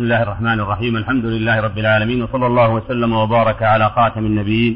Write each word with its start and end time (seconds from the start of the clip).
بسم 0.00 0.08
الله 0.08 0.22
الرحمن 0.22 0.60
الرحيم 0.64 0.96
الحمد 0.96 1.24
لله 1.34 1.56
رب 1.60 1.78
العالمين 1.78 2.22
وصلى 2.22 2.46
الله 2.46 2.68
وسلم 2.78 3.12
وبارك 3.12 3.60
على 3.62 3.86
خاتم 3.96 4.24
النبيين 4.26 4.74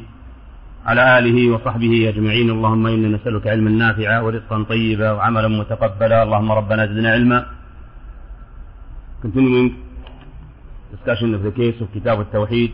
على 0.88 1.18
آله 1.18 1.36
وصحبه 1.52 2.08
أجمعين 2.12 2.48
اللهم 2.50 2.84
إنا 2.86 3.08
نسألك 3.16 3.46
علما 3.46 3.70
نافعا 3.70 4.20
ورزقا 4.20 4.62
طيبا 4.72 5.10
وعملا 5.12 5.48
متقبلا 5.48 6.18
اللهم 6.22 6.50
ربنا 6.60 6.86
زدنا 6.86 7.10
علما 7.16 7.38
Continuing 9.22 9.68
discussion 10.92 11.32
of 11.36 11.42
the 11.42 11.52
case 11.60 11.76
of 11.80 11.88
Kitab 11.94 12.18
al-Tawheed 12.24 12.72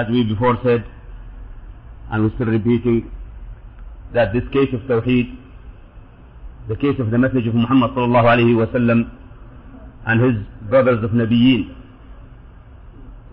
as 0.00 0.06
we 0.14 0.22
before 0.32 0.56
said 0.62 0.84
and 2.12 2.22
we're 2.22 2.34
still 2.36 2.46
repeating 2.58 3.10
that 4.14 4.32
this 4.32 4.46
case 4.56 4.70
of 4.78 4.80
Tawheed 4.92 5.26
the 6.68 6.76
case 6.76 6.98
of 7.00 7.10
the 7.10 7.18
message 7.18 7.48
of 7.48 7.54
Muhammad 7.56 7.90
sallallahu 7.98 8.30
alayhi 8.36 8.54
wa 8.62 8.70
sallam 8.76 9.21
and 10.06 10.20
his 10.20 10.34
brothers 10.68 11.02
of 11.04 11.10
Nabiyyin 11.10 11.74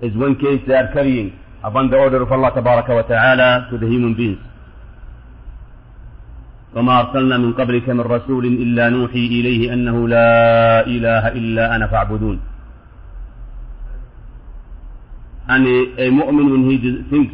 is 0.02 0.16
one 0.16 0.36
case 0.36 0.62
they 0.68 0.74
are 0.76 0.92
carrying 0.94 1.38
upon 1.64 1.90
the 1.90 1.98
order 1.98 2.22
of 2.22 2.32
Allah 2.32 2.52
tabaraka 2.52 2.90
wa 2.96 3.02
ta'ala 3.04 3.68
to 3.72 3.78
the 3.78 3.88
human 3.88 4.16
beings. 4.16 4.40
وما 6.76 7.00
أرسلنا 7.02 7.38
من 7.38 7.54
قبلك 7.54 7.90
من 7.90 8.02
رسول 8.02 8.46
إلا 8.46 8.90
نوحي 8.90 9.26
إليه 9.28 9.74
أنه 9.74 10.08
لا 10.08 10.86
إله 10.86 11.28
إلا 11.28 11.76
أنا 11.76 11.88
فاعبدون. 11.88 12.40
And 15.48 15.66
a, 15.66 16.04
a 16.06 16.12
mu'min 16.12 16.52
when 16.52 16.70
he 16.70 16.78
thinks, 17.10 17.34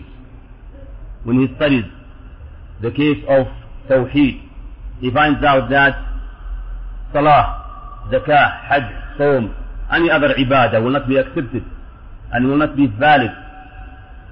when 1.26 1.40
he 1.42 1.54
studies 1.58 1.84
the 2.82 2.92
case 2.92 3.22
of 3.28 3.48
Tawheed, 3.90 4.42
he 5.02 5.12
finds 5.12 5.44
out 5.44 5.70
that 5.70 5.96
Salah, 7.12 8.08
Zakah, 8.10 8.62
Hajj, 8.70 9.05
Sawm, 9.18 9.54
any 9.92 10.10
other 10.10 10.34
ibadah 10.36 10.84
will 10.84 10.92
not 10.92 11.08
be 11.08 11.18
accepted 11.18 11.64
and 12.34 12.48
will 12.48 12.58
not 12.58 12.76
be 12.76 12.88
valid 12.88 13.32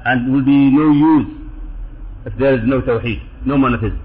and 0.05 0.31
will 0.33 0.43
be 0.43 0.69
no 0.71 0.91
use 0.91 1.27
if 2.25 2.33
there 2.37 2.55
is 2.55 2.61
no 2.65 2.81
Tawheed, 2.81 3.21
no 3.45 3.57
monotheism. 3.57 4.01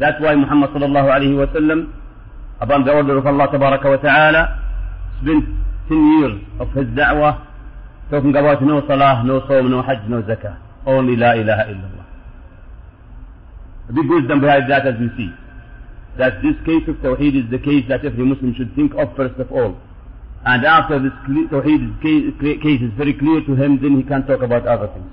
That's 0.00 0.20
why 0.20 0.34
Muhammad 0.34 0.70
sallallahu 0.70 1.08
alayhi 1.12 1.36
wa 1.36 1.46
sallam, 1.52 1.92
upon 2.60 2.84
the 2.84 2.92
order 2.92 3.18
of 3.18 3.26
Allah 3.26 3.48
tabaraka 3.48 3.84
wa 3.84 3.96
ta'ala, 3.96 4.42
spent 5.20 5.44
10 5.88 6.18
years 6.18 6.40
of 6.60 6.68
his 6.72 6.86
da'wah 6.96 7.46
talking 8.10 8.30
about 8.36 8.62
no 8.62 8.80
salah, 8.86 9.22
no 9.24 9.40
sawm, 9.48 9.70
no 9.70 9.82
hajj, 9.82 10.08
no 10.08 10.22
zakah. 10.22 10.56
Only 10.86 11.16
la 11.16 11.32
ilaha 11.32 11.64
illallah. 11.72 12.06
The 13.88 13.92
big 13.94 14.08
wisdom 14.10 14.40
behind 14.40 14.70
that 14.70 14.86
as 14.86 14.94
we 14.98 15.08
see. 15.16 15.30
That 16.18 16.42
this 16.42 16.54
case 16.66 16.86
of 16.88 16.96
Tawheed 16.96 17.36
is 17.42 17.50
the 17.50 17.58
case 17.58 17.84
that 17.88 18.04
every 18.04 18.24
Muslim 18.24 18.54
should 18.54 18.74
think 18.74 18.92
of 18.94 19.16
first 19.16 19.38
of 19.40 19.50
all. 19.50 19.76
And 20.44 20.64
after 20.64 20.98
this 21.00 21.12
Tawheed 21.50 22.02
case 22.02 22.80
is 22.82 22.92
very 22.96 23.14
clear 23.14 23.40
to 23.46 23.54
him, 23.54 23.80
then 23.80 23.96
he 23.96 24.02
can 24.02 24.26
talk 24.26 24.42
about 24.42 24.66
other 24.66 24.88
things. 24.88 25.10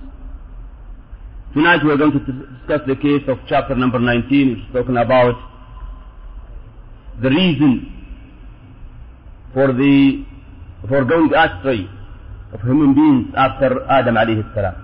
Tonight 1.53 1.83
we 1.83 1.91
are 1.91 1.97
going 1.97 2.11
to 2.11 2.19
discuss 2.19 2.81
the 2.85 2.95
case 2.95 3.23
of 3.27 3.39
chapter 3.47 3.75
number 3.75 3.99
19, 3.99 4.49
which 4.49 4.59
is 4.59 4.73
talking 4.73 4.97
about 4.97 5.35
the 7.21 7.29
reason 7.29 7.91
for 9.53 9.73
the 9.73 10.25
for 10.87 11.03
going 11.05 11.33
astray 11.33 11.89
of 12.53 12.61
human 12.61 12.93
beings 12.93 13.33
after 13.35 13.83
Adam 13.89 14.15
alayhi 14.15 14.43
salam. 14.53 14.75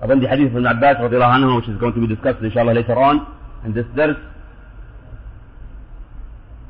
Upon 0.00 0.20
the 0.20 0.28
hadith 0.28 0.54
of 0.54 0.64
Abbas 0.64 0.96
radiallahu 0.98 1.34
anhu, 1.40 1.56
which 1.56 1.68
is 1.68 1.78
going 1.80 1.94
to 1.94 2.00
be 2.00 2.06
discussed 2.06 2.42
inshallah 2.42 2.72
later 2.72 2.96
on 2.96 3.26
in 3.64 3.72
this 3.72 3.86
verse, 3.96 4.16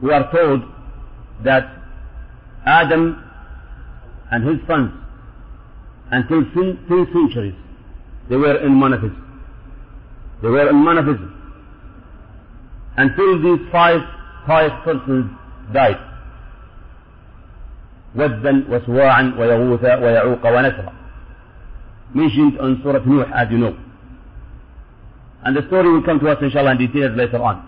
we 0.02 0.12
are 0.12 0.32
told 0.32 0.62
that 1.44 1.64
Adam 2.66 3.24
and 4.32 4.44
his 4.48 4.58
sons 4.68 4.92
until 6.12 6.44
two 6.54 7.06
centuries 7.14 7.56
they 8.30 8.36
were 8.38 8.58
in 8.66 8.74
monotheism. 8.74 9.20
They 10.42 10.50
were 10.50 10.70
in 10.70 10.76
monotheism. 10.76 11.30
Until 12.98 13.42
these 13.42 13.68
five 13.72 14.02
five 14.48 14.84
persons 14.84 15.32
died. 15.74 15.98
ودا 18.16 18.64
وسواعا 18.70 19.34
ويغوث 19.40 19.84
ويعوق 19.84 20.46
ونسرا 20.46 20.94
mentioned 22.14 22.60
on 22.60 22.80
Surah 22.84 23.04
Nuh 23.06 23.24
as 23.34 23.50
you 23.52 23.58
know. 23.58 23.76
And 25.44 25.56
the 25.58 25.66
story 25.68 25.92
will 25.92 26.04
come 26.04 26.20
to 26.20 26.30
us 26.30 26.38
inshallah 26.42 26.72
in 26.72 26.78
details 26.78 27.18
later 27.18 27.42
on. 27.42 27.67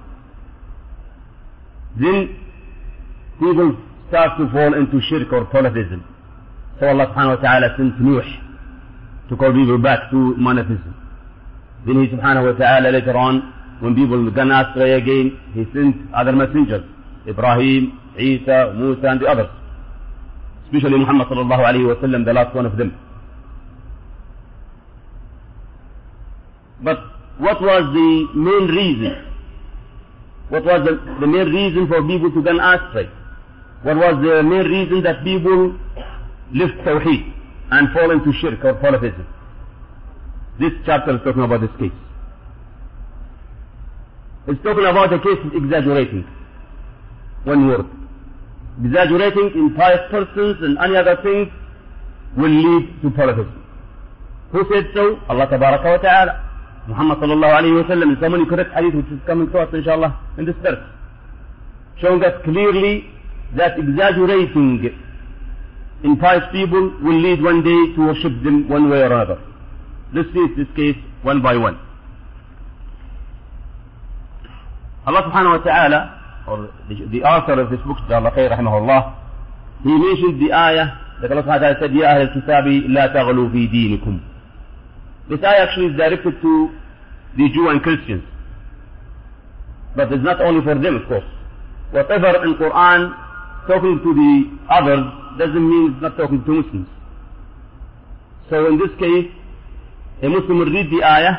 Then 1.98 2.38
people 3.40 3.76
start 4.08 4.38
to 4.38 4.50
fall 4.52 4.74
into 4.74 5.00
shirk 5.08 5.32
or 5.32 5.44
polytheism. 5.46 6.04
So 6.78 6.88
Allah 6.88 7.06
subhanahu 7.14 7.36
wa 7.36 7.42
ta'ala 7.42 7.74
sent 7.76 8.00
Nuh 8.00 8.22
to 9.28 9.36
call 9.36 9.52
people 9.52 9.78
back 9.78 10.10
to 10.10 10.34
monotheism. 10.36 10.94
Then 11.86 12.02
he 12.04 12.08
subhanahu 12.08 12.52
wa 12.52 12.58
ta'ala 12.58 12.90
later 12.90 13.16
on, 13.16 13.54
when 13.80 13.94
people 13.94 14.22
began 14.24 14.50
astray 14.50 14.94
again, 14.94 15.38
he 15.54 15.64
sent 15.72 15.96
other 16.14 16.32
messengers, 16.32 16.84
Ibrahim, 17.26 17.98
Isa, 18.18 18.74
Musa 18.76 19.06
and 19.08 19.20
the 19.20 19.26
others. 19.26 19.48
Especially 20.66 20.98
Muhammad 20.98 21.28
sallallahu 21.28 21.64
alayhi 21.64 21.86
wa 21.88 21.94
sallam, 22.02 22.24
the 22.24 22.32
last 22.32 22.54
one 22.54 22.66
of 22.66 22.76
them. 22.76 22.96
But 26.82 26.98
what 27.38 27.60
was 27.60 27.82
the 27.94 28.28
main 28.34 28.68
reason? 28.68 29.29
What 30.50 30.64
was 30.64 30.82
the, 30.84 30.98
the 31.20 31.26
main 31.26 31.46
reason 31.46 31.86
for 31.86 32.02
people 32.02 32.30
to 32.32 32.42
go 32.42 32.50
astray? 32.58 33.08
What 33.82 33.96
was 33.96 34.18
the 34.20 34.42
main 34.42 34.66
reason 34.66 35.02
that 35.04 35.22
people 35.22 35.78
left 36.52 36.74
Tawheed 36.84 37.32
and 37.70 37.92
fall 37.94 38.10
into 38.10 38.32
shirk 38.42 38.64
or 38.64 38.74
polytheism? 38.74 39.26
This 40.58 40.72
chapter 40.84 41.14
is 41.14 41.22
talking 41.24 41.42
about 41.42 41.60
this 41.62 41.70
case. 41.78 41.94
It's 44.48 44.60
talking 44.64 44.84
about 44.84 45.12
a 45.12 45.20
case 45.20 45.38
of 45.44 45.54
exaggerating. 45.54 46.26
One 47.44 47.68
word. 47.68 47.86
Exaggerating 48.84 49.52
in 49.54 49.74
pious 49.76 50.02
persons 50.10 50.58
and 50.62 50.76
any 50.78 50.96
other 50.96 51.16
things 51.22 51.48
will 52.36 52.50
lead 52.50 53.02
to 53.02 53.10
polytheism. 53.10 53.64
Who 54.50 54.66
said 54.72 54.90
so? 54.94 55.20
Allah 55.28 55.46
Ta'ala. 55.46 56.49
Muhammad 56.90 57.18
sallallahu 57.18 57.54
alayhi 57.60 57.76
wa 57.80 57.86
sallam 57.90 58.12
in 58.14 58.16
so 58.20 58.28
many 58.28 58.44
correct 58.46 58.72
hadith 58.74 58.94
which 58.94 59.10
is 59.16 59.20
coming 59.26 59.48
to 59.50 59.58
us 59.58 59.68
inshallah 59.72 60.10
in 60.38 60.44
this 60.44 60.56
verse. 60.62 60.82
Showing 62.00 62.22
us 62.24 62.34
clearly 62.44 63.06
that 63.56 63.78
exaggerating 63.78 64.90
in 66.02 66.16
pious 66.16 66.44
people 66.52 66.90
will 67.02 67.20
lead 67.20 67.42
one 67.42 67.62
day 67.62 67.80
to 67.94 68.00
worship 68.06 68.32
them 68.42 68.68
one 68.68 68.88
way 68.90 69.00
or 69.02 69.12
another. 69.12 69.38
Let's 70.14 70.28
see 70.32 70.46
this 70.56 70.68
case 70.74 70.96
one 71.22 71.42
by 71.42 71.56
one. 71.56 71.78
Allah 75.06 75.22
subhanahu 75.28 75.58
wa 75.58 75.64
ta'ala, 75.64 76.00
or 76.48 76.56
the, 76.88 77.06
the 77.08 77.22
author 77.24 77.60
of 77.60 77.70
this 77.70 77.80
book, 77.86 77.96
Allah 78.10 78.30
Khair 78.32 78.50
rahimahullah, 78.50 79.16
he 79.82 79.88
mentioned 79.90 80.40
the 80.42 80.52
ayah 80.52 80.86
that 81.22 81.32
Allah 81.32 81.42
subhanahu 81.42 81.60
wa 81.60 81.68
ta'ala 81.72 81.80
said, 81.80 81.92
Ya 81.94 82.06
Ahl 82.12 82.20
al-Kitabi, 82.28 82.84
la 82.88 83.08
taghlu 83.08 83.50
fi 83.52 83.68
dinikum. 83.68 84.20
This 85.30 85.38
ayah 85.46 85.62
actually 85.70 85.94
is 85.94 85.96
directed 85.96 86.42
to 86.42 86.52
the 87.38 87.48
Jew 87.54 87.68
and 87.70 87.80
Christians. 87.80 88.24
But 89.94 90.12
it's 90.12 90.24
not 90.24 90.40
only 90.40 90.62
for 90.62 90.74
them, 90.74 90.96
of 90.96 91.06
course. 91.06 91.24
Whatever 91.92 92.44
in 92.44 92.54
Quran 92.58 93.14
talking 93.66 94.00
to 94.02 94.10
the 94.14 94.32
others 94.70 95.06
doesn't 95.38 95.70
mean 95.70 95.92
it's 95.92 96.02
not 96.02 96.16
talking 96.16 96.42
to 96.44 96.50
Muslims. 96.50 96.88
So 98.50 98.66
in 98.66 98.78
this 98.78 98.90
case, 98.98 99.30
a 100.22 100.28
Muslim 100.28 100.58
will 100.58 100.72
read 100.74 100.90
the 100.90 101.04
ayah, 101.06 101.34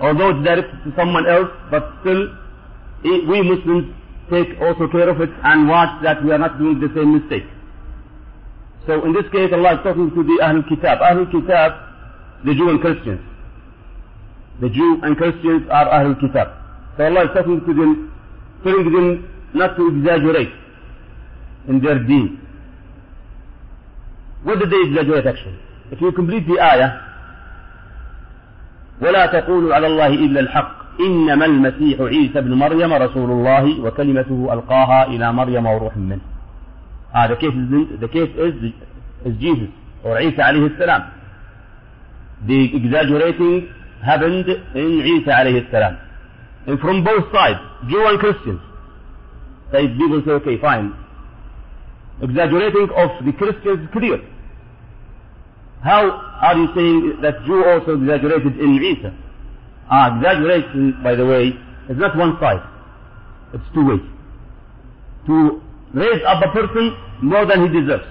although 0.00 0.30
it's 0.30 0.44
directed 0.44 0.80
to 0.84 0.92
someone 0.96 1.28
else, 1.28 1.52
but 1.70 1.92
still 2.00 2.32
eh, 3.04 3.20
we 3.28 3.42
Muslims 3.44 3.92
take 4.32 4.56
also 4.60 4.88
care 4.88 5.08
of 5.08 5.20
it 5.20 5.30
and 5.44 5.68
watch 5.68 6.02
that 6.02 6.24
we 6.24 6.32
are 6.32 6.38
not 6.38 6.58
doing 6.58 6.80
the 6.80 6.88
same 6.96 7.20
mistake. 7.20 7.44
So 8.86 9.04
in 9.04 9.12
this 9.12 9.28
case, 9.30 9.52
Allah 9.52 9.76
is 9.76 9.82
talking 9.84 10.10
to 10.10 10.22
the 10.22 10.38
Ahlul 10.42 10.66
Kitab. 10.68 10.98
Ahlul 11.04 11.30
Kitab, 11.30 11.85
the 12.46 12.54
Jew 12.54 12.68
and 12.70 12.80
Christians. 12.80 13.20
The 14.60 14.70
Jew 14.70 15.00
and 15.02 15.16
Christians 15.16 15.66
are 15.70 15.86
Ahlul 15.90 16.18
Kitab. 16.20 16.48
So 16.96 17.04
Allah 17.04 17.24
is 17.24 17.30
talking 17.34 17.60
to 17.60 17.72
them, 17.74 18.12
telling 18.62 18.84
them 18.94 19.08
not 19.52 19.76
to 19.76 19.88
exaggerate 19.88 20.52
in 21.68 21.80
their 21.82 21.98
deen. 21.98 22.40
What 24.44 24.60
did 24.60 24.70
they 24.70 24.80
exaggerate 24.88 25.26
actually? 25.26 25.58
If 25.90 26.00
you 26.00 26.12
complete 26.12 26.46
the 26.46 26.60
ayah, 26.60 27.02
ولا 29.00 29.26
تقولوا 29.26 29.74
على 29.74 29.86
الله 29.86 30.06
إلا 30.06 30.40
الحق 30.40 31.00
إنما 31.00 31.44
المسيح 31.44 32.00
عيسى 32.00 32.40
بن 32.40 32.54
مريم 32.54 32.92
رسول 32.92 33.30
الله 33.30 33.80
وكلمته 33.80 34.48
ألقاها 34.52 35.06
إلى 35.06 35.32
مريم 35.32 35.66
وروح 35.66 35.96
منه. 35.96 36.20
Ah, 37.12 37.28
case 37.28 37.52
is, 37.52 38.00
the 38.00 38.08
case 38.08 38.30
is, 38.36 38.72
is 39.24 39.34
Jesus 39.38 39.68
or 40.04 40.20
Isa 40.20 40.40
عليه 40.42 40.66
السلام. 40.66 41.15
the 42.44 42.76
exaggerating 42.76 43.72
happened 44.04 44.48
in 44.74 45.00
Isa 45.16 45.30
alayhi 45.30 45.70
salam. 45.70 45.98
And 46.66 46.78
from 46.80 47.04
both 47.04 47.32
sides, 47.32 47.60
Jew 47.88 48.04
and 48.06 48.18
Christians. 48.18 48.60
They 49.72 49.88
people 49.88 50.22
say, 50.24 50.32
okay, 50.32 50.60
fine. 50.60 50.94
Exaggerating 52.22 52.88
of 52.94 53.24
the 53.24 53.32
Christians 53.32 53.88
clear. 53.92 54.20
How 55.82 56.10
are 56.42 56.56
you 56.56 56.68
saying 56.74 57.18
that 57.22 57.44
Jew 57.46 57.64
also 57.64 57.94
exaggerated 58.00 58.58
in 58.58 58.82
Isa? 58.82 59.14
Ah, 59.90 60.16
exaggeration, 60.16 60.98
by 61.02 61.14
the 61.14 61.24
way, 61.26 61.48
is 61.88 61.96
not 61.96 62.16
one 62.16 62.36
side. 62.40 62.62
It's 63.54 63.64
two 63.72 63.86
ways. 63.86 64.00
To 65.26 65.62
raise 65.94 66.22
up 66.26 66.42
a 66.44 66.50
person 66.52 66.96
more 67.22 67.46
than 67.46 67.62
he 67.62 67.80
deserves, 67.80 68.06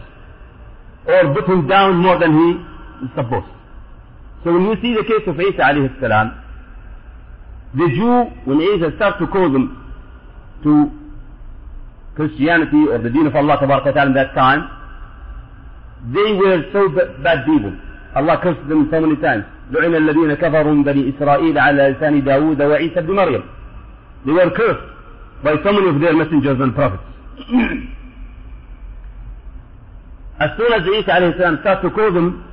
or 1.07 1.33
put 1.33 1.45
him 1.49 1.67
down 1.67 1.97
more 1.97 2.17
than 2.17 2.31
he 2.33 3.05
is 3.05 3.11
supposed. 3.15 3.54
So 4.45 4.53
when 4.53 4.61
you 4.69 4.75
see 4.79 4.93
the 4.93 5.01
case 5.03 5.25
of 5.25 5.39
Isa 5.41 5.57
alayhi 5.57 5.99
salam, 5.99 6.29
the 7.73 7.87
Jew, 7.89 8.29
when 8.45 8.61
Isa 8.61 8.93
starts 8.95 9.17
to 9.17 9.25
call 9.27 9.51
them 9.51 9.73
to 10.61 10.91
Christianity 12.15 12.85
or 12.87 12.99
the 12.99 13.09
deen 13.09 13.25
of 13.25 13.35
Allah 13.35 13.57
ta'ala 13.57 14.05
in 14.05 14.13
that 14.13 14.35
time, 14.35 14.69
they 16.13 16.31
were 16.37 16.61
so 16.71 16.89
bad 17.23 17.43
people. 17.49 17.73
Allah 18.15 18.39
cursed 18.43 18.69
them 18.69 18.87
so 18.91 19.01
many 19.01 19.15
times. 19.17 19.45
لعن 19.71 19.95
الذين 19.95 20.33
كفروا 20.33 20.73
من 20.73 20.83
بني 20.83 21.09
إسرائيل 21.17 21.57
على 21.57 21.89
لسان 21.97 22.23
داود 22.23 22.61
وعيسى 22.61 23.01
بن 23.01 23.15
مريم. 23.15 23.43
They 24.25 24.31
were 24.31 24.51
cursed 24.51 24.85
by 25.43 25.55
so 25.63 25.71
many 25.73 25.89
of 25.89 25.99
their 25.99 26.13
messengers 26.13 26.59
and 26.61 26.75
prophets. 26.75 27.01
as 30.39 30.49
soon 30.57 30.71
as 30.71 30.83
Isa 30.85 31.11
alayhi 31.11 31.37
salam 31.37 31.57
starts 31.61 31.81
to 31.81 31.89
call 31.89 32.13
them 32.13 32.45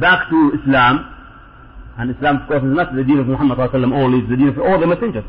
back 0.00 0.28
to 0.30 0.58
Islam, 0.60 1.14
and 1.98 2.14
Islam 2.14 2.42
of 2.42 2.48
course 2.48 2.62
is 2.62 2.74
not 2.74 2.94
the 2.94 3.02
deen 3.02 3.18
of 3.18 3.26
Muhammad 3.26 3.58
only, 3.58 4.18
it's 4.22 4.30
the 4.30 4.36
deen 4.36 4.48
of 4.48 4.58
all 4.58 4.78
the 4.78 4.86
messengers. 4.86 5.24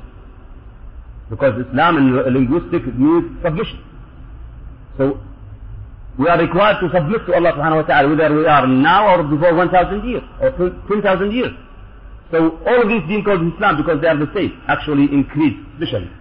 Because 1.29 1.53
Islam 1.65 1.97
in 1.97 2.33
linguistic 2.33 2.85
means 2.93 3.41
submission. 3.43 3.81
So 4.97 5.19
we 6.17 6.27
are 6.27 6.37
required 6.37 6.77
to 6.81 6.89
submit 6.93 7.25
to 7.25 7.33
Allah 7.33 7.53
subhanahu 7.57 7.81
wa 7.81 7.87
ta'ala 7.89 8.09
whether 8.09 8.29
we 8.35 8.45
are 8.45 8.67
now 8.67 9.15
or 9.17 9.23
before 9.23 9.53
1,000 9.55 10.03
years 10.09 10.23
or 10.41 10.51
10,000 10.51 11.31
years. 11.31 11.53
So 12.31 12.59
all 12.67 12.81
of 12.81 12.87
these 12.89 13.01
being 13.07 13.23
called 13.23 13.41
Islam 13.41 13.77
because 13.77 14.01
they 14.01 14.07
are 14.07 14.17
the 14.17 14.29
same 14.35 14.53
actually 14.67 15.09
increase 15.09 15.57
especially. 15.73 16.11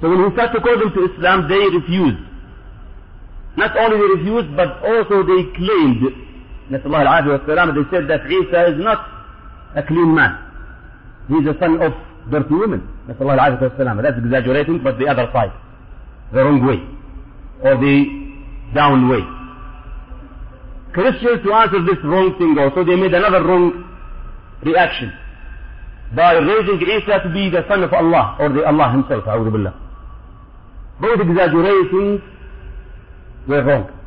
So 0.00 0.08
when 0.08 0.24
we 0.24 0.32
start 0.32 0.52
to 0.56 0.60
call 0.60 0.78
them 0.80 0.88
to 0.96 1.00
Islam 1.12 1.48
they 1.52 1.60
refused. 1.76 2.22
Not 3.60 3.76
only 3.76 4.00
they 4.00 4.08
refused 4.24 4.56
but 4.56 4.80
also 4.84 5.20
they 5.26 5.52
claimed 5.52 6.29
that 6.70 6.86
Allah 6.86 7.72
they 7.74 7.90
said 7.90 8.08
that 8.08 8.26
Isa 8.30 8.74
is 8.74 8.78
not 8.82 9.06
a 9.76 9.82
clean 9.82 10.14
man. 10.14 10.38
He 11.28 11.34
is 11.34 11.46
a 11.46 11.58
son 11.58 11.80
of 11.82 11.92
dirty 12.30 12.54
women. 12.54 12.86
نسأل 13.08 13.22
الله 13.22 13.34
العافية 13.34 13.62
والسلامة. 13.62 14.02
That's 14.02 14.18
exaggerating, 14.18 14.82
but 14.82 14.98
the 14.98 15.06
other 15.06 15.28
side. 15.32 15.52
The 16.32 16.44
wrong 16.44 16.64
way. 16.64 16.78
Or 17.62 17.76
the 17.76 18.74
down 18.74 19.08
way. 19.08 19.22
Christians 20.92 21.42
to 21.44 21.52
answer 21.52 21.82
this 21.84 21.98
wrong 22.04 22.34
thing 22.38 22.56
also, 22.58 22.84
they 22.84 22.96
made 22.96 23.14
another 23.14 23.44
wrong 23.44 23.84
reaction. 24.64 25.12
By 26.14 26.34
raising 26.34 26.80
Isa 26.82 27.20
to 27.22 27.30
be 27.32 27.50
the 27.50 27.64
son 27.68 27.82
of 27.84 27.92
Allah, 27.92 28.36
or 28.40 28.48
the 28.48 28.64
Allah 28.66 28.90
himself, 28.92 29.24
أعوذ 29.24 29.50
بالله. 29.50 29.72
Both 31.00 31.20
exaggerating 31.20 32.22
were 33.46 33.62
wrong. 33.64 33.99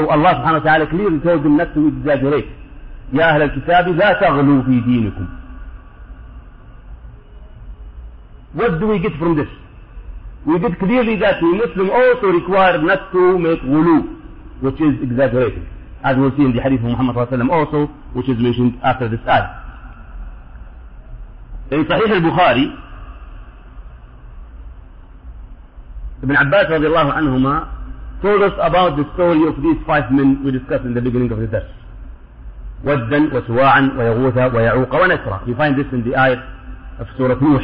Allah 0.00 0.32
subhanahu 0.40 0.64
wa 0.64 0.66
ta'ala 0.66 0.86
clearly 0.88 1.20
told 1.20 1.44
them 1.44 1.56
not 1.56 1.74
to 1.74 1.88
exaggerate. 1.88 2.48
يا 3.12 3.34
أهل 3.34 3.42
الكتاب 3.42 3.88
لا 3.88 4.12
تغلوا 4.12 4.62
في 4.62 4.80
دينكم 4.80 5.26
What 8.54 8.80
do 8.80 8.86
we 8.86 8.98
get 8.98 9.12
from 9.18 9.36
this? 9.36 9.48
We 10.46 10.58
get 10.58 10.78
clearly 10.78 11.16
that 11.16 11.40
the 11.40 11.46
Muslim 11.46 11.88
also 11.90 12.26
required 12.26 12.82
not 12.82 13.10
to 13.12 13.38
make 13.38 13.60
wulu, 13.60 14.20
which 14.60 14.74
is 14.80 14.94
exaggerated, 15.02 15.66
as 16.04 16.16
we'll 16.18 16.36
see 16.36 16.42
in 16.44 16.52
the 16.54 16.60
hadith 16.60 16.80
of 16.80 16.86
Muhammad 16.90 17.16
also, 17.50 17.86
which 18.12 18.28
is 18.28 18.36
mentioned 18.38 18.78
after 18.84 19.08
this 19.08 19.20
ayah. 19.26 19.56
In 21.70 21.84
Sahih 21.86 22.10
al-Bukhari, 22.12 22.66
Ibn 26.24 26.36
Abbas 26.36 26.66
radiallahu 26.68 27.10
anhuma 27.16 27.54
told 28.21 28.41
us 28.41 28.53
about 28.61 28.97
the 28.97 29.05
story 29.13 29.47
of 29.47 29.61
these 29.61 29.77
five 29.85 30.11
men 30.11 30.43
we 30.43 30.51
discussed 30.51 30.85
in 30.85 30.93
the 30.93 31.01
beginning 31.01 31.31
of 31.31 31.39
the 31.39 31.47
verse. 31.47 31.71
ودا 32.85 33.33
وسواعا 33.33 33.91
ويغوث 33.97 34.37
ويعوق 34.53 34.95
ونسرا. 34.95 35.47
You 35.47 35.55
find 35.55 35.75
this 35.77 35.87
in 35.91 36.03
the 36.03 36.15
ayah 36.15 36.37
of 36.99 37.07
Surah 37.17 37.35
Nuh. 37.41 37.61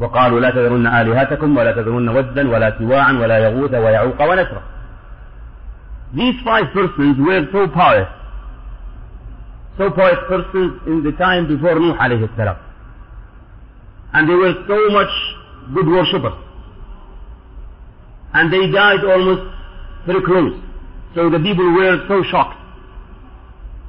وقالوا 0.00 0.40
لا 0.40 0.50
تذرن 0.50 0.86
آلهتكم 0.86 1.56
ولا 1.56 1.72
تذرن 1.72 2.08
ودا 2.08 2.48
ولا 2.50 2.78
سواعا 2.78 3.12
ولا 3.12 3.38
يغوث 3.38 3.74
ويعوق 3.74 4.22
ونسرا 4.22 4.62
These 6.14 6.34
five 6.44 6.66
persons 6.74 7.16
were 7.18 7.46
so 7.52 7.68
pious, 7.68 8.08
so 9.78 9.90
pious 9.90 10.18
persons 10.28 10.80
in 10.86 11.02
the 11.02 11.12
time 11.12 11.48
before 11.48 11.74
Nuh 11.80 11.96
alayhi 11.96 12.28
salam. 12.36 12.56
And 14.12 14.28
they 14.28 14.34
were 14.34 14.52
so 14.68 14.90
much 14.90 15.08
good 15.74 15.86
worshippers. 15.88 16.34
And 18.37 18.53
they 18.53 18.69
died 18.69 19.01
almost 19.03 19.49
very 20.05 20.21
close. 20.21 20.53
So 21.15 21.29
the 21.29 21.39
people 21.39 21.65
were 21.73 22.05
so 22.07 22.21
shocked, 22.29 22.57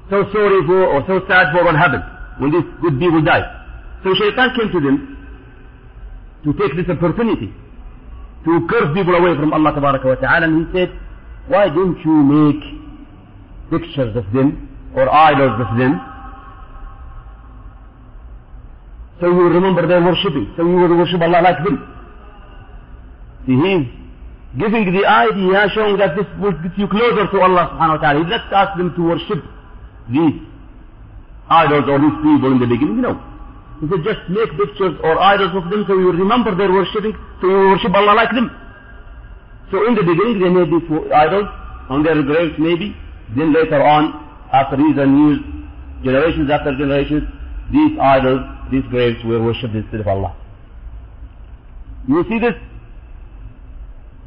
so 0.09 0.25
sorry 0.33 0.65
for, 0.65 0.87
or 0.89 1.05
so 1.07 1.21
sad 1.29 1.53
for 1.53 1.65
what 1.65 1.77
happened 1.77 2.05
when 2.39 2.51
these 2.53 2.65
good 2.81 2.99
people 2.99 3.21
died. 3.21 3.45
So 4.03 4.15
Shaitan 4.15 4.57
came 4.57 4.73
to 4.73 4.81
them 4.81 4.97
to 6.45 6.53
take 6.55 6.73
this 6.81 6.89
opportunity 6.89 7.53
to 8.45 8.67
curse 8.71 8.89
people 8.95 9.15
away 9.15 9.37
from 9.37 9.53
Allah 9.53 9.75
wa 9.77 10.15
ta'ala. 10.15 10.47
And 10.47 10.67
he 10.67 10.73
said 10.73 10.97
why 11.49 11.69
don't 11.69 11.99
you 12.05 12.17
make 12.25 12.63
pictures 13.71 14.15
of 14.17 14.25
them 14.33 14.69
or 14.95 15.13
idols 15.13 15.61
of 15.61 15.79
them? 15.79 16.01
So 19.21 19.27
you 19.27 19.49
remember 19.49 19.87
their 19.87 20.01
worshipping 20.03 20.55
so 20.57 20.63
you 20.63 20.77
will 20.77 20.97
worship 20.97 21.21
Allah 21.21 21.41
like 21.43 21.65
them. 21.65 21.77
See 23.47 23.57
he 23.57 24.08
giving 24.57 24.93
the 24.93 25.05
idea 25.05 25.69
showing 25.75 25.99
that 25.99 26.17
this 26.17 26.27
will 26.41 26.57
get 26.63 26.73
you 26.79 26.89
closer 26.89 27.29
to 27.29 27.41
Allah 27.41 27.69
subhanahu 27.75 27.97
wa 27.97 28.03
ta'ala 28.05 28.25
he 28.25 28.31
not 28.31 28.53
ask 28.53 28.79
them 28.79 28.95
to 28.97 29.03
worship 29.03 29.45
these 30.09 30.41
idols 31.51 31.85
or 31.89 31.99
these 32.01 32.19
people 32.25 32.53
in 32.53 32.61
the 32.61 32.67
beginning 32.67 33.03
no 33.03 33.21
he 33.81 33.87
said, 33.87 34.03
just 34.03 34.23
make 34.29 34.51
pictures 34.59 34.99
or 35.05 35.21
idols 35.21 35.55
of 35.55 35.71
them 35.71 35.85
so 35.87 35.95
you 35.95 36.11
remember 36.11 36.55
their 36.55 36.73
worshipping, 36.73 37.15
so 37.41 37.47
you 37.47 37.71
worship 37.71 37.95
Allah 37.95 38.15
like 38.15 38.31
them. 38.31 38.51
So 39.71 39.87
in 39.87 39.95
the 39.95 40.03
beginning 40.03 40.41
they 40.43 40.51
made 40.51 40.67
these 40.67 41.13
idols 41.15 41.47
on 41.89 42.03
their 42.03 42.21
graves 42.23 42.55
maybe. 42.59 42.97
Then 43.37 43.53
later 43.53 43.81
on, 43.83 44.19
after 44.53 44.77
years 44.81 44.99
and 44.99 46.03
generations 46.03 46.51
after 46.51 46.73
generations, 46.77 47.23
these 47.71 47.99
idols, 48.01 48.41
these 48.73 48.83
graves 48.91 49.23
were 49.25 49.43
worshipped 49.43 49.75
instead 49.75 50.01
of 50.01 50.09
Allah. 50.09 50.35
You 52.09 52.25
see 52.29 52.39
this? 52.41 52.55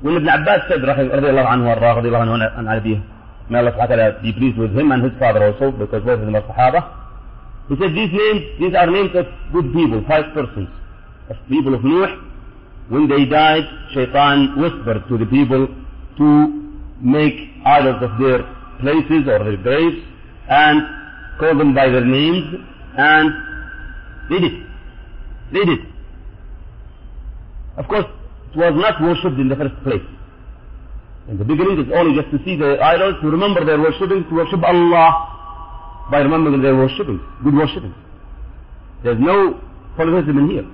When 0.02 0.16
Ibn 0.16 0.28
Abbas 0.30 0.62
said, 0.68 0.82
رضي 0.82 1.30
الله 1.30 1.46
عنه 1.46 1.70
وارضاه 1.70 1.94
رضي 1.98 2.08
الله 2.08 2.20
عنه 2.20 2.52
عن 2.58 2.68
أبيه, 2.68 3.02
may 3.50 3.60
Allah 3.60 3.72
ta'ala 3.72 4.22
be 4.22 4.34
pleased 4.34 4.58
with 4.58 4.76
him 4.78 4.92
and 4.92 5.04
his 5.04 5.14
father 5.20 5.44
also, 5.44 5.72
because 5.72 6.04
both 6.04 6.20
of 6.20 6.26
them 6.26 6.36
are 6.36 6.42
Sahaba. 6.42 7.02
He 7.70 7.76
said 7.78 7.92
these 7.94 8.12
names, 8.12 8.42
these 8.60 8.74
are 8.76 8.88
names 8.90 9.12
of 9.16 9.26
good 9.54 9.72
people, 9.74 10.04
five 10.08 10.34
persons. 10.34 10.70
Of 11.30 11.38
people 11.48 11.76
of 11.76 11.84
Nuh. 11.84 12.08
When 12.90 13.08
they 13.08 13.26
died, 13.26 13.64
Shaitan 13.94 14.60
whispered 14.60 15.08
to 15.08 15.18
the 15.18 15.26
people 15.26 15.68
to 16.18 16.28
make 17.00 17.36
idols 17.66 18.02
of 18.04 18.18
their 18.20 18.40
places 18.82 19.28
or 19.28 19.40
their 19.44 19.58
graves 19.58 20.04
and 20.50 20.82
call 21.40 21.58
them 21.58 21.74
by 21.74 21.88
their 21.90 22.04
names 22.04 22.56
and 22.98 23.32
they 24.30 24.40
did. 24.40 24.54
They 25.54 25.66
did. 25.66 25.80
Of 27.78 27.88
course, 27.88 28.06
it 28.52 28.58
was 28.58 28.74
not 28.76 29.02
worshipped 29.02 29.40
in 29.40 29.48
the 29.48 29.56
first 29.56 29.76
place. 29.84 30.04
In 31.30 31.38
the 31.38 31.46
beginning, 31.46 31.80
it's 31.80 31.92
only 31.96 32.20
just 32.20 32.32
to 32.32 32.44
see 32.44 32.58
the 32.58 32.82
idols, 32.84 33.16
to 33.22 33.30
remember 33.30 33.64
their 33.64 33.80
worshipping, 33.80 34.28
to 34.28 34.34
worship 34.36 34.64
Allah 34.64 36.08
by 36.12 36.20
remembering 36.20 36.62
their 36.62 36.76
worshipping, 36.76 37.22
good 37.44 37.56
worshipping. 37.56 37.94
There's 39.04 39.20
no 39.20 39.60
polytheism 39.96 40.38
in 40.38 40.50
here. 40.50 40.68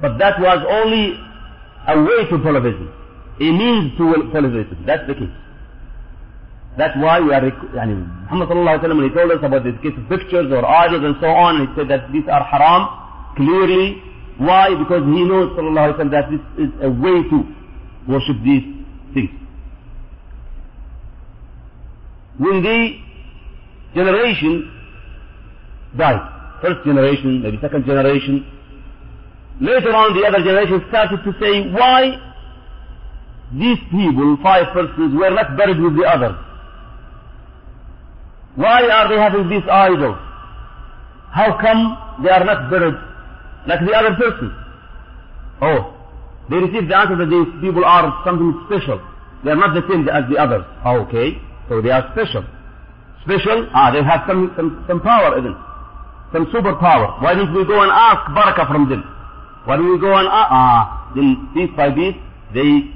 But 0.00 0.18
that 0.18 0.40
was 0.40 0.60
only 0.68 1.16
a 1.88 1.96
way 1.96 2.28
to 2.28 2.36
polytheism, 2.42 2.92
a 3.40 3.48
means 3.52 3.96
to 3.96 4.28
polytheism. 4.32 4.84
That's 4.84 5.06
the 5.06 5.14
case. 5.14 5.36
That's 6.76 6.96
why 6.96 7.20
we 7.20 7.32
are, 7.32 7.40
yani, 7.40 7.96
Muhammad 8.30 8.48
sallallahu 8.48 8.78
alayhi 8.78 8.96
wa 8.96 9.08
he 9.08 9.14
told 9.14 9.30
us 9.32 9.42
about 9.42 9.64
this 9.64 9.74
case 9.82 9.96
of 9.96 10.08
pictures 10.08 10.52
or 10.52 10.64
idols 10.64 11.02
and 11.02 11.16
so 11.20 11.26
on, 11.26 11.66
he 11.66 11.66
said 11.74 11.88
that 11.88 12.12
these 12.12 12.28
are 12.28 12.44
haram, 12.44 12.88
clearly. 13.36 14.09
Why? 14.40 14.70
Because 14.74 15.04
he 15.04 15.22
knows 15.28 15.50
sallallahu 15.52 15.92
alayhi 15.92 16.04
wa 16.04 16.10
that 16.16 16.30
this 16.32 16.40
is 16.64 16.70
a 16.80 16.88
way 16.88 17.16
to 17.28 17.38
worship 18.08 18.36
these 18.42 18.64
things. 19.12 19.28
When 22.38 22.62
the 22.62 22.78
generation 23.94 24.72
died. 25.96 26.22
First 26.62 26.86
generation, 26.86 27.42
maybe 27.42 27.58
second 27.60 27.84
generation. 27.84 28.46
Later 29.60 29.92
on 29.94 30.16
the 30.16 30.24
other 30.26 30.38
generation 30.38 30.84
started 30.88 31.20
to 31.24 31.32
say, 31.38 31.68
why 31.72 32.16
these 33.52 33.78
people, 33.90 34.38
five 34.42 34.72
persons, 34.72 35.12
were 35.20 35.30
not 35.36 35.54
buried 35.58 35.80
with 35.80 35.96
the 35.96 36.04
others? 36.08 36.36
Why 38.56 38.88
are 38.88 39.08
they 39.08 39.20
having 39.20 39.50
these 39.50 39.68
idols? 39.70 40.16
How 41.30 41.60
come 41.60 42.24
they 42.24 42.30
are 42.30 42.44
not 42.44 42.70
buried 42.70 43.09
like 43.67 43.79
the 43.85 43.93
other 43.93 44.15
persons? 44.15 44.53
Oh, 45.61 45.95
they 46.49 46.57
received 46.57 46.89
the 46.91 46.97
answer 46.97 47.17
that 47.17 47.29
these 47.29 47.49
people 47.61 47.83
are 47.85 48.21
something 48.25 48.53
special. 48.69 49.01
They 49.43 49.51
are 49.51 49.55
not 49.55 49.73
the 49.73 49.81
same 49.89 50.07
as 50.09 50.29
the 50.29 50.37
others. 50.37 50.65
Oh, 50.85 51.01
okay, 51.09 51.37
so 51.69 51.81
they 51.81 51.89
are 51.89 52.05
special. 52.13 52.45
Special? 53.25 53.69
Ah, 53.73 53.89
they 53.91 54.03
have 54.03 54.25
some, 54.27 54.53
some, 54.55 54.85
some 54.87 55.01
power 55.01 55.37
even. 55.37 55.55
Some 56.33 56.45
superpower. 56.53 57.21
Why 57.21 57.33
don't 57.33 57.53
we 57.53 57.65
go 57.65 57.81
and 57.81 57.89
ask 57.91 58.29
barakah 58.37 58.67
from 58.67 58.89
them? 58.89 59.01
Why 59.65 59.77
don't 59.77 59.89
we 59.91 59.99
go 59.99 60.13
and 60.13 60.27
ask? 60.27 60.49
Ah, 60.53 61.11
then 61.15 61.49
piece 61.53 61.71
by 61.75 61.89
piece, 61.89 62.15
they 62.53 62.89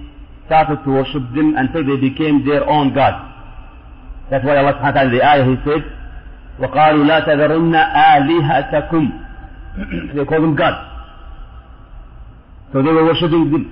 started 0.45 0.83
to 0.85 0.89
worship 0.91 1.23
them 1.33 1.55
until 1.57 1.81
they 1.85 1.97
became 1.97 2.45
their 2.45 2.67
own 2.69 2.93
God. 2.93 3.13
That's 4.29 4.45
why 4.45 4.57
Allah 4.57 4.73
subhanahu 4.77 4.93
wa 4.93 5.01
ta'ala, 5.01 5.09
the 5.09 5.21
ayah, 5.25 5.45
He 5.45 5.55
said, 5.65 5.83
وَقَالُوا 6.61 7.05
لَا 7.09 7.25
تَذَرُنَّ 7.25 7.73
آلِهَتَكُمْ 7.73 9.22
they 9.76 10.24
call 10.24 10.40
them 10.40 10.54
God. 10.54 10.74
So 12.72 12.82
they 12.82 12.90
were 12.90 13.04
worshipping 13.04 13.50
them. 13.50 13.64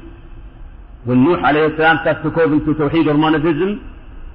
When 1.04 1.25
Nuh 1.25 1.38
alayhi 1.38 1.76
salam 1.76 1.99
started 2.02 2.23
to 2.23 2.30
call 2.30 2.49
them 2.49 2.64
to 2.64 2.75
Tawheed 2.75 3.06
or 3.09 3.14
monotheism, 3.14 3.82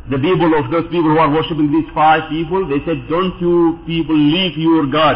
the 0.10 0.18
people 0.18 0.52
of 0.56 0.72
those 0.72 0.84
people 0.92 1.12
who 1.12 1.18
are 1.18 1.30
worshipping 1.30 1.72
these 1.72 1.88
five 1.94 2.30
people, 2.30 2.68
they 2.68 2.80
said, 2.86 3.08
don't 3.10 3.40
you 3.40 3.80
people 3.86 4.16
leave 4.16 4.58
your 4.58 4.88
God 4.88 5.16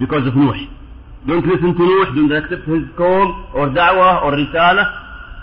because 0.00 0.26
of 0.26 0.36
Nuh. 0.36 0.56
Don't 1.26 1.44
listen 1.44 1.74
to 1.76 1.84
Nuh, 1.84 2.14
don't 2.14 2.32
accept 2.32 2.68
his 2.68 2.84
call 2.96 3.48
or 3.54 3.68
da'wah 3.68 4.24
or 4.24 4.32
risala. 4.32 4.84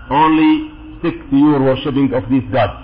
Only 0.09 0.73
stick 0.99 1.29
to 1.29 1.37
your 1.37 1.61
worshipping 1.61 2.13
of 2.13 2.29
these 2.29 2.43
gods. 2.51 2.81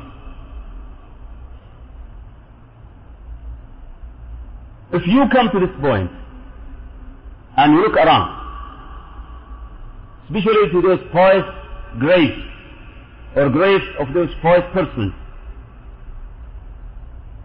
If 4.94 5.06
you 5.06 5.26
come 5.32 5.50
to 5.54 5.60
this 5.60 5.76
point 5.82 6.10
and 7.60 7.74
you 7.74 7.82
look 7.82 7.98
around, 7.98 8.30
especially 10.26 10.72
to 10.72 10.82
those 10.82 11.00
pious 11.12 11.44
graves 12.00 12.42
or 13.36 13.50
graves 13.50 13.84
of 14.00 14.14
those 14.14 14.30
pious 14.42 14.64
persons, 14.74 15.14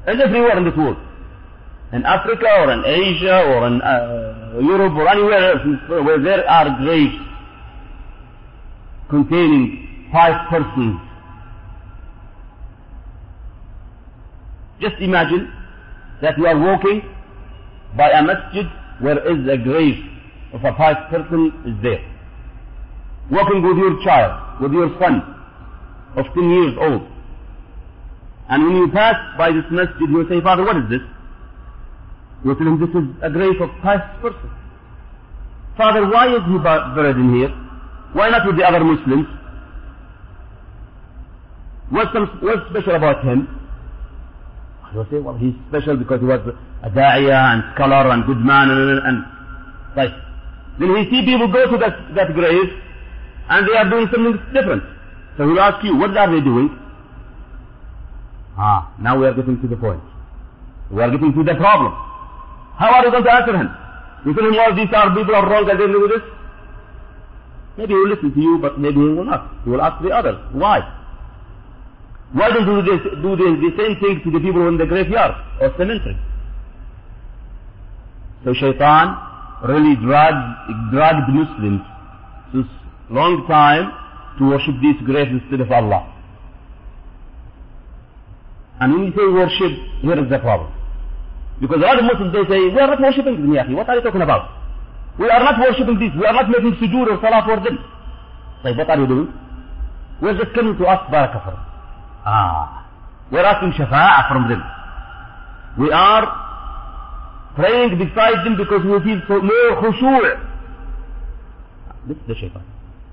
and 0.06 0.20
everywhere 0.20 0.56
in 0.58 0.64
this 0.64 0.76
world, 0.76 0.98
in 1.92 2.04
Africa 2.04 2.46
or 2.60 2.70
in 2.72 2.84
Asia 2.84 3.42
or 3.48 3.66
in 3.66 3.82
uh, 3.82 4.58
Europe 4.60 4.94
or 4.94 5.08
anywhere 5.08 5.52
else 5.52 5.62
where 5.88 6.22
there 6.22 6.48
are 6.48 6.78
graves 6.84 7.16
containing 9.10 10.08
five 10.12 10.48
persons. 10.48 11.00
Just 14.80 14.96
imagine 15.00 15.52
that 16.22 16.38
you 16.38 16.46
are 16.46 16.58
walking 16.58 17.02
by 17.96 18.10
a 18.10 18.22
masjid 18.22 18.66
where 19.00 19.18
is 19.18 19.48
a 19.48 19.56
grave 19.56 19.96
of 20.52 20.64
a 20.64 20.72
past 20.72 21.10
person 21.10 21.52
is 21.66 21.82
there. 21.82 22.02
Walking 23.30 23.62
with 23.62 23.76
your 23.76 24.02
child, 24.04 24.62
with 24.62 24.72
your 24.72 24.90
son 25.00 25.22
of 26.16 26.26
10 26.34 26.50
years 26.50 26.74
old. 26.78 27.02
And 28.48 28.62
when 28.62 28.76
you 28.76 28.88
pass 28.92 29.16
by 29.38 29.50
this 29.52 29.64
masjid, 29.70 30.08
you 30.08 30.26
say, 30.28 30.40
Father, 30.42 30.64
what 30.64 30.76
is 30.76 30.88
this? 30.90 31.00
You 32.44 32.54
tell 32.54 32.66
him, 32.66 32.78
this 32.78 32.90
is 32.90 33.08
a 33.22 33.30
grave 33.30 33.60
of 33.60 33.70
past 33.82 34.20
person. 34.20 34.50
Father, 35.76 36.06
why 36.06 36.28
is 36.28 36.42
he 36.46 36.58
buried 36.58 37.16
in 37.16 37.34
here? 37.34 37.48
Why 38.12 38.28
not 38.28 38.46
with 38.46 38.56
the 38.56 38.64
other 38.64 38.84
Muslims? 38.84 39.26
What's, 41.90 42.12
some, 42.12 42.26
what's 42.42 42.68
special 42.70 42.94
about 42.94 43.24
him? 43.24 43.48
You 44.92 44.98
will 44.98 45.06
say, 45.10 45.18
well, 45.18 45.36
he's 45.36 45.54
special 45.68 45.96
because 45.96 46.20
he 46.20 46.26
was 46.26 46.54
a 46.84 46.90
da'iyah 46.90 47.52
and 47.52 47.62
scholar 47.74 48.10
and 48.12 48.26
good 48.26 48.38
man 48.38 48.68
and, 48.70 49.24
right. 49.96 50.12
Then 50.78 50.92
we 50.92 51.04
see 51.10 51.24
people 51.24 51.48
go 51.50 51.70
to 51.70 51.78
that, 51.78 52.14
that 52.14 52.34
grave 52.34 52.68
and 53.48 53.66
they 53.68 53.76
are 53.76 53.88
doing 53.88 54.08
something 54.12 54.36
different. 54.52 54.82
So 55.36 55.48
he'll 55.48 55.60
ask 55.60 55.82
you, 55.84 55.96
what 55.96 56.16
are 56.16 56.30
they 56.30 56.44
doing? 56.44 56.68
Ah, 58.58 58.94
now 59.00 59.18
we 59.18 59.26
are 59.26 59.34
getting 59.34 59.60
to 59.62 59.68
the 59.68 59.76
point. 59.76 60.02
We 60.90 61.02
are 61.02 61.10
getting 61.10 61.32
to 61.32 61.42
the 61.42 61.54
problem. 61.54 61.92
How 62.76 62.92
are 62.92 63.04
you 63.04 63.10
going 63.10 63.24
to 63.24 63.32
answer 63.32 63.56
him? 63.56 63.70
You 64.26 64.34
tell 64.34 64.44
him, 64.44 64.54
all 64.58 64.74
these 64.74 64.92
are 64.92 65.14
people 65.14 65.34
are 65.34 65.48
wrong 65.48 65.68
and 65.70 65.80
they 65.80 65.86
do 65.86 66.08
this? 66.08 66.22
Maybe 67.78 67.94
he 67.94 67.98
will 67.98 68.08
listen 68.10 68.34
to 68.34 68.40
you, 68.40 68.58
but 68.60 68.78
maybe 68.78 68.96
he 69.00 69.08
will 69.08 69.24
not. 69.24 69.50
He 69.64 69.70
will 69.70 69.82
ask 69.82 70.02
the 70.02 70.10
others. 70.10 70.36
Why? 70.52 70.80
Why 72.32 72.50
don't 72.50 72.66
you 72.66 72.82
do, 72.82 72.98
this, 72.98 73.02
do 73.22 73.36
the, 73.36 73.48
the 73.62 73.70
same 73.78 73.94
thing 74.00 74.20
to 74.24 74.30
the 74.30 74.40
people 74.40 74.66
in 74.68 74.76
the 74.76 74.86
graveyard 74.86 75.34
or 75.60 75.72
cemetery? 75.78 76.16
So 78.44 78.52
shaitan 78.52 79.16
really 79.66 79.96
dragged, 79.96 80.92
dragged 80.92 81.28
Muslims 81.32 81.80
since 82.52 82.66
long 83.10 83.46
time 83.48 83.90
to 84.38 84.50
worship 84.50 84.74
these 84.82 85.00
graves 85.06 85.30
instead 85.32 85.60
of 85.60 85.72
Allah. 85.72 86.12
And 88.80 88.92
when 88.92 89.02
you 89.06 89.12
say 89.16 89.24
worship, 89.32 89.72
here 90.02 90.18
is 90.22 90.28
the 90.28 90.38
problem. 90.38 90.72
Because 91.60 91.76
a 91.78 91.86
lot 91.86 91.98
of 91.98 92.04
Muslims, 92.04 92.32
they 92.34 92.44
say, 92.52 92.60
we 92.68 92.78
are 92.80 92.88
not 92.88 93.00
worshipping 93.00 93.40
them, 93.40 93.54
Yahi. 93.54 93.74
What 93.74 93.88
are 93.88 93.96
you 93.96 94.02
talking 94.02 94.22
about? 94.22 94.50
We 95.18 95.30
are 95.30 95.38
not 95.40 95.60
worshipping 95.60 95.98
these. 96.00 96.10
We 96.18 96.26
are 96.26 96.34
not 96.34 96.50
making 96.50 96.74
sujood 96.82 97.06
or 97.08 97.20
salah 97.22 97.46
for 97.46 97.62
them. 97.62 97.78
Like, 98.64 98.76
what 98.76 98.90
are 98.90 98.98
you 98.98 99.06
doing? 99.06 99.32
We're 100.20 100.36
just 100.36 100.54
coming 100.54 100.76
to 100.76 100.86
ask 100.88 101.08
barakah 101.12 101.44
for 101.44 101.50
them. 101.52 101.64
Ah. 102.26 102.84
We're 103.30 103.44
asking 103.44 103.72
shafa'ah 103.72 104.28
from 104.28 104.48
them. 104.50 104.62
We 105.78 105.92
are 105.92 106.43
praying 107.55 107.97
beside 107.97 108.45
them 108.45 108.57
because 108.57 108.83
we 108.83 108.99
feel 109.03 109.21
so 109.27 109.41
more 109.41 109.71
khushu'. 109.81 110.45
This 112.07 112.17
is 112.17 112.23
the 112.27 112.35
shaitan. 112.35 112.63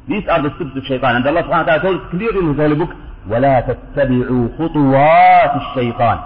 These 0.08 0.24
are 0.30 0.42
the 0.42 0.50
steps 0.56 0.70
of 0.76 0.84
shaitan. 0.84 1.16
And 1.16 1.26
Allah 1.26 1.42
subhanahu 1.42 1.66
wa 1.66 1.78
ta'ala 1.78 1.82
told 1.82 2.00
us 2.00 2.06
clearly 2.10 2.38
in 2.38 2.48
His 2.54 2.56
holy 2.56 2.76
book, 2.76 2.90
ولا 3.28 3.60
تتبعوا 3.60 4.48
خطوات 4.58 5.52
الشيطان 5.56 6.18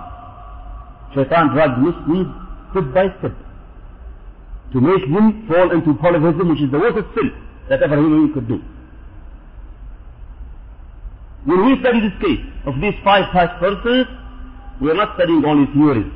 Shaitan 1.15 1.49
dragged 1.55 1.79
Muslims 1.79 2.29
step 2.71 2.85
by 2.95 3.07
step 3.19 3.33
to 4.73 4.81
make 4.81 5.03
him 5.03 5.47
fall 5.49 5.73
into 5.73 5.95
polytheism 5.95 6.49
which 6.51 6.61
is 6.61 6.71
the 6.71 6.79
worst 6.79 7.09
sin 7.17 7.33
that 7.69 7.83
ever 7.83 7.97
human 7.97 8.33
could 8.33 8.47
do. 8.47 8.61
When 11.45 11.65
we 11.67 11.81
study 11.81 12.01
this 12.01 12.15
case 12.21 12.45
of 12.67 12.75
these 12.81 12.95
five 13.03 13.33
past 13.33 13.59
persons, 13.59 14.07
we 14.81 14.91
are 14.91 14.95
not 14.95 15.15
studying 15.17 15.45
only 15.45 15.67
theories. 15.73 16.13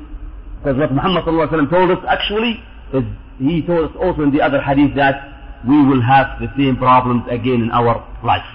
Because 0.59 0.77
what 0.77 0.91
Muhammad 0.91 1.23
told 1.69 1.91
us 1.91 2.03
actually 2.07 2.61
is 2.93 3.03
he 3.39 3.61
told 3.65 3.89
us 3.91 3.95
also 4.01 4.23
in 4.23 4.31
the 4.31 4.41
other 4.41 4.61
hadith 4.61 4.95
that 4.95 5.63
we 5.67 5.75
will 5.85 6.01
have 6.01 6.39
the 6.39 6.47
same 6.57 6.75
problems 6.77 7.23
again 7.31 7.63
in 7.63 7.71
our 7.71 8.03
life. 8.23 8.45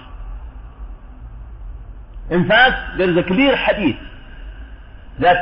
In 2.30 2.46
fact, 2.48 2.98
there 2.98 3.10
is 3.10 3.16
a 3.16 3.24
clear 3.26 3.56
hadith 3.56 3.96
that 5.20 5.36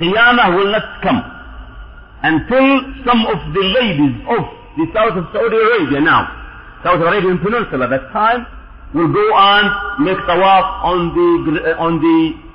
Qiyamah 0.00 0.56
will 0.56 0.70
not 0.72 1.02
come 1.02 1.22
until 2.22 2.66
some 3.06 3.26
of 3.26 3.38
the 3.54 3.62
ladies 3.62 4.14
of 4.30 4.42
the 4.78 4.86
south 4.94 5.16
of 5.18 5.26
Saudi 5.32 5.56
Arabia 5.56 6.00
now, 6.00 6.26
South 6.84 7.00
Arabian 7.00 7.38
Peninsula 7.38 7.84
at 7.84 7.90
that 7.90 8.12
time, 8.12 8.46
will 8.94 9.12
go 9.12 9.26
and 9.34 10.04
make 10.04 10.18
tawaf 10.26 10.84
on 10.84 10.98
the, 11.14 11.76
on 11.78 12.00
the 12.00 12.51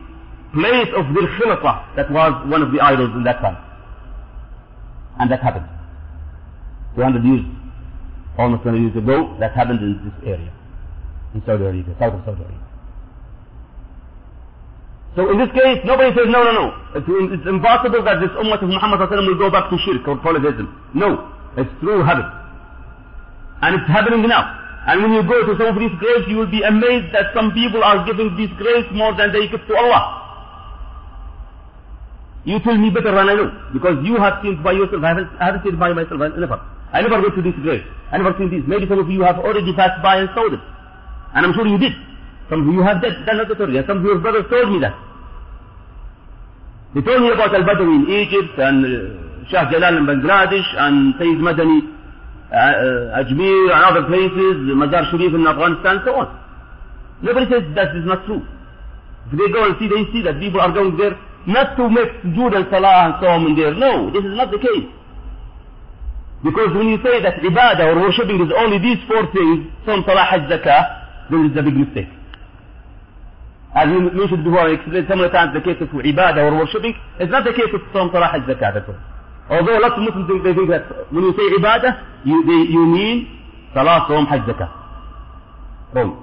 place 0.53 0.89
of 0.95 1.05
the 1.13 1.23
Khalasah 1.39 1.95
that 1.95 2.11
was 2.11 2.31
one 2.49 2.61
of 2.61 2.71
the 2.71 2.79
idols 2.79 3.11
in 3.15 3.23
that 3.23 3.41
time. 3.41 3.57
And 5.19 5.31
that 5.31 5.41
happened. 5.41 5.67
200 6.95 7.23
years, 7.23 7.45
almost 8.37 8.63
200 8.63 8.81
years 8.81 8.97
ago, 8.97 9.35
that 9.39 9.53
happened 9.53 9.81
in 9.81 10.01
this 10.03 10.17
area 10.25 10.51
in 11.33 11.41
Saudi 11.45 11.63
Arabia, 11.63 11.95
south 11.99 12.13
of 12.13 12.21
Saudi 12.25 12.41
Arabia. 12.41 12.67
So 15.17 15.31
in 15.33 15.37
this 15.41 15.49
case, 15.49 15.81
nobody 15.83 16.13
says, 16.13 16.29
no, 16.29 16.45
no, 16.45 16.53
no. 16.53 16.65
It's, 16.93 17.09
it's 17.09 17.47
impossible 17.49 18.05
that 18.05 18.21
this 18.21 18.29
Ummah 18.37 18.61
of 18.61 18.69
Muhammad 18.69 19.01
will 19.01 19.37
go 19.37 19.49
back 19.49 19.69
to 19.73 19.77
shirk 19.81 20.05
or 20.07 20.17
polytheism. 20.21 20.69
No. 20.93 21.33
It's 21.57 21.73
true 21.81 22.05
habit. 22.05 22.29
And 23.65 23.81
it's 23.81 23.89
happening 23.89 24.21
now. 24.29 24.45
And 24.85 25.01
when 25.01 25.11
you 25.13 25.23
go 25.25 25.41
to 25.41 25.57
some 25.57 25.73
of 25.73 25.77
these 25.81 25.91
graves, 25.97 26.29
you 26.29 26.37
will 26.37 26.51
be 26.53 26.61
amazed 26.61 27.11
that 27.17 27.33
some 27.33 27.51
people 27.51 27.83
are 27.83 28.05
giving 28.05 28.37
these 28.37 28.53
graves 28.61 28.87
more 28.93 29.17
than 29.17 29.33
they 29.33 29.49
give 29.49 29.65
to 29.65 29.75
Allah. 29.75 30.16
You 32.47 32.63
tell 32.63 32.77
me 32.79 32.89
better 32.89 33.11
than 33.11 33.27
I 33.27 33.35
know. 33.35 33.51
Because 33.75 33.99
you 34.07 34.15
have 34.15 34.39
seen 34.41 34.63
by 34.63 34.71
yourself. 34.71 35.03
I 35.03 35.09
haven't, 35.09 35.29
I 35.35 35.45
haven't 35.51 35.63
seen 35.67 35.75
by 35.75 35.91
myself. 35.91 36.21
I 36.23 36.31
never. 36.31 36.55
I 36.95 37.01
never 37.03 37.19
went 37.19 37.35
to 37.35 37.43
this 37.43 37.59
grave. 37.59 37.83
I 38.09 38.17
never 38.23 38.31
seen 38.39 38.47
this. 38.47 38.63
Maybe 38.63 38.87
some 38.87 39.03
of 39.03 39.11
you 39.11 39.19
have 39.27 39.35
already 39.43 39.75
passed 39.75 39.99
by 40.01 40.23
and 40.23 40.31
saw 40.31 40.47
them. 40.47 40.63
And 41.35 41.43
I'm 41.43 41.51
sure 41.51 41.67
you 41.67 41.77
did. 41.77 41.91
Some 42.47 42.63
of 42.63 42.73
you 42.73 42.79
have 42.87 43.03
done 43.03 43.19
that 43.27 43.51
already. 43.51 43.83
And 43.83 43.85
some 43.85 43.99
of 43.99 44.03
your 44.07 44.23
brothers 44.23 44.47
told 44.47 44.71
me 44.71 44.79
that. 44.79 44.95
They 46.95 47.03
told 47.03 47.19
me 47.19 47.35
about 47.35 47.51
Al-Badawi 47.51 47.95
in 47.99 48.03
Egypt 48.15 48.55
and 48.63 48.79
uh, 48.79 49.51
Shah 49.51 49.67
Jalal 49.67 49.99
in 49.99 50.07
Bangladesh 50.07 50.69
and 50.79 51.19
Sayyid 51.19 51.43
Madani, 51.43 51.83
uh, 51.83 52.55
uh, 52.55 53.19
Ajmer 53.27 53.75
and 53.75 53.81
other 53.91 54.07
places, 54.07 54.55
Mazar 54.71 55.03
Sharif 55.11 55.35
in 55.35 55.43
Afghanistan 55.43 55.99
and 55.99 56.01
so 56.07 56.15
on. 56.15 56.31
Nobody 57.21 57.51
says 57.51 57.67
that 57.75 57.91
is 57.91 58.07
not 58.07 58.23
true. 58.23 58.39
If 59.27 59.35
they 59.35 59.51
go 59.51 59.67
and 59.67 59.75
see, 59.83 59.91
they 59.91 60.07
see 60.15 60.23
that 60.23 60.39
people 60.39 60.63
are 60.63 60.71
going 60.71 60.95
there 60.95 61.19
not 61.47 61.77
to 61.79 61.89
make 61.89 62.11
sujood 62.21 62.55
and 62.55 62.67
salah 62.69 63.07
and 63.07 63.13
so 63.23 63.27
on 63.27 63.47
in 63.47 63.55
there. 63.55 63.73
No, 63.73 64.11
this 64.11 64.23
is 64.23 64.35
not 64.35 64.51
the 64.51 64.59
case. 64.59 64.87
Because 66.43 66.75
when 66.75 66.91
you 66.91 66.99
say 67.01 67.23
that 67.23 67.39
ibadah 67.41 67.95
or 67.95 68.03
worshipping 68.03 68.37
is 68.43 68.51
only 68.51 68.77
these 68.77 68.99
four 69.07 69.25
things, 69.31 69.71
some 69.87 70.03
salah, 70.05 70.27
hajj, 70.29 70.51
zakah, 70.51 71.31
then 71.31 71.49
it's 71.49 71.57
a 71.57 71.63
big 71.63 71.73
mistake. 71.73 72.11
As 73.73 73.87
we 73.87 74.11
mentioned 74.11 74.43
before, 74.43 74.67
I 74.67 74.75
explained 74.75 75.07
many 75.09 75.31
times 75.31 75.55
the 75.55 75.63
case 75.63 75.79
of 75.81 75.89
ibadah 75.89 76.51
or 76.51 76.61
worshipping, 76.61 76.93
it's 77.17 77.31
not 77.31 77.47
the 77.47 77.55
case 77.55 77.71
of 77.73 77.81
some 77.95 78.11
salah, 78.11 78.27
hajj, 78.27 78.43
zakah, 78.45 78.75
that's 78.75 78.85
all. 78.91 78.99
Although 79.49 79.79
lots 79.79 79.95
of 79.95 80.03
Muslims 80.03 80.27
think, 80.27 80.43
they 80.43 80.53
think 80.53 80.69
that 80.69 80.83
when 81.15 81.23
you 81.23 81.33
say 81.33 81.47
ibadah, 81.57 82.27
you, 82.27 82.43
they, 82.43 82.61
you 82.69 82.83
mean 82.85 83.39
salah, 83.73 84.05
som, 84.05 84.27
hajj, 84.27 84.43
zakah. 84.45 84.69
Wrong. 85.95 86.21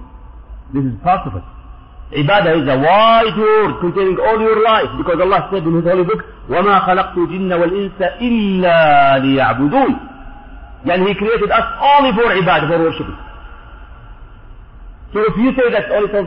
This 0.73 0.85
is 0.85 0.95
part 1.03 1.27
of 1.27 1.41
it. 1.41 1.54
Ibadah 2.14 2.58
is 2.58 2.66
a 2.66 2.78
wide 2.82 3.38
word 3.38 3.72
containing 3.86 4.18
all 4.18 4.42
your 4.42 4.64
life 4.66 4.90
because 4.98 5.22
Allah 5.22 5.46
said 5.54 5.62
in 5.62 5.78
His 5.78 5.86
holy 5.86 6.04
book, 6.04 6.26
وَمَا 6.50 6.82
خَلَقْتُ 6.90 7.14
الْجِنَّ 7.14 7.52
وَالْإِنسَ 7.54 8.00
إِلَّا 8.18 8.80
لِيَعْبُدُونَ 9.22 9.94
يعني 10.86 11.06
He 11.08 11.14
created 11.14 11.52
us 11.52 11.66
only 11.78 12.12
for 12.18 12.34
ibadah, 12.34 12.66
for 12.66 12.80
worshiping. 12.82 13.18
So 15.14 15.22
if 15.22 15.38
you 15.38 15.54
say 15.54 15.70
that 15.74 15.90
only 15.94 16.10
from 16.10 16.26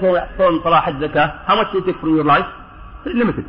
Salah, 0.63 0.83
Hajj, 0.87 1.03
Zakah, 1.03 1.47
how 1.47 1.57
much 1.57 1.71
do 1.73 1.79
you 1.79 1.87
take 1.87 1.99
from 2.01 2.15
your 2.15 2.25
life? 2.25 2.47
It's 3.07 3.15
limited. 3.15 3.47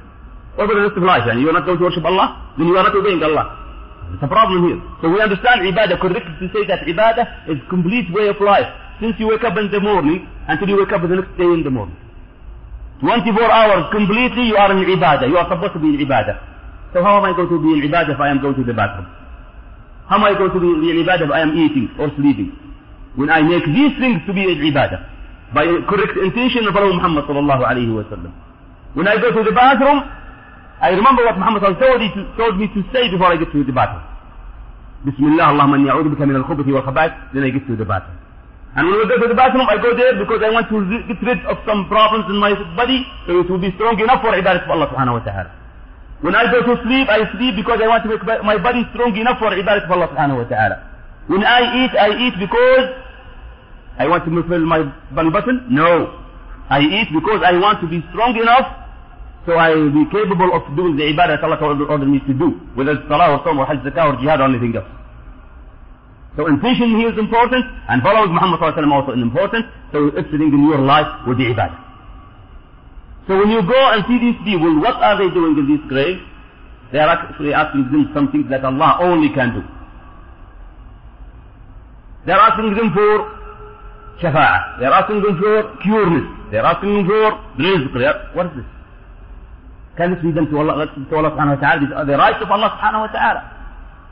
What 0.56 0.66
about 0.66 0.78
the 0.78 0.86
rest 0.90 0.98
of 0.98 1.04
life? 1.04 1.26
And 1.26 1.42
you 1.42 1.50
are 1.50 1.54
not 1.54 1.66
going 1.66 1.78
to 1.78 1.84
worship 1.86 2.06
Allah? 2.06 2.54
Then 2.58 2.68
you 2.68 2.78
are 2.78 2.84
not 2.86 2.96
obeying 2.96 3.22
Allah. 3.22 3.58
It's 4.14 4.22
a 4.22 4.28
problem 4.28 4.70
here. 4.70 4.78
So 5.02 5.10
we 5.10 5.22
understand 5.22 5.66
ibadah 5.66 5.98
correctly 5.98 6.34
to 6.38 6.46
say 6.54 6.66
that 6.70 6.86
ibadah 6.86 7.50
is 7.50 7.58
complete 7.70 8.14
way 8.14 8.30
of 8.30 8.38
life. 8.42 8.70
Since 9.02 9.18
you 9.18 9.28
wake 9.30 9.44
up 9.44 9.58
in 9.58 9.70
the 9.74 9.82
morning 9.82 10.30
until 10.48 10.70
you 10.70 10.78
wake 10.78 10.94
up 10.94 11.02
the 11.02 11.18
next 11.18 11.34
day 11.38 11.50
in 11.50 11.62
the 11.66 11.74
morning. 11.74 11.98
24 13.01 13.31
hours 13.51 13.85
completely 13.95 14.51
you 14.51 14.57
are 14.57 14.73
in 14.75 14.83
ibadah. 14.83 15.29
You 15.29 15.39
are 15.39 15.47
supposed 15.47 15.75
to 15.75 15.81
be 15.81 15.95
in 15.95 16.03
ibadah. 16.03 16.35
So 16.93 17.03
how 17.03 17.19
am 17.19 17.25
I 17.25 17.37
going 17.37 17.49
to 17.49 17.59
be 17.63 17.79
in 17.79 17.87
ibadah 17.87 18.15
if 18.15 18.21
I 18.21 18.29
am 18.31 18.43
going 18.43 18.57
to 18.59 18.65
the 18.65 18.75
bathroom? 18.75 19.07
How 20.11 20.17
am 20.19 20.25
I 20.25 20.35
going 20.35 20.51
to 20.51 20.61
be 20.61 20.91
in 20.91 21.05
ibadah 21.07 21.29
if 21.29 21.31
I 21.31 21.41
am 21.47 21.53
eating 21.55 21.91
or 21.99 22.11
sleeping? 22.19 22.51
When 23.15 23.31
I 23.31 23.43
make 23.43 23.65
these 23.67 23.95
things 24.03 24.25
to 24.27 24.33
be 24.35 24.43
in 24.43 24.59
ibadah. 24.59 25.55
By 25.55 25.65
correct 25.89 26.19
intention 26.19 26.67
of 26.67 26.75
Prophet 26.75 26.93
Muhammad 26.99 27.25
sallallahu 27.25 27.63
alayhi 27.65 27.93
wa 27.95 28.05
sallam. 28.11 28.33
When 28.95 29.07
I 29.07 29.17
go 29.17 29.31
to 29.31 29.43
the 29.47 29.53
bathroom, 29.55 30.03
I 30.81 30.91
remember 30.91 31.25
what 31.25 31.39
Muhammad 31.39 31.63
told 31.79 32.01
me, 32.01 32.09
to, 32.15 32.21
told 32.37 32.59
me 32.59 32.67
to 32.75 32.83
say 32.93 33.11
before 33.11 33.31
I 33.31 33.37
get 33.37 33.51
to 33.53 33.65
the 33.65 33.73
bathroom. 33.73 34.03
Bismillah, 35.07 35.55
Allahumma 35.55 35.79
inni 35.79 35.91
a'udhu 35.91 36.15
bika 36.15 36.27
min 36.27 36.37
al-khubuthi 36.37 36.73
wal 36.75 36.83
khaba'ith. 36.83 37.33
Then 37.35 37.45
I 37.45 37.51
get 37.51 37.67
to 37.67 37.77
the 37.77 37.85
bathroom. 37.85 38.19
And 38.77 38.85
when 38.87 39.01
I 39.01 39.09
go 39.09 39.17
to 39.25 39.29
the 39.29 39.35
bathroom, 39.39 39.67
I 39.69 39.81
go 39.81 39.97
there 39.97 40.13
because 40.19 40.41
I 40.45 40.51
want 40.53 40.69
to 40.69 40.77
get 41.09 41.19
rid 41.25 41.41
of 41.49 41.57
some 41.65 41.89
problems 41.89 42.29
in 42.29 42.37
my 42.37 42.53
body, 42.77 43.07
so 43.27 43.41
it 43.41 43.49
will 43.49 43.59
be 43.59 43.73
strong 43.81 43.97
enough 43.99 44.21
for 44.21 44.31
ibadah 44.37 44.65
of 44.65 44.71
Allah 44.71 44.89
subhanahu 44.93 45.19
wa 45.19 45.25
ta'ala. 45.25 45.51
When 46.21 46.35
I 46.35 46.51
go 46.53 46.61
to 46.63 46.75
sleep, 46.85 47.09
I 47.09 47.25
sleep 47.39 47.57
because 47.57 47.81
I 47.81 47.89
want 47.89 48.05
to 48.05 48.11
make 48.13 48.23
my 48.45 48.59
body 48.61 48.85
strong 48.93 49.17
enough 49.17 49.39
for 49.41 49.51
ibadah 49.51 49.89
of 49.89 49.91
Allah 49.91 50.09
subhanahu 50.13 50.45
wa 50.45 50.49
ta'ala. 50.53 50.77
When 51.33 51.43
I 51.45 51.61
eat, 51.85 51.93
I 51.97 52.09
eat 52.29 52.35
because 52.39 52.87
I 53.99 54.07
want 54.07 54.25
to 54.27 54.31
fulfill 54.31 54.63
my 54.65 54.85
belly 55.17 55.31
button? 55.31 55.65
No. 55.73 56.21
I 56.69 56.81
eat 56.85 57.09
because 57.11 57.41
I 57.43 57.57
want 57.57 57.81
to 57.81 57.89
be 57.89 58.05
strong 58.13 58.37
enough 58.37 58.89
so 59.49 59.55
I 59.57 59.73
will 59.75 59.91
be 59.91 60.05
capable 60.13 60.53
of 60.53 60.69
doing 60.77 60.97
the 60.97 61.05
ibadah 61.09 61.41
that 61.41 61.43
Allah 61.43 61.57
ordered 61.89 62.05
me 62.07 62.21
to 62.29 62.35
do, 62.35 62.61
whether 62.77 62.93
it's 62.93 63.09
salah 63.09 63.33
or 63.33 63.41
som 63.49 63.57
or 63.59 63.65
hajj 63.65 63.81
zakah 63.81 64.13
or 64.13 64.21
jihad 64.21 64.41
or 64.41 64.45
anything 64.45 64.77
else. 64.77 64.85
So 66.39 66.47
intention 66.47 66.95
here 66.95 67.11
is 67.11 67.19
important, 67.19 67.67
and 67.91 68.01
following 68.01 68.31
Muhammad 68.31 68.63
also 68.63 69.11
is 69.11 69.19
important, 69.19 69.67
so 69.91 70.07
everything 70.15 70.55
in 70.55 70.71
your 70.71 70.79
life 70.79 71.27
will 71.27 71.35
be 71.35 71.51
ibadah. 71.51 71.75
So 73.27 73.37
when 73.43 73.51
you 73.51 73.59
go 73.67 73.75
and 73.91 74.07
see 74.07 74.23
these 74.23 74.39
people, 74.47 74.79
what 74.79 75.03
are 75.03 75.19
they 75.19 75.35
doing 75.35 75.59
in 75.59 75.67
these 75.67 75.83
graves? 75.91 76.23
They 76.93 77.01
are 77.03 77.11
actually 77.11 77.53
asking 77.53 77.91
them 77.91 78.15
something 78.15 78.47
that 78.51 78.65
Allah 78.65 79.03
only 79.03 79.35
can 79.35 79.51
do. 79.51 79.63
They 82.25 82.31
are 82.31 82.55
asking 82.55 82.71
them 82.71 82.95
for 82.95 83.11
shafa'ah. 84.23 84.79
They 84.79 84.87
are 84.87 84.95
asking 84.95 85.21
them 85.27 85.43
for 85.43 85.75
cureness. 85.83 86.27
They 86.53 86.59
are 86.59 86.71
asking 86.71 87.03
them 87.03 87.07
for 87.11 87.35
rizq. 87.59 88.35
What 88.37 88.47
is 88.47 88.53
this? 88.63 88.69
Can 89.99 90.15
this 90.15 90.23
be 90.23 90.31
done 90.31 90.47
to 90.47 90.59
Allah, 90.59 90.87
to 90.87 91.17
Allah 91.19 91.35
subhanahu 91.35 91.59
wa 91.59 91.63
ta'ala? 91.67 92.07
The 92.07 92.17
rights 92.17 92.39
of 92.41 92.49
Allah 92.49 92.79
subhanahu 92.79 93.11
wa 93.11 93.13
ta'ala. 93.13 93.58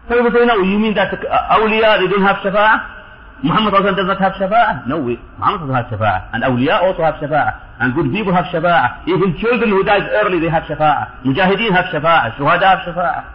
Some 0.08 0.18
people 0.22 0.38
say, 0.38 0.46
no, 0.46 0.62
you 0.62 0.78
mean 0.78 0.94
that 0.94 1.10
awliya, 1.10 1.98
they 1.98 2.06
don't 2.06 2.22
have 2.22 2.36
shafa'ah? 2.36 2.96
Muhammad 3.42 3.74
also 3.74 3.94
does 3.94 4.06
not 4.06 4.20
have 4.20 4.32
shafa'ah? 4.38 4.86
No, 4.86 5.00
we, 5.00 5.18
Muhammad 5.38 5.66
doesn't 5.66 5.74
have 5.74 5.90
shafa'ah. 5.90 6.30
And 6.32 6.44
awliya 6.44 6.80
also 6.82 7.02
have 7.02 7.14
shafa'ah. 7.16 7.80
And 7.80 7.94
good 7.94 8.12
people 8.12 8.32
have 8.32 8.46
shafa'ah. 8.46 9.08
Even 9.08 9.36
children 9.40 9.70
who 9.70 9.82
died 9.82 10.08
early, 10.22 10.38
they 10.38 10.48
have 10.48 10.62
shafa'ah. 10.64 11.24
Mujahideen 11.24 11.74
have 11.74 11.86
shafa'ah. 11.92 12.36
Shuhada 12.38 12.62
have 12.62 12.82
shafa'ah. 12.86 13.32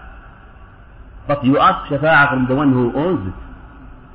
But 1.27 1.45
you 1.45 1.59
ask 1.59 1.91
shafa'ah 1.91 2.29
from 2.31 2.47
the 2.47 2.55
one 2.55 2.71
who 2.71 2.95
owns 2.95 3.27
it. 3.27 3.35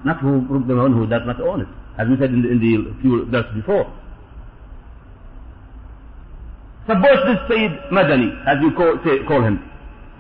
Not 0.04 0.20
who, 0.20 0.46
from 0.48 0.66
the 0.66 0.76
one 0.76 0.92
who 0.92 1.06
does 1.06 1.22
not 1.26 1.40
own 1.40 1.60
it. 1.60 1.68
As 1.98 2.08
we 2.08 2.16
said 2.16 2.30
in 2.30 2.42
the, 2.42 2.48
in 2.48 2.58
the 2.58 3.02
few 3.02 3.26
verses 3.26 3.52
before. 3.54 3.84
Suppose 6.86 7.18
this 7.26 7.38
Sayyid 7.48 7.72
Madani, 7.90 8.30
as 8.46 8.62
you 8.62 8.70
call, 8.72 8.96
say, 9.04 9.18
call 9.26 9.42
him, 9.42 9.58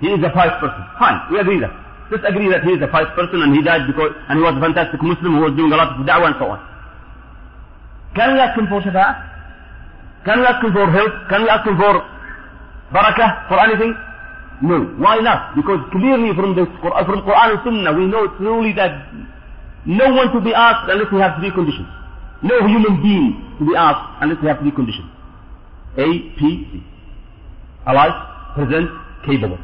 he 0.00 0.08
is 0.08 0.18
a 0.24 0.30
pious 0.30 0.52
person. 0.60 0.84
Fine, 0.98 1.32
we 1.32 1.38
agree 1.38 1.60
that. 1.60 1.85
Let's 2.10 2.22
agree 2.22 2.48
that 2.54 2.62
he 2.62 2.78
is 2.78 2.82
a 2.82 2.86
pious 2.86 3.10
person 3.18 3.42
and 3.42 3.50
he 3.54 3.62
died 3.62 3.86
because, 3.86 4.14
and 4.30 4.38
he 4.38 4.42
was 4.42 4.54
a 4.54 4.62
fantastic 4.62 5.02
Muslim 5.02 5.38
who 5.38 5.42
was 5.42 5.54
doing 5.58 5.72
a 5.72 5.76
lot 5.76 5.98
of 5.98 6.06
da'wah 6.06 6.30
and 6.30 6.36
so 6.38 6.46
on. 6.54 6.60
Can 8.14 8.32
we 8.34 8.38
ask 8.38 8.54
him 8.58 8.66
for 8.70 8.80
shafa'ah? 8.80 9.14
Can 10.24 10.40
we 10.40 10.46
ask 10.46 10.62
him 10.62 10.72
for 10.72 10.86
help? 10.90 11.12
Can 11.28 11.42
we 11.42 11.48
ask 11.50 11.66
him 11.66 11.76
for 11.76 11.94
barakah, 12.94 13.48
for 13.50 13.58
anything? 13.58 13.94
No. 14.62 14.86
Why 15.02 15.18
not? 15.18 15.54
Because 15.54 15.82
clearly 15.92 16.32
from 16.34 16.54
the 16.56 16.62
uh, 16.64 17.04
from 17.04 17.20
Quran 17.26 17.48
and 17.52 17.60
Sunnah 17.62 17.92
we 17.92 18.06
know 18.06 18.26
truly 18.38 18.72
that 18.72 19.12
no 19.84 20.14
one 20.14 20.32
to 20.32 20.40
be 20.40 20.54
asked 20.54 20.88
unless 20.90 21.10
he 21.10 21.18
has 21.18 21.36
three 21.38 21.52
conditions. 21.52 21.88
No 22.42 22.66
human 22.66 23.02
being 23.02 23.56
to 23.58 23.66
be 23.66 23.74
asked 23.76 24.22
unless 24.22 24.40
he 24.40 24.46
has 24.46 24.58
three 24.58 24.72
conditions. 24.72 25.10
A, 25.98 26.06
P, 26.38 26.40
C. 26.72 26.82
Alive, 27.86 28.54
present, 28.54 28.90
capable. 29.26 29.58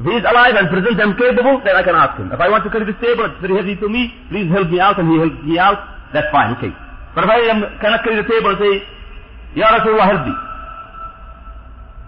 If 0.00 0.04
he 0.08 0.14
is 0.16 0.24
alive 0.24 0.56
and 0.56 0.66
present 0.72 0.96
and 0.96 1.12
capable, 1.18 1.60
then 1.60 1.76
I 1.76 1.82
can 1.84 1.92
ask 1.94 2.16
him. 2.16 2.32
If 2.32 2.40
I 2.40 2.48
want 2.48 2.64
to 2.64 2.70
carry 2.72 2.88
this 2.88 2.96
table, 3.04 3.28
it's 3.28 3.40
very 3.44 3.52
heavy 3.52 3.76
to 3.76 3.88
me, 3.88 4.08
please 4.32 4.48
help 4.48 4.72
me 4.72 4.80
out, 4.80 4.96
and 4.96 5.12
he 5.12 5.16
helps 5.20 5.40
me 5.44 5.58
out, 5.60 5.76
that's 6.16 6.32
fine, 6.32 6.56
okay. 6.56 6.72
But 7.14 7.24
if 7.24 7.30
I 7.30 7.38
am, 7.52 7.60
cannot 7.84 8.00
carry 8.00 8.16
the 8.16 8.24
table 8.24 8.56
and 8.56 8.58
say, 8.64 8.72
Ya 9.60 9.68
Rasulullah, 9.68 10.08
help 10.08 10.22
me. 10.24 10.34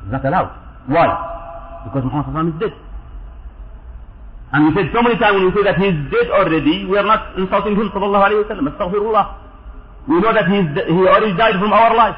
It's 0.08 0.12
not 0.16 0.24
allowed. 0.24 0.50
Why? 0.88 1.06
Because 1.84 2.04
Muhammad 2.08 2.54
is 2.54 2.60
dead. 2.64 2.74
And 4.56 4.60
we 4.68 4.70
said 4.72 4.88
so 4.96 5.02
many 5.04 5.20
times 5.20 5.36
when 5.36 5.44
we 5.48 5.52
say 5.52 5.64
that 5.68 5.76
he 5.76 5.92
is 5.92 5.98
dead 6.08 6.28
already, 6.32 6.88
we 6.88 6.96
are 6.96 7.04
not 7.04 7.36
insulting 7.36 7.76
him, 7.76 7.92
sallallahu 7.92 8.24
alayhi 8.24 8.40
wa 8.40 8.48
sallam, 8.48 8.66
astaghfirullah. 8.72 9.24
We 10.08 10.16
know 10.16 10.32
that 10.32 10.48
he, 10.48 10.56
is, 10.64 10.68
he 10.88 11.00
already 11.12 11.36
died 11.36 11.60
from 11.60 11.72
our 11.72 11.92
life. 11.92 12.16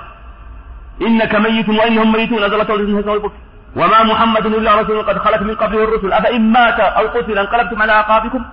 إنك 1.00 1.34
ميت 1.34 1.68
وإنهم 1.68 2.12
ميتون 2.12 2.38
هذا 2.38 2.54
الله 2.54 2.64
تعالى 2.64 3.02
في 3.02 3.10
البك 3.10 3.32
وما 3.75 4.03
محمد 4.03 4.45
إلا 4.45 4.81
رسول 4.81 5.01
قد 5.05 5.17
خلت 5.17 5.41
من 5.41 5.55
قبله 5.55 5.83
الرسل 5.83 6.13
أفإن 6.13 6.41
مات 6.41 6.79
أو 6.79 7.07
قتل 7.07 7.37
انقلبتم 7.37 7.81
على 7.81 7.91
أعقابكم 7.91 8.43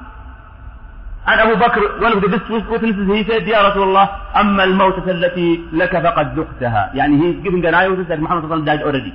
And 1.29 1.41
Abu 1.41 1.57
Bakr, 1.59 2.01
one 2.01 2.13
of 2.13 2.23
the 2.23 2.29
best 2.29 2.47
witnesses, 2.49 3.03
he 3.11 3.25
said, 3.27 3.43
Ya 3.49 3.59
Rasulullah, 3.59 4.31
أما 4.37 4.65
الموتة 4.65 5.11
التي 5.11 5.61
لك 5.73 5.91
فقد 5.91 6.39
ذقتها. 6.39 6.93
يعني 6.95 7.19
he 7.19 7.31
is 7.37 7.43
giving 7.43 7.65
an 7.67 7.75
eyewitness 7.75 8.07
that 8.09 8.21
Muhammad 8.21 8.65
died 8.65 8.83
already. 8.83 9.13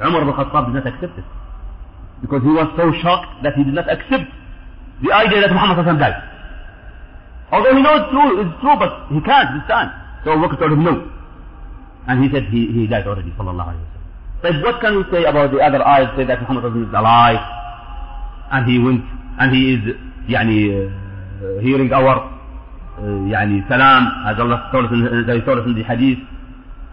Umar 0.00 0.22
ibn 0.22 0.32
Khattab 0.34 0.66
did 0.66 0.82
not 0.82 0.86
accept 0.92 1.18
it. 1.18 1.24
Because 2.20 2.42
he 2.42 2.48
was 2.48 2.66
so 2.76 2.90
shocked 3.00 3.44
that 3.44 3.54
he 3.54 3.62
did 3.62 3.74
not 3.74 3.88
accept 3.88 4.26
the 5.02 5.12
idea 5.12 5.40
that 5.42 5.52
Muhammad 5.52 5.86
died. 6.00 6.18
Although 7.52 7.76
he 7.76 7.82
knows 7.82 8.00
it's 8.00 8.10
true, 8.10 8.40
it's 8.42 8.60
true, 8.60 8.76
but 8.80 9.06
he 9.12 9.20
can't 9.20 9.62
time. 9.68 9.90
So 10.24 10.32
Abu 10.32 10.48
Bakr 10.48 10.58
told 10.58 10.72
him 10.72 10.82
no. 10.82 11.10
And 12.08 12.24
he 12.24 12.30
said 12.32 12.44
he, 12.50 12.66
he 12.72 12.86
died 12.88 13.06
already, 13.06 13.30
sallallahu 13.38 13.70
alayhi 13.70 13.86
wa 13.86 13.86
sallam. 13.86 13.91
But 14.41 14.53
what 14.61 14.81
can 14.81 14.97
we 14.97 15.03
say 15.11 15.25
about 15.25 15.51
the 15.51 15.59
other 15.59 15.79
ayat 15.79 16.15
say 16.15 16.25
that 16.25 16.41
Muhammad 16.41 16.65
is 16.77 16.93
alive 16.93 17.41
and 18.51 18.69
he 18.69 18.77
went 18.79 19.01
and 19.39 19.49
he 19.55 19.73
is 19.73 19.81
يعني 20.29 20.59
uh, 20.77 21.59
hearing 21.61 21.91
our 21.91 22.15
uh, 22.99 23.01
يعني 23.01 23.67
salam 23.67 24.03
as 24.29 24.39
Allah 24.39 24.69
told 24.71 24.85
us 24.85 24.91
in, 24.93 25.07
as 25.29 25.35
he 25.35 25.41
told 25.41 25.59
us 25.59 25.65
in 25.65 25.75
the 25.75 25.83
hadith. 25.83 26.19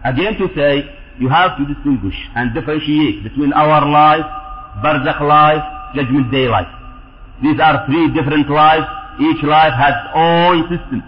Again 0.03 0.37
to 0.41 0.47
say 0.55 0.89
you 1.19 1.29
have 1.29 1.57
to 1.57 1.65
distinguish 1.65 2.15
and 2.35 2.53
differentiate 2.53 3.23
between 3.23 3.53
our 3.53 3.85
life, 3.87 4.25
barzakh 4.83 5.21
life, 5.21 5.63
judgment 5.95 6.31
day 6.31 6.47
life. 6.47 6.67
These 7.41 7.59
are 7.59 7.85
three 7.85 8.13
different 8.13 8.49
lives. 8.49 8.85
Each 9.19 9.41
life 9.43 9.73
has 9.73 9.95
own 10.13 10.67
system. 10.67 11.03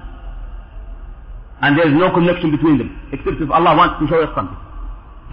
And 1.61 1.77
there 1.77 1.87
is 1.87 1.95
no 1.97 2.13
connection 2.13 2.51
between 2.51 2.77
them, 2.77 2.93
except 3.11 3.41
if 3.41 3.49
Allah 3.49 3.75
wants 3.75 3.99
to 3.99 4.07
show 4.07 4.21
us 4.21 4.29
something. 4.35 4.60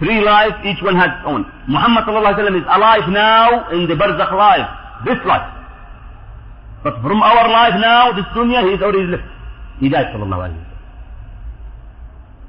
Three 0.00 0.24
lives, 0.24 0.56
each 0.64 0.80
one 0.82 0.96
has 0.96 1.12
own. 1.28 1.44
Muhammad 1.68 2.08
is 2.08 2.64
alive 2.72 3.04
now 3.12 3.68
in 3.70 3.84
the 3.86 3.94
barzakh 3.94 4.32
life, 4.32 4.64
this 5.04 5.20
life. 5.28 5.44
But 6.82 7.02
from 7.04 7.20
our 7.22 7.44
life 7.52 7.76
now, 7.76 8.12
this 8.16 8.24
dunya, 8.32 8.64
he 8.64 8.74
is 8.76 8.82
already 8.82 9.12
left. 9.12 9.28
He 9.78 9.88
died 9.92 10.06
sallallahu 10.16 10.48
alayhi 10.48 10.56
wa 10.56 10.78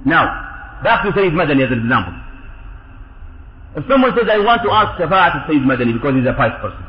Now, 0.05 0.23
back 0.83 1.03
to 1.03 1.11
Sayyid 1.11 1.33
Madani 1.33 1.67
as 1.67 1.71
an 1.75 1.83
example. 1.83 2.15
If 3.75 3.83
someone 3.91 4.15
says, 4.15 4.31
I 4.31 4.39
want 4.39 4.63
to 4.63 4.71
ask 4.71 4.95
Shafa'at 4.95 5.43
of 5.43 5.47
Sayyid 5.51 5.63
Madani 5.67 5.91
because 5.91 6.15
he's 6.15 6.27
a 6.27 6.33
pious 6.33 6.55
person, 6.63 6.83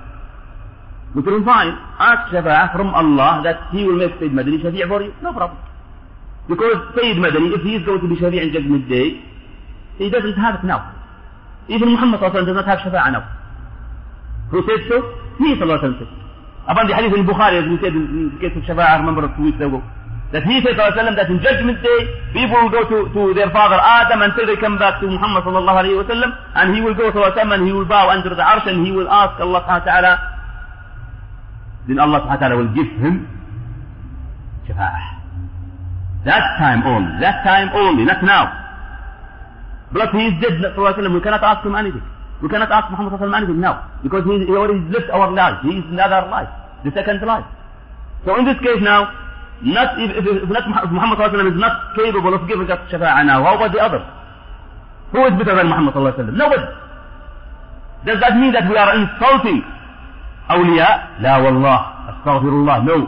we 1.18 1.22
can 1.26 1.44
fine, 1.44 1.74
ask 1.98 2.30
Shafa'at 2.30 2.70
from 2.78 2.94
Allah 2.94 3.42
that 3.42 3.74
he 3.74 3.82
will 3.82 3.98
make 3.98 4.14
Sayyid 4.22 4.30
Madani 4.30 4.62
Shafi' 4.62 4.86
for 4.86 5.02
you. 5.02 5.10
No 5.22 5.34
problem. 5.34 5.58
Because 6.46 6.94
Sayyid 6.94 7.18
Madani, 7.18 7.50
if 7.58 7.62
he 7.66 7.74
is 7.74 7.82
going 7.82 7.98
to 7.98 8.06
be 8.06 8.14
Shafi' 8.14 8.38
in 8.38 8.52
Judgment 8.54 8.88
Day, 8.88 9.31
he 9.98 10.08
doesn't 10.10 10.34
have 10.34 10.56
it 10.56 10.64
now. 10.64 10.92
Even 11.68 11.90
Muhammad 11.92 12.20
does 12.20 12.46
not 12.48 12.66
have 12.66 12.78
Shafa'ah 12.80 13.12
now. 13.12 13.24
Who 14.50 14.60
said 14.66 14.84
so? 14.88 14.96
He 15.38 15.54
Sallallahu 15.56 15.98
said. 15.98 16.08
Upon 16.68 16.86
the 16.86 16.94
hadith 16.94 17.14
in 17.16 17.26
Bukhari, 17.26 17.62
as 17.62 17.66
we 17.70 17.76
said 17.82 17.94
in 17.94 18.34
the 18.34 18.38
case 18.38 18.54
of 18.56 18.62
Shafa'ah, 18.68 18.94
I 18.94 18.96
remember 19.00 19.24
a 19.24 19.32
few 19.34 19.48
weeks 19.48 19.56
ago, 19.56 19.80
that 20.32 20.42
he 20.44 20.60
said 20.64 20.74
Sallallahu 20.76 21.16
that 21.16 21.30
in 21.30 21.38
Judgment 21.40 21.78
Day, 21.82 21.98
people 22.34 22.58
will 22.60 22.72
go 22.72 22.82
to, 22.84 22.98
to 23.14 23.20
their 23.34 23.50
father 23.50 23.78
Adam 23.80 24.22
until 24.22 24.46
they 24.46 24.56
come 24.60 24.78
back 24.78 25.00
to 25.00 25.06
Muhammad 25.06 25.44
Sallallahu 25.44 25.78
Alaihi 25.86 25.96
Wasallam, 26.02 26.30
and 26.56 26.74
he 26.74 26.80
will 26.80 26.94
go 26.94 27.12
Sallallahu 27.12 27.36
and 27.52 27.66
he 27.66 27.72
will 27.72 27.86
bow 27.86 28.10
under 28.10 28.30
the 28.30 28.42
arsh 28.42 28.66
and 28.68 28.84
he 28.86 28.92
will 28.92 29.08
ask 29.08 29.40
Allah 29.40 29.62
Subhanahu 29.64 29.86
Wa 29.86 29.92
Ta'ala, 29.92 30.12
then 31.88 31.98
Allah 31.98 32.18
Subhanahu 32.26 32.36
Wa 32.36 32.42
Ta'ala 32.44 32.56
will 32.60 32.72
give 32.74 32.90
him 33.00 33.14
Shafa'ah. 34.68 35.22
That 36.24 36.44
time 36.58 36.86
only, 36.86 37.18
that 37.20 37.42
time 37.42 37.70
only, 37.74 38.04
not 38.04 38.22
now. 38.22 38.61
But 39.92 40.10
he 40.16 40.32
is 40.32 40.34
dead, 40.40 40.72
we 40.76 41.20
cannot 41.20 41.42
ask 41.44 41.64
him 41.66 41.74
anything. 41.74 42.02
We 42.42 42.48
cannot 42.48 42.72
ask 42.72 42.90
Muhammad 42.90 43.14
anything 43.22 43.60
now. 43.60 43.86
Because 44.02 44.24
he, 44.24 44.44
he 44.46 44.52
already 44.52 44.80
lived 44.90 45.10
our 45.10 45.30
life. 45.30 45.62
He 45.62 45.78
is 45.78 45.84
another 45.92 46.26
life. 46.26 46.48
The 46.84 46.90
second 46.90 47.22
life. 47.22 47.44
So 48.24 48.34
in 48.38 48.44
this 48.44 48.58
case 48.58 48.80
now, 48.82 49.06
not 49.62 49.94
if, 50.00 50.10
if, 50.18 50.24
if 50.42 50.48
not 50.50 50.66
Muhammad 50.90 51.18
is 51.22 51.54
not 51.60 51.94
capable 51.94 52.34
of 52.34 52.48
giving 52.48 52.66
us 52.66 52.82
shafa'ah 52.90 53.22
now, 53.26 53.44
how 53.46 53.54
about 53.54 53.70
the 53.70 53.78
others? 53.78 54.02
Who 55.14 55.22
is 55.26 55.34
better 55.38 55.54
than 55.54 55.68
Muhammad 55.70 55.94
Nobody. 56.34 56.66
Does 58.06 58.18
that 58.18 58.34
mean 58.34 58.50
that 58.52 58.66
we 58.68 58.76
are 58.76 58.90
insulting 58.98 59.62
أولياء؟ 60.50 61.08
لا 61.20 61.36
والله 61.38 61.78
أستغفر 62.10 62.48
الله. 62.48 62.78
No. 62.84 62.98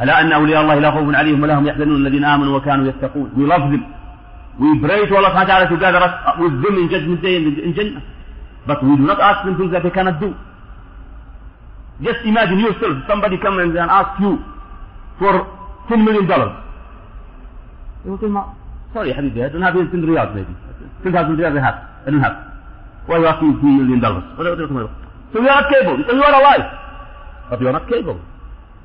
ألا 0.00 0.20
أن 0.20 0.32
أولياء 0.32 0.62
الله 0.62 0.74
لا 0.78 0.90
خوف 0.90 1.14
عليهم 1.14 1.42
ولا 1.42 1.58
هم 1.58 1.66
يحزنون 1.66 2.06
الذين 2.06 2.24
آمنوا 2.24 2.56
وكانوا 2.58 2.86
يتقون. 2.86 3.30
We 3.36 3.44
love 3.46 3.70
them. 3.72 3.82
We 4.60 4.78
pray 4.80 5.06
to 5.08 5.14
Allah 5.16 5.32
ta'ala 5.46 5.68
to 5.68 5.76
gather 5.80 5.96
us 5.98 6.12
uh, 6.28 6.36
with 6.36 6.52
them 6.60 6.76
in 6.76 6.88
judgment 6.92 7.22
day 7.22 7.36
in, 7.36 7.72
Jannah. 7.74 8.04
But 8.66 8.84
we 8.84 8.96
do 8.96 9.04
not 9.08 9.18
ask 9.20 9.44
them 9.46 9.56
things 9.56 9.72
that 9.72 9.82
they 9.82 9.90
cannot 9.90 10.20
do. 10.20 10.34
Just 12.04 12.20
imagine 12.24 12.58
yourself, 12.60 13.04
somebody 13.08 13.38
comes 13.40 13.62
and 13.62 13.78
ask 13.78 14.20
you 14.20 14.38
for 15.18 15.32
$10 15.88 16.04
million. 16.04 16.28
You 18.04 18.10
will 18.12 18.18
say, 18.20 18.28
sorry 18.92 19.12
Habibi, 19.12 19.40
I 19.44 19.48
don't 19.48 19.62
have 19.62 19.74
even 19.76 19.90
10 19.90 20.02
riyals 20.02 20.34
maybe. 20.34 20.52
10,000 21.02 21.36
riyals 21.36 21.56
I 21.56 21.64
have. 21.64 21.78
I 22.06 22.10
don't 22.10 22.20
have. 22.20 22.36
Why 23.06 23.16
are 23.16 23.20
you 23.20 23.26
asking 23.26 23.52
$10 23.56 23.62
million? 23.62 24.00
So 24.04 25.40
you 25.40 25.48
are 25.48 25.62
not 25.62 25.70
capable. 25.70 26.04
So 26.06 26.12
you 26.14 26.22
are 26.22 26.34
alive. 26.40 26.66
But 27.50 27.60
you 27.60 27.68
are 27.68 27.72
not 27.72 27.88
capable. 27.88 28.20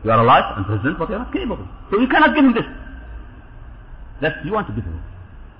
You 0.03 0.11
are 0.11 0.21
alive 0.21 0.57
and 0.57 0.65
present, 0.65 0.97
but 0.99 1.09
you 1.09 1.15
are 1.15 1.19
not 1.19 1.33
capable. 1.33 1.67
So 1.91 1.99
you 1.99 2.07
cannot 2.07 2.35
give 2.35 2.45
him 2.45 2.53
this. 2.53 2.65
That 4.21 4.45
you 4.45 4.53
want 4.53 4.67
to 4.67 4.73
give 4.73 4.85
him. 4.85 5.01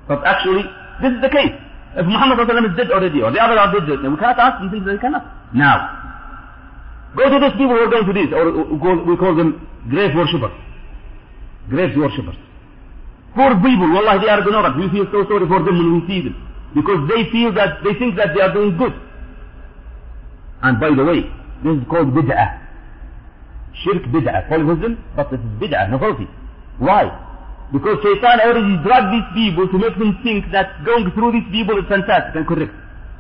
But 0.07 0.23
actually, 0.25 0.63
this 1.01 1.11
is 1.13 1.21
the 1.21 1.29
case. 1.29 1.53
If 1.95 2.05
Muhammad 2.05 2.39
is 2.39 2.77
dead 2.77 2.91
already, 2.91 3.21
or 3.21 3.31
the 3.31 3.39
other 3.39 3.57
are 3.59 3.71
dead, 3.73 3.99
we 4.01 4.17
cannot 4.17 4.39
ask 4.39 4.59
them 4.59 4.69
things 4.69 4.85
we 4.85 4.97
cannot. 4.99 5.25
Now, 5.53 5.89
go 7.15 7.29
to 7.29 7.39
those 7.39 7.53
people 7.53 7.75
who 7.75 7.83
are 7.83 7.89
going 7.89 8.05
to 8.05 8.13
this, 8.13 8.29
or 8.31 8.51
we 9.03 9.17
call 9.17 9.35
them 9.35 9.67
grave 9.89 10.15
worshippers. 10.15 10.51
Grave 11.69 11.97
worshippers. 11.97 12.35
Poor 13.35 13.55
people, 13.55 13.91
wallahi, 13.91 14.19
they 14.25 14.29
are 14.29 14.39
ignorant. 14.39 14.77
We 14.77 14.89
feel 14.89 15.05
so 15.11 15.25
sorry 15.27 15.47
for 15.47 15.63
them 15.63 15.77
when 15.77 16.01
we 16.01 16.07
see 16.07 16.21
them. 16.21 16.35
Because 16.73 17.07
they 17.09 17.29
feel 17.31 17.51
that, 17.53 17.83
they 17.83 17.93
think 17.97 18.15
that 18.15 18.33
they 18.35 18.41
are 18.41 18.53
doing 18.53 18.77
good. 18.77 18.93
And 20.63 20.79
by 20.79 20.89
the 20.89 21.03
way, 21.03 21.21
this 21.63 21.77
is 21.77 21.83
called 21.89 22.13
bid'ah. 22.13 22.59
Shirk 23.83 24.03
bid'ah. 24.13 24.47
Polytheism, 24.49 25.03
but 25.15 25.31
it 25.33 25.39
is 25.39 25.45
bid'ah, 25.61 25.89
novelty. 25.89 26.27
Why? 26.79 27.09
Because 27.71 27.99
shaitan 27.99 28.39
already 28.39 28.79
drugged 28.79 29.11
these 29.11 29.29
people 29.35 29.67
to 29.67 29.77
make 29.77 29.95
them 29.99 30.15
think 30.23 30.47
that 30.55 30.83
going 30.87 31.11
through 31.11 31.33
these 31.35 31.49
people 31.51 31.75
is 31.77 31.85
fantastic 31.91 32.35
and 32.35 32.47
correct. 32.47 32.71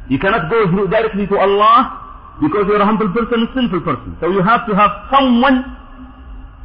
You 0.07 0.19
cannot 0.19 0.49
go 0.49 0.71
through 0.71 0.87
directly 0.87 1.27
to 1.27 1.35
Allah 1.35 2.39
because 2.39 2.63
you're 2.67 2.79
a 2.81 2.85
humble 2.85 3.11
person, 3.11 3.43
a 3.43 3.49
sinful 3.53 3.81
person. 3.83 4.15
So 4.23 4.31
you 4.31 4.39
have 4.41 4.63
to 4.67 4.73
have 4.75 5.11
someone 5.11 5.67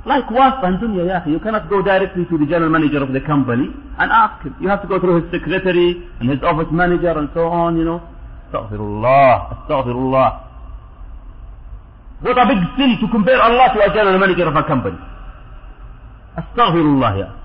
like 0.06 0.26
Wasf 0.30 0.62
and 0.62 0.78
Dunya 0.78 1.06
ya 1.10 1.18
You 1.26 1.40
cannot 1.40 1.68
go 1.68 1.82
directly 1.82 2.24
to 2.30 2.38
the 2.38 2.46
general 2.46 2.70
manager 2.70 3.02
of 3.02 3.12
the 3.12 3.20
company 3.20 3.66
and 3.98 4.12
ask 4.12 4.46
him. 4.46 4.54
You 4.60 4.68
have 4.68 4.82
to 4.82 4.88
go 4.88 5.00
through 5.00 5.22
his 5.22 5.30
secretary 5.34 6.06
and 6.20 6.30
his 6.30 6.38
office 6.42 6.70
manager 6.70 7.10
and 7.18 7.30
so 7.34 7.48
on, 7.50 7.76
you 7.76 7.84
know. 7.84 7.98
Astaghfirullah, 8.52 9.66
astaghfirullah. 9.66 10.28
What 12.22 12.38
a 12.38 12.46
big 12.46 12.62
sin 12.78 12.98
to 13.02 13.10
compare 13.10 13.42
Allah 13.42 13.74
to 13.74 13.82
a 13.82 13.88
general 13.90 14.18
manager 14.22 14.46
of 14.46 14.54
a 14.54 14.62
company. 14.62 14.98
Astaghfirullah 16.38 17.18
ya. 17.18 17.41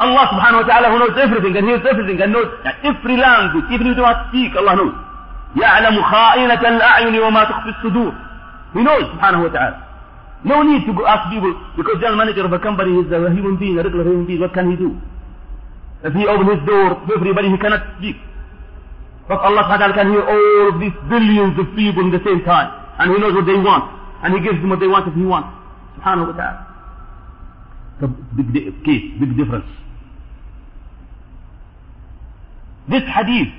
Allah 0.00 0.24
subhanahu 0.32 0.64
wa 0.64 0.66
ta'ala 0.66 0.86
who 0.88 0.98
knows 0.98 1.16
everything 1.20 1.52
and 1.60 1.64
hears 1.68 1.84
everything 1.84 2.18
and 2.24 2.32
knows 2.32 2.48
every 2.82 3.16
language, 3.20 3.68
even 3.68 3.84
if 3.86 3.92
you 3.92 3.98
do 4.00 4.06
not 4.08 4.32
speak, 4.32 4.56
Allah 4.56 4.74
knows. 4.76 4.96
يعلم 5.56 5.96
خائنة 6.02 6.62
الأعين 6.62 7.14
وما 7.20 7.44
تخفي 7.44 7.68
الصدور. 7.68 8.12
He 8.74 8.80
knows 8.82 9.04
subhanahu 9.12 9.44
wa 9.44 9.52
ta'ala. 9.52 9.78
No 10.44 10.62
need 10.62 10.86
to 10.86 10.92
ask 11.04 11.28
people 11.28 11.52
because 11.76 12.00
general 12.00 12.16
manager 12.16 12.46
of 12.46 12.52
a 12.52 12.58
company 12.58 12.96
is 12.96 13.12
a 13.12 13.28
human 13.28 13.56
being, 13.60 13.78
a 13.78 13.82
regular 13.82 14.04
human 14.04 14.24
being, 14.26 14.40
what 14.40 14.54
can 14.54 14.70
he 14.70 14.76
do? 14.76 14.96
If 16.02 16.14
he 16.14 16.24
opens 16.26 16.48
his 16.48 16.64
door 16.64 16.96
to 16.96 17.10
everybody, 17.12 17.50
he 17.50 17.58
cannot 17.58 17.84
speak. 17.98 18.16
But 19.28 19.44
Allah 19.44 19.68
ta'ala 19.68 19.92
can 19.92 20.10
hear 20.10 20.24
all 20.24 20.72
of 20.72 20.80
these 20.80 20.96
billions 21.12 21.58
of 21.60 21.66
people 21.76 22.02
in 22.08 22.10
the 22.10 22.24
same 22.24 22.40
time. 22.42 22.72
And 22.98 23.12
he 23.12 23.20
knows 23.20 23.34
what 23.34 23.44
they 23.44 23.58
want. 23.60 23.84
And 24.24 24.32
he 24.32 24.40
gives 24.40 24.56
them 24.64 24.70
what 24.70 24.80
they 24.80 24.88
want 24.88 25.06
if 25.08 25.14
he 25.14 25.22
wants. 25.28 25.52
Subhanahu 26.00 26.32
wa 26.32 26.36
ta'ala. 26.40 26.60
Big 28.32 28.80
case, 28.80 29.12
big 29.20 29.36
difference. 29.36 29.68
This 32.89 33.03
hadith 33.09 33.49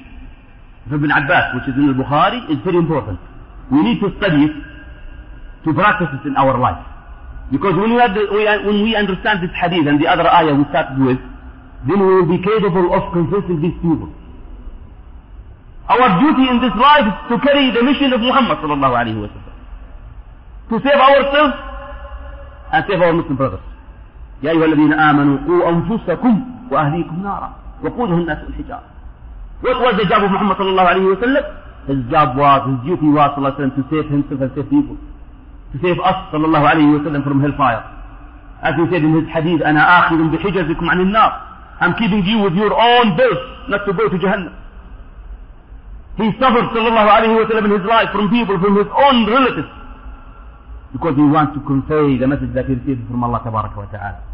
of 0.87 0.93
Ibn 0.95 1.11
Abbas, 1.11 1.55
which 1.59 1.67
is 1.69 1.75
in 1.75 1.91
al-Bukhari, 1.91 2.47
is 2.51 2.59
very 2.65 2.79
important. 2.79 3.19
We 3.71 3.83
need 3.83 3.99
to 4.01 4.15
study 4.19 4.47
it 4.47 4.55
to 5.67 5.75
practice 5.75 6.09
it 6.15 6.27
in 6.29 6.37
our 6.37 6.55
life. 6.59 6.79
Because 7.51 7.75
when 7.75 7.95
we, 7.95 7.99
when 7.99 8.83
we 8.83 8.95
understand 8.95 9.43
this 9.43 9.51
hadith 9.59 9.87
and 9.87 9.99
the 10.03 10.07
other 10.07 10.27
ayah 10.27 10.55
we 10.55 10.65
started 10.71 10.99
with, 10.99 11.19
then 11.87 11.99
we 11.99 12.07
will 12.23 12.31
be 12.31 12.39
capable 12.39 12.95
of 12.95 13.13
convincing 13.13 13.63
these 13.63 13.75
people. 13.83 14.11
Our 15.89 16.19
duty 16.23 16.51
in 16.51 16.59
this 16.63 16.75
life 16.75 17.07
is 17.07 17.17
to 17.31 17.35
carry 17.47 17.71
the 17.71 17.83
mission 17.83 18.11
of 18.13 18.21
Muhammad 18.21 18.59
sallallahu 18.59 18.95
alaihi 18.95 19.19
wasallam. 19.23 19.55
To 20.71 20.75
save 20.83 20.99
ourselves 20.99 21.55
and 22.75 22.81
save 22.91 23.01
our 23.03 23.13
Muslim 23.13 23.37
brothers. 23.37 23.63
يا 24.43 24.51
أيها 24.51 24.65
الذين 24.65 24.93
آمنوا 24.93 25.39
قوا 25.47 25.69
أنفسكم 25.69 26.45
وأهليكم 26.71 27.23
نارا 27.23 27.51
وقودها 27.85 28.17
الناس 28.17 28.39
والحجارة 28.45 28.90
what 29.62 29.78
was 29.80 29.94
the 30.02 30.06
job 30.10 30.24
of 30.26 30.32
Muhammad 30.34 30.58
sallallahu 30.58 30.90
alayhi 30.90 31.10
wa 31.14 31.20
sallam? 31.22 31.46
His 31.86 32.02
job 32.10 32.38
was, 32.38 32.60
his 32.66 32.80
duty 32.90 33.10
was 33.14 33.30
sallallahu 33.38 33.62
alayhi 33.62 33.78
to 33.78 33.84
save 33.94 34.08
himself 34.10 34.42
and 34.42 34.52
save 34.58 34.70
people. 34.74 34.98
To 34.98 35.78
save 35.86 35.98
us 36.02 36.18
sallallahu 36.34 36.66
alayhi 36.66 36.90
wa 36.98 37.02
sallam 37.06 37.22
from 37.24 37.42
hellfire. 37.46 37.82
As 38.62 38.74
he 38.78 38.86
said 38.90 39.06
in 39.06 39.14
his 39.18 39.30
hadith, 39.30 39.62
أنا 39.62 39.82
آخذ 40.00 40.18
بحجزكم 40.34 40.86
عن 40.90 41.00
النار. 41.06 41.32
I'm 41.82 41.94
keeping 41.98 42.26
you 42.26 42.40
with 42.42 42.54
your 42.54 42.74
own 42.74 43.18
birth, 43.18 43.70
not 43.70 43.86
to 43.86 43.94
go 43.94 44.10
to 44.10 44.18
Jahannam. 44.18 44.54
He 46.18 46.30
suffered 46.42 46.70
sallallahu 46.74 47.10
alayhi 47.10 47.38
wa 47.38 47.46
sallam 47.50 47.66
in 47.66 47.74
his 47.78 47.86
life 47.86 48.10
from 48.12 48.30
people, 48.30 48.58
from 48.60 48.76
his 48.78 48.90
own 48.90 49.30
relatives. 49.30 49.70
Because 50.94 51.16
he 51.16 51.24
wants 51.24 51.54
to 51.54 51.62
convey 51.66 52.18
the 52.18 52.28
message 52.28 52.54
that 52.54 52.66
he 52.66 52.74
received 52.74 53.06
from 53.08 53.24
Allah 53.24 53.42
tabaraka 53.46 53.78
wa 53.78 53.86
ta'ala. 53.94 54.31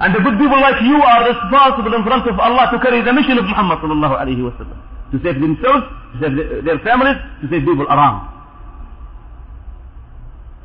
And 0.00 0.14
the 0.14 0.20
good 0.22 0.38
people 0.38 0.60
like 0.62 0.78
you 0.86 0.94
are 1.02 1.26
responsible 1.26 1.92
in 1.94 2.02
front 2.06 2.22
of 2.30 2.38
Allah 2.38 2.70
to 2.70 2.78
carry 2.78 3.02
the 3.02 3.12
mission 3.12 3.34
of 3.38 3.44
Muhammad 3.50 3.82
sallallahu 3.82 4.14
alayhi 4.14 4.42
wa 4.46 4.54
sallam. 4.54 4.78
To 5.10 5.16
save 5.18 5.40
themselves, 5.42 5.84
to 6.12 6.16
save 6.22 6.34
their 6.64 6.78
families, 6.86 7.18
to 7.42 7.50
save 7.50 7.66
people 7.66 7.86
around. 7.90 8.30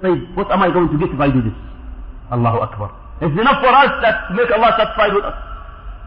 Say, 0.06 0.14
what 0.38 0.52
am 0.52 0.62
I 0.62 0.70
going 0.70 0.90
to 0.94 0.98
get 1.02 1.10
if 1.10 1.20
I 1.20 1.34
do 1.34 1.42
this? 1.42 1.56
Allahu 2.30 2.62
Akbar. 2.62 2.94
It's 3.26 3.34
enough 3.34 3.58
for 3.64 3.74
us 3.74 3.92
that 4.06 4.30
make 4.38 4.52
Allah 4.54 4.78
satisfied 4.78 5.14
with 5.18 5.26
us. 5.26 5.38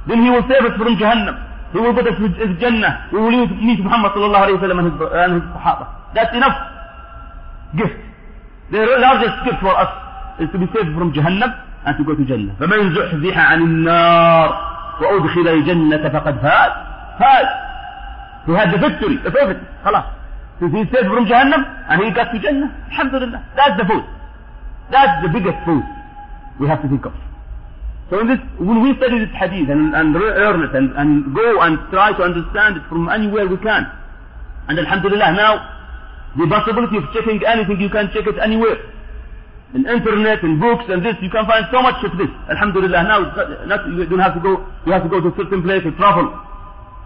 Then 0.06 0.22
He 0.22 0.30
will 0.30 0.46
save 0.46 0.62
us 0.62 0.78
from 0.78 0.94
Jahannam. 0.94 1.34
He 1.74 1.78
will 1.82 1.94
put 1.98 2.06
us 2.06 2.14
in 2.22 2.58
Jannah. 2.62 3.10
We 3.10 3.18
will 3.18 3.46
meet 3.58 3.82
Muhammad 3.82 4.12
sallallahu 4.14 4.44
alayhi 4.46 4.58
wa 4.60 4.64
sallam 4.70 4.78
and 4.78 4.86
his, 4.94 4.96
and 5.02 5.30
his 5.34 5.46
Sahaba. 5.50 5.84
That's 6.14 6.30
enough 6.30 6.54
gift. 7.74 7.98
The 8.70 8.86
largest 9.02 9.34
gift 9.50 9.58
for 9.58 9.74
us 9.74 9.90
is 10.38 10.48
to 10.54 10.58
be 10.62 10.66
saved 10.70 10.94
from 10.94 11.10
Jahannam 11.10 11.65
أن 11.86 11.96
تقول 11.96 12.16
الجنة 12.18 12.52
فمن 12.60 12.94
زحزح 12.94 13.38
عن 13.38 13.62
النار 13.62 14.48
وأدخل 15.00 15.48
الجنة 15.48 16.08
فقد 16.08 16.38
فاز 16.38 16.72
فاز 17.18 18.74
victory 18.74 19.18
the 19.24 19.30
perfect 19.30 19.60
خلاص 19.84 20.04
he 20.60 20.84
saved 20.92 21.08
from 21.12 21.26
Jahannam 21.26 21.62
and 21.88 22.02
he 22.02 22.10
got 22.10 22.32
to 22.32 22.38
Jannah 22.38 22.70
Alhamdulillah 22.90 23.44
that's 23.56 23.76
the 23.80 23.84
food 23.84 24.04
that's 24.90 25.22
the 25.22 25.28
biggest 25.28 25.58
food 25.64 25.84
we 26.58 26.66
have 26.66 26.80
to 26.82 26.88
think 26.88 27.04
of 27.04 27.12
So 28.08 28.20
in 28.20 28.28
this, 28.28 28.38
when 28.58 28.82
we 28.82 28.94
study 28.98 29.18
this 29.18 29.34
hadith 29.34 29.68
and, 29.68 29.92
and 29.94 30.12
learn 30.14 30.62
it 30.62 30.72
and, 30.78 30.94
and 30.94 31.34
go 31.34 31.60
and 31.60 31.74
try 31.90 32.14
to 32.16 32.22
understand 32.22 32.76
it 32.78 32.84
from 32.88 33.08
anywhere 33.08 33.48
we 33.48 33.56
can, 33.58 33.82
and 34.68 34.78
alhamdulillah 34.78 35.34
now, 35.34 35.52
the 36.38 36.46
possibility 36.46 36.98
of 36.98 37.04
checking 37.12 37.42
anything, 37.44 37.80
you 37.80 37.90
can 37.90 38.06
check 38.14 38.26
it 38.26 38.38
anywhere. 38.38 38.78
In 39.74 39.82
internet, 39.82 40.42
in 40.44 40.60
books, 40.60 40.84
and 40.88 41.04
this, 41.04 41.16
you 41.20 41.28
can 41.28 41.44
find 41.44 41.66
so 41.74 41.82
much 41.82 41.98
of 42.06 42.16
this. 42.16 42.30
Alhamdulillah, 42.50 43.02
now 43.02 43.18
not, 43.66 43.82
you 43.90 44.06
don't 44.06 44.22
have 44.22 44.34
to 44.34 44.40
go, 44.40 44.62
you 44.86 44.92
have 44.92 45.02
to 45.02 45.10
go 45.10 45.20
to 45.20 45.28
a 45.28 45.36
certain 45.36 45.62
place 45.62 45.82
to 45.82 45.90
travel. 45.98 46.30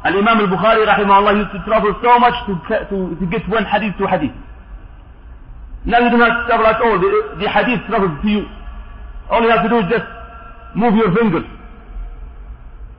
Al-Imam 0.04 0.44
al-Bukhari, 0.44 0.84
rahimahullah, 0.84 1.40
used 1.40 1.52
to 1.56 1.60
travel 1.64 1.92
so 2.04 2.18
much 2.20 2.36
to, 2.44 2.52
to, 2.92 2.96
to 3.16 3.24
get 3.32 3.48
one 3.48 3.64
hadith 3.64 3.96
to 3.96 4.06
hadith. 4.06 4.32
Now 5.84 6.04
you 6.04 6.10
don't 6.12 6.20
have 6.20 6.36
to 6.36 6.46
travel 6.48 6.66
at 6.68 6.80
all. 6.84 7.00
The, 7.00 7.40
the 7.40 7.48
hadith 7.48 7.80
travels 7.88 8.12
to 8.20 8.28
you. 8.28 8.44
All 9.30 9.40
you 9.40 9.48
have 9.48 9.64
to 9.64 9.70
do 9.72 9.78
is 9.80 9.88
just 9.88 10.04
move 10.76 10.94
your 10.96 11.12
fingers. 11.16 11.48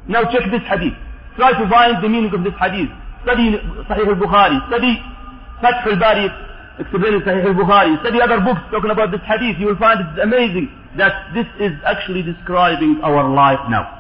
Now 0.10 0.26
check 0.34 0.50
this 0.50 0.66
hadith. 0.66 0.98
Try 1.38 1.54
to 1.54 1.70
find 1.70 2.04
the 2.04 2.10
meaning 2.10 2.34
of 2.34 2.44
this 2.44 2.58
hadith. 2.58 2.90
Study 3.24 3.62
Sahih 3.86 4.10
al-Bukhari. 4.10 4.58
Study 4.74 4.98
Fath 5.62 5.86
al-Bari 5.86 6.26
explaining 6.80 7.22
Sahih 7.22 7.46
al-Bukhari. 7.46 8.00
Study 8.02 8.22
other 8.22 8.40
books 8.42 8.62
talking 8.72 8.92
about 8.92 9.12
this 9.12 9.22
hadith. 9.28 9.60
You 9.60 9.68
will 9.68 9.78
find 9.78 10.00
it's 10.00 10.22
amazing 10.22 10.70
that 10.98 11.34
this 11.34 11.48
is 11.60 11.72
actually 11.86 12.24
describing 12.24 13.00
our 13.04 13.28
life 13.34 13.60
now. 13.70 13.98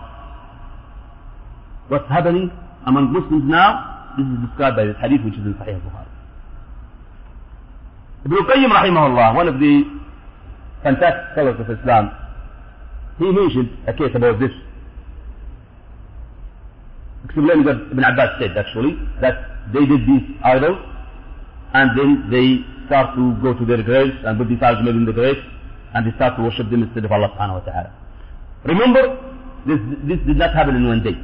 What's 1.88 2.08
happening 2.08 2.52
among 2.86 3.12
Muslims 3.12 3.44
now, 3.46 4.14
this 4.18 4.26
is 4.26 4.48
described 4.48 4.76
by 4.78 4.86
this 4.86 4.96
hadith 5.02 5.24
which 5.24 5.36
is 5.36 5.46
in 5.46 5.54
Sahih 5.56 5.76
al-Bukhari. 5.76 6.12
Ibn 8.26 8.38
Qayyim 8.38 8.72
rahimahullah, 8.72 9.36
one 9.36 9.48
of 9.48 9.60
the 9.60 9.84
fantastic 10.84 11.34
scholars 11.34 11.60
of 11.60 11.70
Islam, 11.70 12.12
he 13.18 13.32
mentioned 13.32 13.70
a 13.88 13.94
case 13.94 14.14
about 14.16 14.40
this. 14.40 14.52
Explaining 17.26 17.66
what 17.66 17.78
Ibn 17.92 18.04
Abbas 18.04 18.40
said 18.40 18.58
actually, 18.58 18.98
that 19.22 19.36
they 19.74 19.86
did 19.86 20.02
these 20.08 20.26
idols 20.44 20.78
and 21.74 21.98
then 21.98 22.28
they 22.30 22.64
start 22.88 23.16
to 23.16 23.36
go 23.42 23.54
to 23.54 23.66
their 23.66 23.82
graves 23.84 24.16
and 24.26 24.38
put 24.38 24.50
these 24.50 24.62
idols 24.62 24.88
in 24.88 25.06
the 25.06 25.14
graves 25.14 25.40
and 25.94 26.06
they 26.06 26.16
start 26.16 26.36
to 26.38 26.44
worship 26.44 26.70
them 26.70 26.84
instead 26.84 27.06
of 27.06 27.12
Allah 27.12 27.30
subhanahu 27.36 27.64
wa 27.64 27.66
ta'ala. 27.68 27.92
Remember, 28.66 29.04
this, 29.66 29.80
this 30.08 30.20
did 30.28 30.38
not 30.38 30.54
happen 30.54 30.76
in 30.76 30.88
one 30.88 31.04
day. 31.04 31.16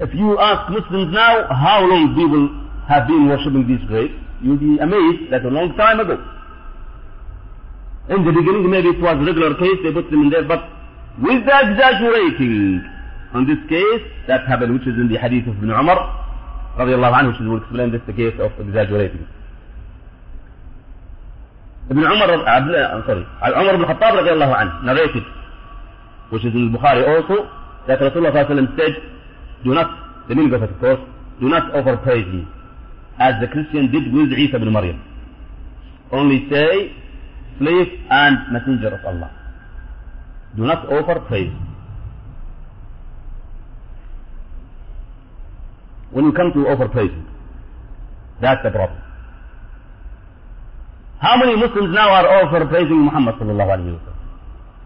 If 0.00 0.14
you 0.14 0.38
ask 0.38 0.70
Muslims 0.70 1.12
now 1.12 1.46
how 1.52 1.84
long 1.84 2.14
people 2.16 2.48
have 2.88 3.06
been 3.06 3.28
worshipping 3.28 3.68
these 3.68 3.84
graves, 3.86 4.14
you'll 4.40 4.58
be 4.58 4.78
amazed 4.78 5.30
that 5.30 5.44
a 5.44 5.48
long 5.52 5.76
time 5.76 6.00
ago. 6.00 6.16
In 8.08 8.24
the 8.24 8.32
beginning, 8.32 8.68
maybe 8.68 8.88
it 8.88 9.00
was 9.00 9.14
a 9.14 9.24
regular 9.24 9.54
case, 9.54 9.78
they 9.84 9.92
put 9.92 10.10
them 10.10 10.22
in 10.26 10.30
there, 10.30 10.42
but 10.44 10.64
with 11.22 11.44
the 11.46 11.54
exaggerating 11.54 12.82
on 13.32 13.46
this 13.46 13.60
case, 13.68 14.02
that 14.26 14.46
happened, 14.48 14.74
which 14.74 14.82
is 14.88 14.96
in 14.98 15.08
the 15.08 15.16
hadith 15.18 15.46
of 15.46 15.56
Ibn 15.56 15.70
Umar, 15.70 16.21
رضي 16.78 16.94
الله 16.94 17.16
عنه 17.16 17.32
شو 17.32 17.58
تقول 17.58 17.78
لا 17.78 17.84
انت 17.84 18.10
كيف 18.16 18.40
أو 18.40 18.50
دجاج 18.60 18.92
وليتك 18.92 19.20
ابن 21.90 22.06
عمر 22.06 22.48
عبد 22.48 23.02
سوري 23.06 23.26
آه، 23.42 23.58
عمر 23.58 23.76
بن 23.76 23.82
الخطاب 23.84 24.16
رضي 24.16 24.32
الله 24.32 24.54
عنه. 24.54 24.72
نريتد 24.84 25.22
وش 26.32 26.46
البخاري 26.46 27.16
اوصو 27.16 27.44
لك 27.88 28.02
رسول 28.02 28.18
الله 28.26 28.30
صلى 28.30 28.40
الله 28.40 28.50
عليه 28.50 28.54
وسلم 28.54 28.68
سيد 28.76 28.94
دو 29.64 29.74
نوت 29.74 29.90
قصة 30.82 30.98
دو 31.40 31.48
نوت 31.48 31.62
اوفر 31.62 31.94
برايز 31.94 32.26
مي 32.26 32.44
as 33.20 33.34
the 33.42 33.46
Christian 33.52 33.84
did 33.92 34.04
with 34.14 34.32
عيسى 34.34 34.58
بن 34.58 34.68
مريم 34.68 34.98
only 36.12 36.38
say 36.50 36.92
slave 37.58 37.90
and 38.10 38.36
messenger 38.52 38.90
of 38.94 39.04
Allah. 39.04 39.30
Do 40.56 40.64
not 40.64 40.86
overpraise 40.86 41.52
When 46.12 46.26
you 46.26 46.32
come 46.32 46.52
to 46.52 46.68
offer 46.68 46.88
praise, 46.88 47.12
that's 48.40 48.62
the 48.62 48.70
problem. 48.70 49.00
How 51.20 51.36
many 51.38 51.56
Muslims 51.56 51.94
now 51.94 52.10
are 52.10 52.26
offer 52.42 52.66
praising 52.66 52.98
Muhammad 52.98 53.36
sallallahu 53.36 53.70
alaihi 53.76 53.94
wasallam? 53.96 54.20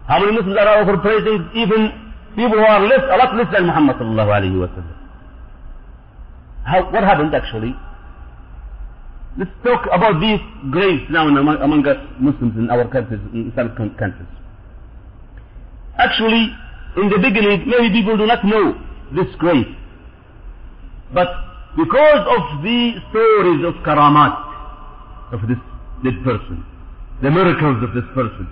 How 0.07 0.19
many 0.19 0.31
Muslims 0.37 0.57
are 0.57 0.81
offer 0.81 0.97
praising 0.97 1.49
even 1.55 1.91
people 2.35 2.57
who 2.57 2.65
are 2.65 2.81
less, 2.85 3.03
a 3.11 3.17
lot 3.17 3.35
less 3.35 3.51
than 3.51 3.65
Muhammad 3.65 3.97
sallallahu 3.97 4.31
alaihi 4.37 4.55
wasallam? 4.55 4.95
How, 6.63 6.91
what 6.91 7.03
happened 7.03 7.33
actually? 7.33 7.75
Let's 9.37 9.51
talk 9.63 9.85
about 9.91 10.19
these 10.21 10.39
graves 10.71 11.03
now 11.09 11.27
among, 11.27 11.57
among 11.61 11.87
us 11.87 11.97
Muslims 12.19 12.57
in 12.57 12.69
our 12.69 12.87
countries, 12.87 13.19
in 13.33 13.51
Islamic 13.51 13.75
countries. 13.97 14.29
Actually, 15.97 16.53
in 16.97 17.09
the 17.09 17.17
beginning, 17.17 17.67
many 17.69 17.91
people 17.91 18.17
do 18.17 18.25
not 18.25 18.45
know 18.45 18.77
this 19.13 19.33
grave. 19.37 19.65
But 21.12 21.28
because 21.76 22.22
of 22.36 22.62
the 22.62 22.94
stories 23.10 23.64
of 23.64 23.74
karamat 23.84 24.34
of 25.32 25.40
this 25.48 25.58
dead 26.04 26.22
person, 26.24 26.64
the 27.22 27.30
miracles 27.30 27.82
of 27.82 27.94
this 27.94 28.04
person, 28.14 28.48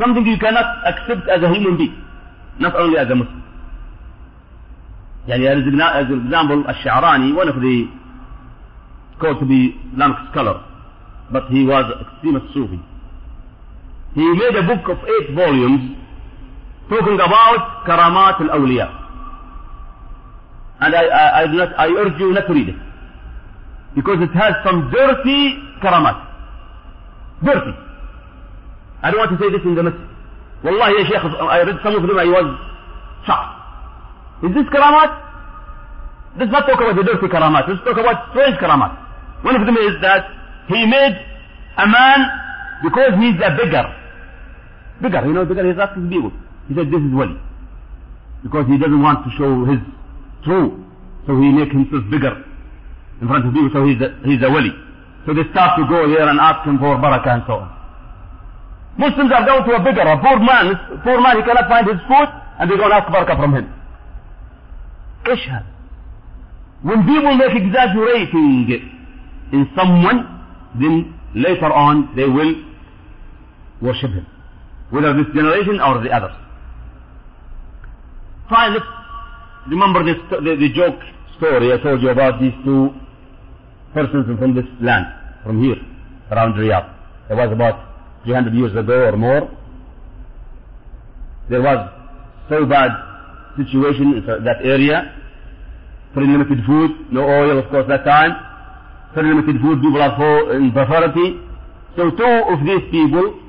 something 0.00 0.26
you 0.26 0.38
cannot 0.38 0.86
accept 0.86 1.28
as 1.28 1.42
a 1.42 1.48
human 1.52 1.76
being, 1.76 1.96
not 2.58 2.74
only 2.76 2.98
as 2.98 3.08
a 3.10 3.14
Muslim. 3.14 3.42
يعني 5.28 5.46
as 5.46 6.06
an 6.10 6.26
example, 6.26 6.64
الشعراني, 6.64 7.34
one 7.34 7.48
of 7.48 7.56
the 7.60 7.88
called 9.20 9.38
to 9.38 9.46
be 9.46 9.78
Islamic 9.92 10.18
scholar, 10.32 10.64
but 11.30 11.44
he 11.50 11.64
was 11.64 11.84
extremist 12.02 12.52
Sufi. 12.52 12.80
He 14.14 14.20
made 14.20 14.56
a 14.56 14.62
book 14.66 14.88
of 14.90 14.98
eight 15.08 15.34
volumes 15.34 15.96
talking 16.90 17.14
about 17.14 17.86
Karamat 17.86 18.40
al-Awliya. 18.40 18.88
And 20.79 20.95
I, 20.95 21.03
I, 21.05 21.41
I, 21.41 21.47
do 21.47 21.53
not, 21.53 21.79
I 21.79 21.87
urge 21.87 22.19
you 22.19 22.33
not 22.33 22.47
to 22.47 22.53
read 22.53 22.69
it. 22.69 22.75
Because 23.95 24.21
it 24.21 24.33
has 24.37 24.53
some 24.63 24.91
dirty 24.91 25.57
Karamat. 25.81 26.21
Dirty. 27.43 27.73
I 29.01 29.11
don't 29.11 29.19
want 29.19 29.31
to 29.31 29.39
say 29.41 29.49
this 29.51 29.65
in 29.65 29.75
the 29.75 29.83
masjid. 29.83 30.07
Wallahi, 30.63 30.93
ya 31.01 31.03
Sheikh, 31.05 31.23
I 31.41 31.61
read 31.61 31.77
some 31.83 31.95
of 31.95 32.01
them, 32.01 32.17
I 32.17 32.25
was 32.25 32.47
shocked. 33.25 34.45
Is 34.45 34.53
this 34.53 34.65
Karamat? 34.69 35.11
Let's 36.37 36.51
not 36.51 36.67
talk 36.69 36.77
about 36.81 36.95
the 36.95 37.03
dirty 37.03 37.25
Karamat. 37.25 37.67
Let's 37.69 37.81
talk 37.81 37.97
about 37.97 38.29
strange 38.29 38.57
Karamat. 38.61 38.93
One 39.41 39.55
of 39.55 39.65
them 39.65 39.77
is 39.77 39.97
that 40.01 40.29
he 40.67 40.85
made 40.85 41.17
a 41.77 41.87
man 41.87 42.19
because 42.83 43.17
he's 43.17 43.37
a 43.41 43.49
beggar. 43.57 43.85
Beggar, 45.01 45.25
you 45.25 45.33
know, 45.33 45.45
beggar, 45.45 45.65
he's 45.65 45.79
asking 45.79 46.09
people. 46.09 46.31
He 46.67 46.75
said, 46.75 46.89
this 46.89 47.01
is 47.01 47.13
wali. 47.13 47.37
Because 48.43 48.65
he 48.67 48.77
doesn't 48.77 49.01
want 49.01 49.25
to 49.25 49.29
show 49.37 49.65
his 49.65 49.81
true. 50.46 50.84
So 51.26 51.38
he 51.38 51.50
make 51.50 51.70
himself 51.70 52.02
bigger 52.10 52.34
in 53.20 53.28
front 53.28 53.46
of 53.46 53.54
people, 53.54 53.70
so 53.72 53.86
he's 53.86 54.00
a, 54.02 54.10
he's 54.26 54.42
a 54.42 54.50
wali. 54.50 54.74
So 55.26 55.34
they 55.34 55.46
start 55.54 55.78
to 55.78 55.86
go 55.86 56.08
here 56.08 56.26
and 56.26 56.40
ask 56.40 56.66
him 56.66 56.78
for 56.78 56.98
barakah 56.98 57.38
and 57.38 57.42
so 57.46 57.54
on. 57.62 57.70
Muslims 58.98 59.30
are 59.32 59.46
going 59.46 59.64
to 59.64 59.72
a 59.78 59.80
beggar, 59.82 60.02
a 60.02 60.18
poor 60.18 60.38
man. 60.42 60.74
This 60.74 60.80
poor 61.04 61.20
man, 61.20 61.38
he 61.38 61.42
cannot 61.46 61.68
find 61.68 61.86
his 61.86 62.00
food, 62.10 62.28
and 62.58 62.70
they 62.70 62.76
go 62.76 62.84
and 62.84 62.92
ask 62.92 63.06
barakah 63.08 63.38
from 63.38 63.54
him. 63.54 63.66
ايش 65.26 65.48
هذا؟ 65.48 65.66
When 66.82 67.06
people 67.06 67.34
make 67.36 67.54
exaggerating 67.54 68.66
in 69.52 69.70
someone, 69.76 70.26
then 70.80 71.14
later 71.34 71.72
on 71.72 72.14
they 72.16 72.26
will 72.26 72.54
worship 73.80 74.10
him. 74.10 74.26
Whether 74.90 75.14
this 75.14 75.32
generation 75.32 75.80
or 75.80 76.02
the 76.02 76.10
others. 76.10 76.32
Fine, 78.50 78.74
let's 78.74 78.84
remember 79.69 80.03
this, 80.03 80.17
the, 80.29 80.55
the 80.55 80.69
joke 80.73 80.99
story 81.37 81.73
I 81.73 81.77
told 81.81 82.01
you 82.01 82.09
about 82.09 82.39
these 82.41 82.53
two 82.63 82.89
persons 83.93 84.25
from 84.39 84.55
this 84.55 84.65
land, 84.81 85.05
from 85.43 85.63
here, 85.63 85.77
around 86.31 86.53
Riyadh. 86.55 86.93
It 87.29 87.35
was 87.35 87.51
about 87.51 88.23
300 88.25 88.53
years 88.53 88.75
ago 88.75 89.07
or 89.07 89.17
more. 89.17 89.49
There 91.49 91.61
was 91.61 91.89
so 92.49 92.65
bad 92.65 92.91
situation 93.57 94.19
in 94.19 94.25
that 94.43 94.63
area, 94.63 95.15
very 96.13 96.27
limited 96.27 96.59
food, 96.65 97.11
no 97.11 97.23
oil 97.23 97.59
of 97.59 97.69
course 97.69 97.85
that 97.87 98.03
time, 98.05 98.31
very 99.15 99.29
limited 99.29 99.61
food, 99.61 99.81
people 99.81 100.01
are 100.01 100.15
for 100.15 100.55
in 100.55 100.71
poverty. 100.71 101.39
So 101.95 102.11
two 102.11 102.35
of 102.53 102.59
these 102.65 102.85
people 102.91 103.39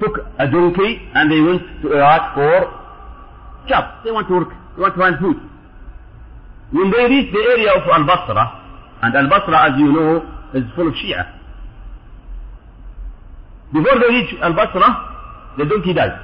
took 0.00 0.18
a 0.38 0.46
donkey 0.48 1.00
and 1.14 1.30
they 1.30 1.40
went 1.40 1.62
to 1.82 1.92
Iraq 1.92 2.34
for 2.34 2.82
job. 3.68 4.04
They 4.04 4.10
want 4.10 4.28
to 4.28 4.34
work, 4.34 4.52
to 4.76 4.92
find 4.96 5.18
food. 5.18 5.36
When 6.72 6.90
they 6.90 7.04
reached 7.04 7.32
the 7.32 7.40
area 7.40 7.72
of 7.72 7.82
Al-Basra, 7.88 8.60
and 9.02 9.14
Al-Basra 9.14 9.72
as 9.72 9.78
you 9.78 9.92
know 9.92 10.16
is 10.54 10.64
full 10.74 10.88
of 10.88 10.94
Shia. 10.94 11.38
Before 13.72 13.98
they 14.00 14.14
reach 14.14 14.34
Al-Basra, 14.40 15.54
the 15.58 15.64
donkey 15.64 15.92
died. 15.92 16.18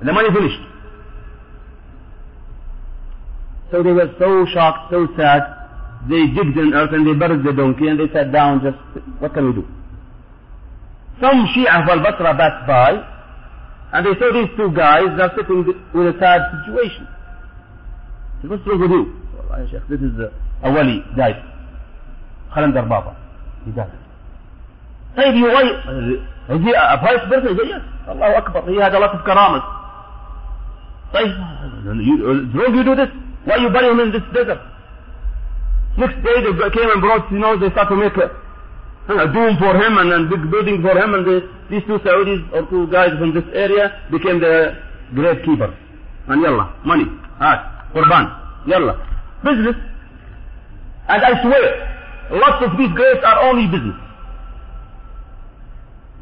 And 0.00 0.08
the 0.08 0.12
money 0.12 0.28
finished. 0.34 0.60
So 3.70 3.82
they 3.82 3.92
were 3.92 4.12
so 4.18 4.44
shocked, 4.52 4.90
so 4.90 5.06
sad, 5.16 5.42
they 6.08 6.26
digged 6.26 6.58
in 6.58 6.74
earth 6.74 6.92
and 6.92 7.06
they 7.06 7.14
buried 7.14 7.44
the 7.44 7.52
donkey 7.52 7.88
and 7.88 7.98
they 7.98 8.12
sat 8.12 8.32
down 8.32 8.60
just, 8.60 8.76
what 9.20 9.32
can 9.32 9.46
we 9.46 9.52
do? 9.54 9.66
Some 11.20 11.46
Shia 11.54 11.82
of 11.82 11.88
Al-Basra 11.88 12.36
passed 12.36 12.66
by 12.66 13.12
And 13.92 14.06
they 14.06 14.18
saw 14.18 14.32
these 14.32 14.48
two 14.56 14.72
guys, 14.74 15.04
they're 15.16 15.32
sitting 15.36 15.66
with 15.66 16.16
a 16.16 16.18
sad 16.18 16.40
situation. 16.64 17.06
What's 18.42 18.66
wrong 18.66 18.80
with 18.80 18.90
you? 18.90 19.02
Wallahi, 19.38 19.70
Sheikh, 19.70 19.86
this 19.88 20.00
is 20.00 20.18
a, 20.18 20.32
a 20.66 20.72
wali, 20.72 21.04
died. 21.16 21.38
Khalandar 22.54 22.88
Baba. 22.88 23.16
He 23.64 23.70
died. 23.72 23.92
طيب 25.16 25.36
you 25.36 25.46
why? 25.46 25.62
Is 26.50 26.60
he 26.62 26.72
a? 26.72 26.98
He 26.98 27.30
said, 27.30 27.68
yes. 27.68 27.82
Allahu 28.08 28.34
Akbar. 28.34 28.70
He 28.70 28.76
had 28.76 28.94
a 28.94 28.98
lot 28.98 29.14
of 29.14 29.20
karamas. 29.24 29.62
طيب, 31.14 31.30
you, 32.04 32.50
wrong 32.54 32.74
you 32.74 32.84
do 32.84 32.96
this? 32.96 33.08
Why 33.44 33.56
you 33.56 33.70
bury 33.70 33.88
him 33.90 34.00
in 34.00 34.12
this 34.12 34.22
desert? 34.32 34.60
Next 35.98 36.16
day 36.24 36.36
they 36.40 36.70
came 36.70 36.88
and 36.90 37.00
brought, 37.02 37.30
you 37.30 37.38
know, 37.38 37.58
they 37.58 37.68
started 37.70 37.90
to 37.90 37.96
make 37.96 38.16
a, 38.16 38.30
a 39.12 39.28
dome 39.32 39.58
for 39.58 39.76
him 39.76 39.98
and 39.98 40.12
a 40.12 40.18
big 40.30 40.50
building 40.50 40.80
for 40.80 40.96
him 40.96 41.14
and 41.14 41.26
the, 41.26 41.50
these 41.68 41.82
two 41.86 41.98
Saudis 41.98 42.40
or 42.54 42.64
two 42.70 42.86
guys 42.90 43.10
from 43.18 43.34
this 43.34 43.44
area 43.52 44.00
became 44.10 44.40
the 44.40 44.78
grave 45.14 45.44
keepers. 45.44 45.74
And 46.28 46.40
yalla, 46.40 46.74
money, 46.86 47.04
ah, 47.40 47.71
Qurban, 47.94 48.26
yalla. 48.66 48.96
Business. 49.44 49.76
And 51.08 51.22
I 51.22 51.42
swear, 51.42 51.64
lots 52.30 52.64
of 52.64 52.78
these 52.78 52.92
graves 52.94 53.20
are 53.24 53.42
only 53.48 53.66
business. 53.66 53.96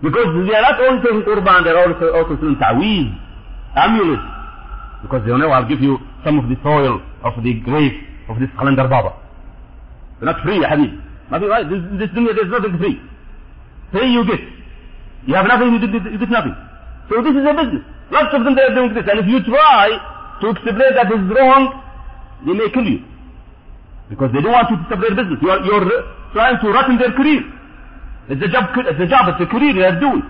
Because 0.02 0.48
they 0.48 0.54
are 0.54 0.62
not 0.62 0.80
only 0.80 1.02
taking 1.02 1.22
Qurban, 1.22 1.64
they 1.64 1.70
are 1.70 1.86
also, 1.86 2.12
also 2.14 2.36
doing 2.36 2.56
ta'weez, 2.56 3.12
amulets. 3.76 4.22
Because 5.02 5.22
they 5.24 5.32
know 5.36 5.50
I'll 5.50 5.68
give 5.68 5.80
you 5.80 5.98
some 6.24 6.38
of 6.38 6.48
the 6.48 6.56
soil 6.62 7.00
of 7.24 7.42
the 7.42 7.54
grave 7.60 7.92
of 8.28 8.40
this 8.40 8.48
Khalandar 8.56 8.88
Baba. 8.88 9.16
They're 10.18 10.32
not 10.32 10.42
free, 10.42 10.60
Habib. 10.64 11.00
Nothing 11.30 11.48
right. 11.48 11.68
This, 11.68 11.80
this 11.98 12.10
dunya, 12.10 12.34
there's 12.34 12.50
nothing 12.50 12.76
free. 12.78 13.00
Free 13.92 14.10
you 14.12 14.24
get. 14.26 14.40
You 15.26 15.34
have 15.34 15.46
nothing, 15.46 15.72
you 15.72 15.80
get, 15.80 16.12
you 16.12 16.18
get 16.18 16.30
nothing. 16.30 16.56
So 17.08 17.22
this 17.22 17.32
is 17.32 17.44
a 17.44 17.54
business. 17.54 17.84
Lots 18.10 18.34
of 18.34 18.44
them 18.44 18.54
they 18.56 18.62
are 18.62 18.74
doing 18.74 18.94
this. 18.94 19.04
And 19.08 19.20
if 19.20 19.26
you 19.26 19.44
try 19.44 19.94
to 20.40 20.50
explain 20.50 20.76
that 20.96 21.08
wrong, 21.08 21.82
they 22.46 22.52
may 22.52 22.70
kill 22.72 22.84
you. 22.84 23.04
Because 24.08 24.32
they 24.32 24.42
don't 24.42 24.52
want 24.52 24.70
you 24.70 24.76
to 24.76 24.84
stop 24.88 25.00
their 25.00 25.14
business. 25.14 25.38
You 25.40 25.50
are, 25.50 25.60
you're 25.62 25.86
trying 26.32 26.58
to 26.60 26.66
rot 26.72 26.90
in 26.90 26.98
their 26.98 27.12
career. 27.12 27.44
It's 28.28 28.42
a 28.42 28.48
job, 28.48 28.74
it's 28.74 29.00
a 29.00 29.06
job, 29.06 29.30
it's 29.30 29.42
a 29.42 29.48
career 29.50 29.74
they 29.74 29.86
are 29.86 29.98
doing. 30.00 30.22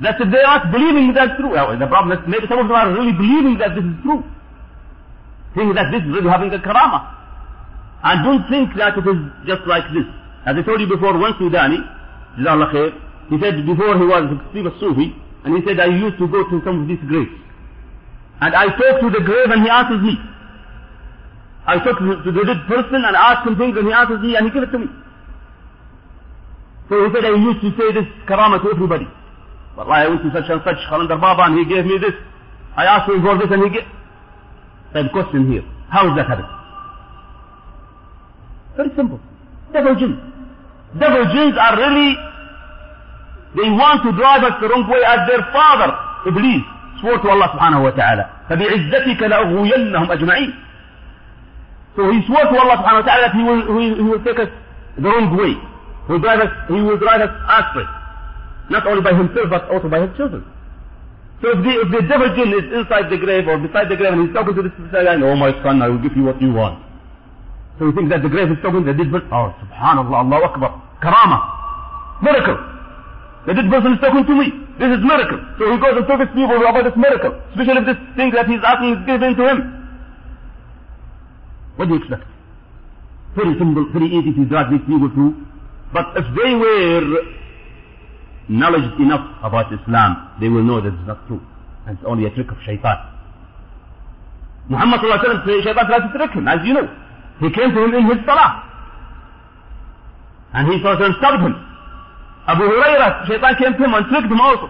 That's 0.00 0.16
if 0.16 0.32
they 0.32 0.40
are 0.40 0.64
not 0.64 0.72
believing 0.72 1.12
that's 1.12 1.36
true. 1.36 1.52
Well, 1.52 1.76
the 1.76 1.86
problem 1.86 2.16
is 2.16 2.24
maybe 2.24 2.48
some 2.48 2.58
of 2.58 2.68
them 2.68 2.76
are 2.76 2.88
really 2.88 3.12
believing 3.12 3.58
that 3.60 3.76
this 3.76 3.84
is 3.84 3.96
true. 4.00 4.24
Thinking 5.52 5.76
that 5.76 5.92
this 5.92 6.00
is 6.00 6.08
really 6.08 6.30
having 6.30 6.48
a 6.54 6.58
karama. 6.58 7.20
And 8.02 8.24
don't 8.24 8.44
think 8.48 8.72
that 8.80 8.96
it 8.96 9.04
is 9.04 9.20
just 9.44 9.68
like 9.68 9.84
this. 9.92 10.08
As 10.48 10.56
I 10.56 10.62
told 10.64 10.80
you 10.80 10.88
before, 10.88 11.12
one 11.20 11.36
Sudani, 11.36 11.84
he 12.36 13.38
said 13.38 13.66
before 13.66 13.92
he 13.98 14.06
was 14.06 14.24
a 14.30 14.80
Sufi, 14.80 15.12
and 15.44 15.56
he 15.56 15.60
said 15.66 15.80
I 15.80 15.86
used 15.86 16.16
to 16.18 16.26
go 16.28 16.48
to 16.48 16.62
some 16.64 16.82
of 16.82 16.88
these 16.88 17.02
graves. 17.06 17.30
And 18.40 18.54
I 18.54 18.66
talk 18.72 19.00
to 19.00 19.10
the 19.10 19.20
grave 19.20 19.50
and 19.50 19.62
he 19.62 19.70
answers 19.70 20.00
me. 20.02 20.16
I 21.66 21.76
talk 21.84 21.98
to 21.98 22.32
the 22.32 22.44
dead 22.44 22.60
person 22.66 23.04
and 23.04 23.14
ask 23.14 23.46
him 23.46 23.56
things 23.56 23.76
and 23.76 23.86
he 23.86 23.92
answers 23.92 24.20
me 24.20 24.36
and 24.36 24.48
he 24.48 24.52
gives 24.52 24.68
it 24.68 24.72
to 24.72 24.78
me. 24.78 24.88
So 26.88 27.04
he 27.04 27.12
said 27.14 27.24
I 27.24 27.36
used 27.36 27.60
to 27.60 27.70
say 27.76 27.92
this 27.92 28.08
karama 28.26 28.62
to 28.64 28.72
everybody. 28.72 29.06
Wallahi, 29.76 30.02
I 30.02 30.08
went 30.08 30.22
to 30.24 30.30
such 30.32 30.50
and 30.50 30.60
such 30.64 30.80
Khalandar 30.90 31.20
Baba 31.20 31.52
and 31.52 31.58
he 31.60 31.64
gave 31.68 31.84
me 31.86 31.98
this. 31.98 32.16
I 32.76 32.84
asked 32.84 33.08
him 33.08 33.22
for 33.22 33.38
this 33.38 33.46
and 33.52 33.62
he 33.62 33.70
gave. 33.70 33.86
So 34.92 35.02
the 35.04 35.10
question 35.10 35.52
here, 35.52 35.62
how 35.88 36.08
is 36.10 36.16
that 36.16 36.26
happening? 36.26 36.50
Very 38.76 38.90
simple. 38.96 39.20
Devil 39.72 39.94
jinns. 39.94 40.18
Devil 40.98 41.24
jinns 41.30 41.54
are 41.54 41.76
really, 41.78 42.16
they 43.54 43.68
want 43.70 44.02
to 44.02 44.10
drive 44.18 44.42
us 44.42 44.58
the 44.60 44.68
wrong 44.68 44.88
way 44.90 44.98
as 45.06 45.28
their 45.30 45.46
father, 45.54 45.94
Iblis, 46.26 46.66
Allah 47.08 47.48
subhanahu 47.56 47.82
wa 47.88 47.92
ta'ala. 47.96 48.24
فَبِعِزَّتِكَ 48.50 49.20
لَأُغْوِيَنَّهُمْ 49.22 50.08
أَجْمَعِينَ 50.10 50.52
So 51.96 52.10
he 52.12 52.20
swore 52.26 52.44
to 52.44 52.56
Allah 52.60 52.76
subhanahu 52.84 53.02
wa 53.02 53.08
that 53.08 53.32
he 53.34 53.42
will, 53.42 53.62
he, 53.80 53.84
he 53.96 54.02
will 54.04 54.22
take 54.24 54.38
us 54.38 54.50
the 55.00 55.08
wrong 55.08 55.32
way. 55.36 55.54
He 56.06 56.12
will 56.12 56.20
drive 56.20 56.40
us, 56.40 56.52
he 56.68 56.80
will 56.80 56.98
drive 56.98 57.20
us 57.24 57.32
astray. 57.48 57.88
Not 58.70 58.86
only 58.86 59.02
by 59.02 59.14
himself, 59.14 59.50
but 59.50 59.66
also 59.70 59.88
by 59.88 60.00
his 60.06 60.12
children. 60.16 60.44
So 61.42 61.48
if 61.56 61.58
the, 61.64 61.72
if 61.82 61.88
the 61.88 62.02
devil 62.06 62.28
jinn 62.36 62.52
is 62.52 62.66
inside 62.68 63.08
the 63.08 63.16
grave 63.16 63.48
or 63.48 63.56
beside 63.56 63.88
the 63.88 63.96
grave 63.96 64.12
and 64.12 64.28
he's 64.28 64.34
talking 64.36 64.54
to 64.54 64.62
this 64.62 64.76
guy, 64.92 65.08
oh 65.24 65.34
my 65.36 65.50
son, 65.64 65.80
I 65.80 65.88
will 65.88 65.98
give 65.98 66.12
you 66.14 66.24
what 66.28 66.36
you 66.40 66.52
want. 66.52 66.84
So 67.80 67.86
you 67.88 67.92
think 67.96 68.10
that 68.12 68.20
the 68.22 68.28
grave 68.28 68.52
is 68.52 68.60
talking 68.60 68.84
to 68.84 68.92
the 68.92 68.96
dead 68.96 69.08
person? 69.10 69.26
Oh, 69.32 69.56
subhanallah, 69.56 70.20
Allahu 70.20 70.44
Akbar. 70.52 70.70
Karama. 71.00 71.38
Miracle. 72.20 72.69
The 73.46 73.54
this 73.54 73.64
person 73.72 73.96
is 73.96 74.00
talking 74.00 74.26
to 74.26 74.34
me. 74.36 74.52
This 74.76 74.90
is 74.92 75.00
miracle. 75.00 75.40
So 75.56 75.64
he 75.72 75.76
goes 75.80 75.96
and 75.96 76.04
talks 76.04 76.28
to 76.28 76.32
people 76.36 76.60
about 76.60 76.84
this 76.84 76.96
miracle. 76.96 77.32
Especially 77.56 77.80
if 77.80 77.86
this 77.88 78.00
thing 78.16 78.30
that 78.36 78.44
he's 78.44 78.60
asking 78.60 79.00
is 79.00 79.02
given 79.08 79.32
to 79.36 79.44
him. 79.48 79.58
What 81.76 81.88
do 81.88 81.96
you 81.96 82.00
expect? 82.04 82.28
Very 83.32 83.56
simple, 83.56 83.88
very 83.96 84.12
easy 84.12 84.36
to 84.36 84.44
drag 84.44 84.68
these 84.68 84.84
people 84.84 85.08
through. 85.16 85.40
But 85.92 86.12
if 86.20 86.26
they 86.36 86.52
were 86.52 87.00
knowledge 88.52 88.92
enough 89.00 89.24
about 89.42 89.72
Islam, 89.72 90.36
they 90.40 90.48
will 90.48 90.62
know 90.62 90.80
that 90.84 90.92
it's 90.92 91.06
not 91.08 91.24
true. 91.26 91.40
And 91.86 91.96
it's 91.96 92.06
only 92.06 92.26
a 92.26 92.30
trick 92.36 92.50
of 92.50 92.58
shaitan. 92.66 92.98
Muhammad 94.68 95.00
shaitan 95.00 95.40
tried 95.88 96.04
to 96.04 96.12
trick 96.12 96.30
him, 96.36 96.46
as 96.46 96.60
you 96.66 96.74
know. 96.74 96.84
He 97.40 97.48
came 97.50 97.72
to 97.72 97.80
him 97.88 97.94
in 97.94 98.04
his 98.04 98.20
salah. 98.26 98.68
And 100.52 100.68
he 100.68 100.76
alayhi 100.84 101.00
wa 101.00 101.18
stopped 101.18 101.40
him. 101.40 101.69
Abu 102.46 102.62
Hurairah, 102.64 103.26
shaitan 103.26 103.54
came 103.56 103.72
to 103.76 103.84
him 103.84 103.94
and 103.94 104.06
tricked 104.08 104.30
him 104.30 104.40
also. 104.40 104.68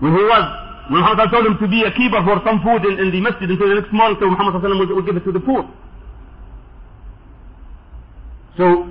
When 0.00 0.12
he 0.16 0.22
was, 0.24 0.44
when 0.90 1.00
Muhammad 1.00 1.30
told 1.30 1.46
him 1.46 1.56
to 1.60 1.68
be 1.68 1.84
a 1.84 1.92
keeper 1.92 2.20
for 2.24 2.40
some 2.44 2.60
food 2.64 2.82
in, 2.88 2.98
in 2.98 3.08
the 3.12 3.20
masjid 3.20 3.48
until 3.48 3.68
the 3.68 3.78
next 3.78 3.92
morning, 3.92 4.16
so 4.18 4.26
Muhammad 4.26 4.58
wa 4.58 4.94
would 4.96 5.06
give 5.06 5.16
it 5.16 5.24
to 5.24 5.32
the 5.32 5.40
poor. 5.40 5.68
So, 8.56 8.84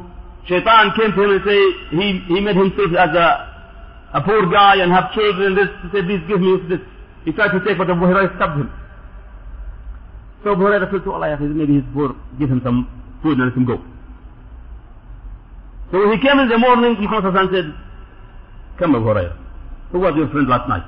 Shaitan 0.47 0.95
came 0.95 1.11
to 1.13 1.19
him 1.21 1.31
and 1.37 1.43
say, 1.45 1.59
he, 1.91 2.07
he 2.25 2.37
made 2.39 2.55
himself 2.55 2.89
as 2.97 3.11
a, 3.13 3.27
a 4.15 4.21
poor 4.21 4.49
guy 4.49 4.81
and 4.81 4.91
have 4.91 5.11
children 5.13 5.53
and 5.53 5.57
this, 5.57 5.69
he 5.83 5.87
said, 5.93 6.05
please 6.07 6.23
give 6.25 6.39
me 6.41 6.57
this. 6.69 6.81
He 7.25 7.31
tried 7.33 7.51
to 7.51 7.59
take, 7.65 7.77
but 7.77 7.89
Abu 7.89 8.01
Hurairah 8.07 8.35
stopped 8.37 8.57
him. 8.57 8.71
So 10.43 10.53
Abu 10.53 10.63
Hurairah 10.63 10.89
said 10.89 11.03
to 11.03 11.11
Allah, 11.11 11.37
maybe 11.41 11.73
he's 11.83 11.89
poor, 11.93 12.15
give 12.39 12.49
him 12.49 12.61
some 12.63 12.87
food 13.21 13.37
and 13.37 13.49
let 13.49 13.57
him 13.57 13.65
go. 13.65 13.77
So 15.91 15.97
he 16.11 16.17
came 16.21 16.37
in 16.39 16.49
the 16.49 16.57
morning, 16.57 16.97
Muhammad 17.01 17.49
said, 17.51 17.73
come 18.77 18.95
Abu 18.95 19.05
Hurairah, 19.05 19.35
who 19.91 19.99
was 19.99 20.13
your 20.15 20.29
friend 20.29 20.47
last 20.47 20.69
night? 20.69 20.85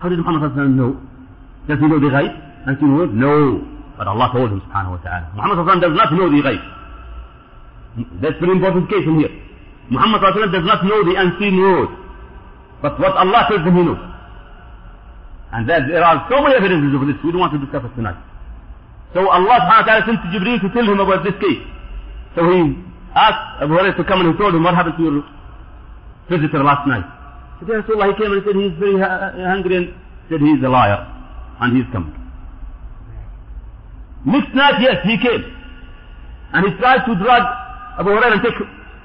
How 0.00 0.08
did 0.08 0.18
Muhammad 0.18 0.56
know? 0.72 0.96
Does 1.68 1.78
he 1.78 1.86
know 1.86 2.00
the 2.00 2.08
ghaib? 2.08 2.32
And 2.66 2.78
he 2.78 2.84
knew 2.86 3.06
No. 3.12 3.60
But 3.98 4.08
Allah 4.08 4.30
told 4.32 4.50
him 4.50 4.60
subhanahu 4.64 4.96
wa 4.96 5.02
ta'ala. 5.04 5.28
Muhammad 5.36 5.80
does 5.84 5.92
not 5.92 6.12
know 6.16 6.32
the 6.32 6.40
ghaib. 6.40 6.62
That's 8.24 8.40
very 8.40 8.52
important 8.56 8.88
case 8.88 9.04
in 9.04 9.20
here. 9.20 9.34
Muhammad 9.90 10.22
does 10.24 10.64
not 10.64 10.80
know 10.84 11.04
the 11.04 11.14
unseen 11.20 11.60
world. 11.60 11.92
But 12.80 12.98
what 12.98 13.12
Allah 13.12 13.44
tells 13.52 13.60
him 13.60 13.76
he 13.76 13.82
knows. 13.84 14.00
And 15.52 15.68
there 15.68 16.00
are 16.04 16.24
so 16.30 16.40
many 16.40 16.56
evidences 16.56 16.94
of 16.96 17.06
this. 17.06 17.16
We 17.22 17.32
don't 17.32 17.40
want 17.44 17.52
to 17.52 17.60
discuss 17.60 17.84
it 17.84 17.92
tonight. 17.94 18.16
So 19.12 19.28
Allah 19.28 19.60
subhanahu 19.60 19.84
wa 19.84 19.88
ta'ala 19.92 20.06
sent 20.08 20.20
Jibreel 20.32 20.60
to 20.64 20.70
tell 20.72 20.86
him 20.88 21.00
about 21.00 21.20
this 21.26 21.34
case. 21.36 21.60
So 22.38 22.48
he 22.48 22.78
asked 23.14 23.62
Abu 23.62 23.74
Hurairah 23.74 23.96
to 23.96 24.04
come 24.04 24.20
and 24.20 24.32
he 24.32 24.38
told 24.38 24.54
him 24.54 24.62
what 24.64 24.74
happened 24.74 24.96
to 24.98 25.02
your 25.02 25.22
visitor 26.30 26.62
last 26.62 26.86
night. 26.86 27.04
He 27.60 27.66
said, 27.66 27.84
Rasulullah, 27.84 28.14
he 28.14 28.22
came 28.22 28.32
and 28.32 28.42
said 28.44 28.56
he's 28.56 28.76
very 28.78 28.96
uh, 29.02 29.32
hungry 29.50 29.76
and 29.76 29.94
said 30.28 30.40
he's 30.40 30.62
a 30.64 30.68
liar. 30.68 31.06
And 31.60 31.76
he's 31.76 31.90
coming. 31.92 32.14
Next 34.24 34.54
night, 34.54 34.80
yes, 34.80 34.96
he 35.04 35.18
came. 35.18 35.44
And 36.52 36.66
he 36.66 36.72
tried 36.78 37.04
to 37.04 37.14
drag 37.16 37.42
Abu 37.98 38.10
Hurairah 38.10 38.32
and 38.32 38.42
take 38.42 38.58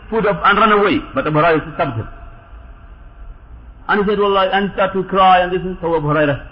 food 0.10 0.26
up 0.26 0.40
and 0.44 0.58
run 0.58 0.72
away. 0.72 1.00
But 1.14 1.28
Abu 1.28 1.38
Hurairah 1.38 1.76
stopped 1.76 1.98
him. 1.98 2.08
And 3.88 4.04
he 4.04 4.10
said, 4.10 4.20
well, 4.20 4.38
and 4.38 4.70
he 4.70 4.74
started 4.74 5.02
to 5.02 5.08
cry 5.10 5.42
and 5.44 5.52
this 5.52 5.62
and 5.62 5.78
so 5.82 5.96
Abu 5.96 6.08
Hurairah. 6.08 6.52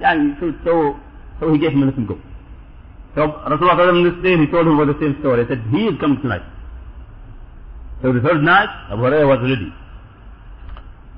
Yeah, 0.00 0.14
so, 0.40 0.52
so, 0.64 0.96
so 1.40 1.52
he 1.52 1.58
gave 1.58 1.72
him 1.72 1.82
and 1.82 1.90
let 1.90 1.98
him 1.98 2.06
go. 2.06 2.18
So 3.14 3.32
Rasulullah 3.48 3.88
him 3.88 4.04
this 4.04 4.22
day, 4.22 4.36
he 4.36 4.50
told 4.50 4.66
him 4.66 4.78
about 4.78 4.92
the 4.92 5.00
same 5.00 5.16
story. 5.20 5.44
He 5.44 5.48
said, 5.48 5.62
he 5.70 5.86
is 5.86 5.98
coming 6.00 6.20
tonight. 6.20 6.42
So 8.02 8.12
the 8.12 8.20
third 8.20 8.42
night, 8.42 8.68
Abu 8.90 9.02
Hurairah 9.02 9.28
was 9.28 9.40
ready. 9.42 9.72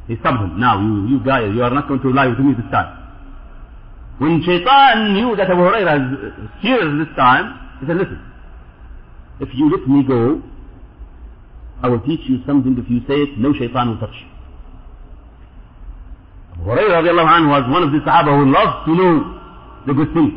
He 0.06 0.16
stopped 0.20 0.40
him. 0.42 0.60
Now, 0.60 0.80
you, 0.80 1.08
you 1.08 1.24
guys, 1.24 1.52
you 1.54 1.62
are 1.62 1.70
not 1.70 1.88
going 1.88 2.00
to 2.00 2.10
lie 2.12 2.28
with 2.28 2.38
me 2.38 2.54
this 2.54 2.70
time. 2.70 2.94
When 4.18 4.42
Shaitan 4.42 5.14
knew 5.14 5.36
that 5.36 5.50
Abu 5.50 5.60
Hurairah 5.60 5.94
is 5.98 6.32
uh, 6.32 6.62
serious 6.62 7.06
this 7.06 7.14
time, 7.16 7.78
he 7.80 7.86
said, 7.86 7.96
listen, 7.96 8.20
if 9.40 9.48
you 9.54 9.70
let 9.70 9.86
me 9.88 10.02
go, 10.02 10.42
I 11.82 11.88
will 11.88 12.00
teach 12.00 12.20
you 12.26 12.38
something. 12.46 12.76
If 12.78 12.90
you 12.90 13.00
say 13.06 13.22
it, 13.22 13.38
no 13.38 13.52
shaitan 13.52 13.90
will 13.90 13.98
touch 13.98 14.14
you. 14.18 14.28
Abu 16.62 16.70
Hurairah 16.70 17.48
was 17.48 17.70
one 17.70 17.82
of 17.82 17.92
the 17.92 17.98
Sahaba 17.98 18.34
who 18.34 18.50
loved 18.50 18.86
to 18.86 18.94
know 18.94 19.12
the 19.86 19.94
good 19.94 20.12
things. 20.14 20.34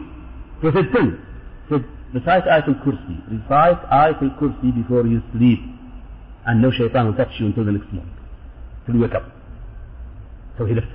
So 0.61 0.69
he 0.69 0.77
said, 0.77 0.91
tell 0.93 1.05
me. 1.05 1.17
He 1.17 1.73
said, 1.73 1.85
recite 2.13 2.45
Ayatul 2.45 2.77
Kursi. 2.85 3.17
Recite 3.29 3.81
Ayatul 3.89 4.37
Kursi 4.37 4.69
before 4.75 5.07
you 5.07 5.21
sleep. 5.33 5.59
And 6.45 6.61
no 6.61 6.71
shaitan 6.71 7.07
will 7.07 7.13
touch 7.13 7.33
you 7.39 7.47
until 7.47 7.65
the 7.65 7.71
next 7.73 7.91
morning. 7.93 8.13
Till 8.85 8.95
you 8.95 9.01
wake 9.01 9.13
up. 9.13 9.23
So 10.57 10.65
he 10.65 10.73
left. 10.73 10.87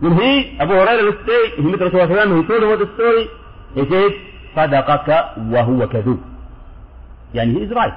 When 0.00 0.12
he, 0.12 0.56
Abu 0.60 0.72
Hurairah, 0.72 1.04
let's 1.08 1.26
say, 1.26 1.56
he 1.56 1.62
met 1.62 1.80
Rasulullah 1.80 2.42
he 2.42 2.46
told 2.46 2.62
about 2.62 2.78
the 2.78 2.90
story, 2.94 3.28
he 3.74 3.82
said, 3.90 4.12
صدقك 4.56 5.08
وهو 5.50 5.88
كذوب. 5.88 6.20
Yani 7.34 7.52
he 7.52 7.64
is 7.64 7.70
right 7.70 7.92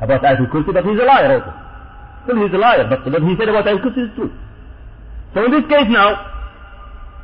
about 0.00 0.22
Ayatul 0.22 0.50
Kursi, 0.50 0.72
but 0.72 0.84
he's 0.84 0.98
a 0.98 1.04
liar 1.04 1.34
also. 1.34 1.52
Still 2.24 2.42
he's 2.42 2.54
a 2.54 2.58
liar, 2.58 2.86
but 2.88 3.04
what 3.10 3.22
he 3.22 3.36
said 3.36 3.48
about 3.48 3.64
Ayatul 3.64 3.84
Kursi 3.84 4.08
is 4.08 4.14
true. 4.14 4.32
So 5.34 5.44
in 5.44 5.50
this 5.52 5.66
case 5.68 5.86
now, 5.88 6.26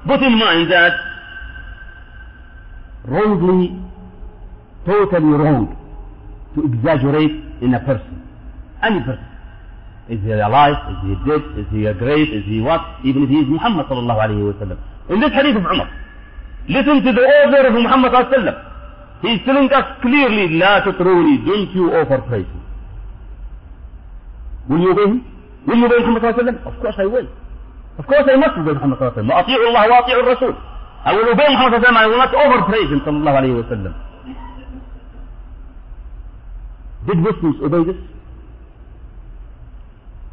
put 0.06 0.22
in 0.22 0.38
mind 0.38 0.70
that 0.70 0.92
wrongly, 3.06 3.80
totally 4.84 5.32
wrong, 5.32 5.76
to 6.54 6.64
exaggerate 6.64 7.45
in 7.62 7.74
a 7.74 7.80
person. 7.80 8.22
Any 8.82 9.00
person. 9.00 9.24
Is 10.08 10.20
he 10.22 10.30
alive? 10.30 10.78
Is 10.92 10.98
he 11.02 11.12
dead? 11.26 11.42
Is 11.58 11.66
he 11.72 11.86
a 11.86 11.94
great? 11.94 12.30
Is 12.30 12.44
he 12.46 12.60
what? 12.60 12.80
Even 13.04 13.24
if 13.24 13.28
he 13.28 13.38
is 13.42 13.48
Muhammad 13.48 13.86
sallallahu 13.86 14.20
alayhi 14.22 14.44
wa 14.46 14.54
sallam. 14.62 14.78
In 15.10 15.20
this 15.20 15.32
hadith 15.32 15.56
of 15.56 15.66
Umar, 15.66 15.90
listen 16.68 17.02
to 17.02 17.10
the 17.12 17.24
order 17.26 17.66
of 17.66 17.74
Muhammad 17.74 18.12
sallallahu 18.12 18.30
alayhi 18.30 18.46
wa 18.46 18.52
sallam. 18.52 18.56
He 19.22 19.28
is 19.34 19.40
telling 19.46 19.72
us 19.72 19.86
clearly, 20.02 20.46
لا 20.60 20.84
تطروني, 20.86 21.46
don't 21.46 21.70
you 21.74 21.90
overpraise 21.92 22.46
me. 22.46 22.60
Will 24.68 24.80
you 24.80 24.90
obey 24.92 25.10
him? 25.10 25.24
Will 25.66 25.76
you 25.76 25.86
obey 25.86 25.98
Muhammad 25.98 26.22
sallallahu 26.22 26.38
alayhi 26.38 26.54
wa 26.54 26.70
sallam? 26.70 26.74
Of 26.74 26.80
course 26.82 26.96
I 26.98 27.06
will. 27.06 27.28
Of 27.98 28.06
course 28.06 28.26
I 28.30 28.36
must 28.36 28.54
obey 28.62 28.74
Muhammad 28.78 28.98
sallallahu 28.98 29.18
alayhi 29.18 29.26
wa 29.26 29.34
sallam. 29.34 29.34
وأطيعوا 29.34 29.68
الله 29.68 29.84
وأطيعوا 29.90 30.22
الرسول. 30.22 30.54
I 31.06 31.12
will 31.16 31.28
obey 31.34 31.48
Muhammad 31.50 31.82
sallallahu 31.82 31.82
alayhi 31.82 31.82
wa 31.82 31.90
sallam. 31.90 31.96
I 31.96 32.06
will 32.06 32.22
not 32.22 32.34
overpraise 32.34 32.90
him 32.94 33.00
sallallahu 33.02 33.36
alayhi 33.42 33.56
wa 33.58 33.66
sallam. 33.72 33.94
Did 37.06 37.18
Muslims 37.18 37.56
obey 37.62 37.84
this? 37.92 37.96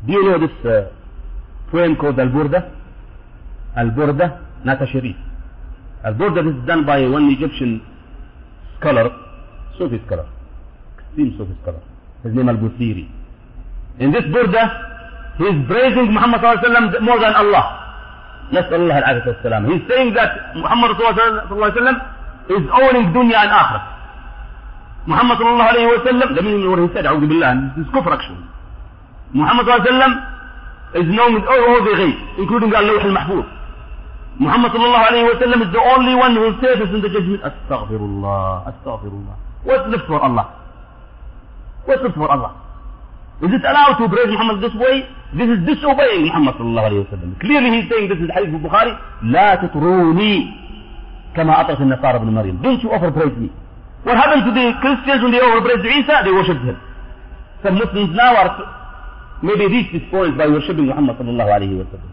Do 0.05 0.13
you 0.13 0.23
know 0.23 0.39
this 0.39 0.55
uh, 0.65 0.91
poem 1.71 1.95
called 1.95 2.19
Al-Burda? 2.19 2.71
Al-Burda, 3.77 4.65
not 4.65 4.81
a 4.81 4.87
Sharif. 4.87 5.15
Al-Burda 6.03 6.41
is 6.49 6.67
done 6.67 6.85
by 6.85 7.07
one 7.07 7.29
Egyptian 7.29 7.81
scholar, 8.79 9.09
Sufi 9.77 10.01
scholar, 10.05 10.27
extreme 10.97 11.35
Sufi 11.37 11.55
scholar. 11.61 11.81
His 12.23 12.33
name 12.35 12.49
Al-Busiri. 12.49 13.07
In 13.99 14.11
this 14.11 14.23
Burda, 14.23 14.63
he 15.37 15.43
is 15.45 15.67
praising 15.67 16.11
Muhammad 16.13 16.41
sallallahu 16.41 17.01
more 17.01 17.19
than 17.19 17.33
Allah. 17.33 17.79
نسأل 18.51 18.73
الله 18.75 18.97
العافية 18.97 19.25
والسلام. 19.27 19.65
He's 19.71 19.87
saying 19.89 20.13
that 20.13 20.55
Muhammad 20.55 20.91
sallallahu 20.97 21.47
alaihi 21.49 21.73
wasallam 21.73 21.97
is 22.49 22.63
owning 22.69 23.13
dunya 23.13 23.39
and 23.41 23.51
akhirah. 23.51 23.92
Wa 25.05 25.19
sallam, 26.05 26.35
let 26.35 26.43
me 26.43 26.63
know 26.63 26.71
what 26.71 26.79
he 26.79 26.87
said, 26.95 27.05
أعوذ 27.05 27.27
بالله, 27.27 27.75
this 27.75 27.87
sallallahu 27.87 28.13
alayhi 29.33 29.67
wa 29.67 29.83
sallam 29.83 30.13
is 30.95 31.07
known 31.09 31.33
with 31.33 31.43
all, 31.43 31.83
the 31.83 31.93
ghaib, 31.97 32.39
including 32.39 32.71
al-lawh 32.73 33.01
al-mahfuz. 33.01 33.45
Muhammad 34.39 34.71
sallallahu 34.71 35.09
alayhi 35.09 35.25
wa 35.27 35.39
sallam 35.41 35.59
is 35.65 35.71
the 35.73 35.81
only 35.81 36.15
one 36.15 36.35
who 36.35 36.41
will 36.41 36.57
save 36.61 36.79
us 36.81 36.89
in 36.93 37.01
the 37.01 37.09
judgment. 37.09 37.41
Astaghfirullah, 37.43 38.71
astaghfirullah. 38.71 39.35
What's 39.63 39.87
left 39.89 40.05
for 40.07 40.21
Allah? 40.21 40.45
What's 41.85 42.03
left 42.03 42.15
for 42.15 42.29
Allah? 42.29 42.51
Is 43.41 43.51
it 43.51 43.63
allowed 43.65 43.97
to 43.99 44.07
praise 44.07 44.29
Muhammad 44.29 44.63
this 44.63 44.75
way? 44.79 45.03
This 45.35 45.49
is 45.49 45.59
disobeying 45.65 46.29
Muhammad 46.29 46.55
sallallahu 46.55 46.87
alayhi 46.87 47.01
wa 47.03 47.11
sallam. 47.11 47.29
Clearly 47.41 47.69
he's 47.75 47.87
saying 47.91 48.07
this 48.07 48.21
is 48.23 48.29
hadith 48.31 48.55
of 48.55 48.61
Bukhari. 48.61 48.93
لا 49.23 49.55
تطروني 49.55 50.35
كما 51.35 51.61
أطرت 51.61 51.81
النصارى 51.81 52.15
ابن 52.21 52.29
مريم. 52.29 52.61
Don't 52.61 52.81
you 52.83 52.91
offer 52.93 53.11
praise 53.11 53.35
me. 53.37 53.49
What 54.03 54.17
happened 54.17 54.43
to 54.45 54.51
the 54.51 54.65
Christians 54.83 55.23
when 55.23 55.31
they 55.31 55.39
overpraised 55.39 55.85
Isa? 55.87 56.21
They 56.27 56.31
worshipped 56.31 56.63
him. 56.63 56.77
Some 57.63 57.75
Muslims 57.75 58.11
now 58.15 58.35
are 58.35 59.39
maybe 59.41 59.67
reached 59.67 59.93
this 59.93 60.03
point 60.11 60.37
by 60.37 60.47
worshipping 60.47 60.87
Muhammad 60.87 61.17
sallallahu 61.17 61.51
alayhi 61.57 61.77
wa 61.79 61.87
sallam. 61.91 62.11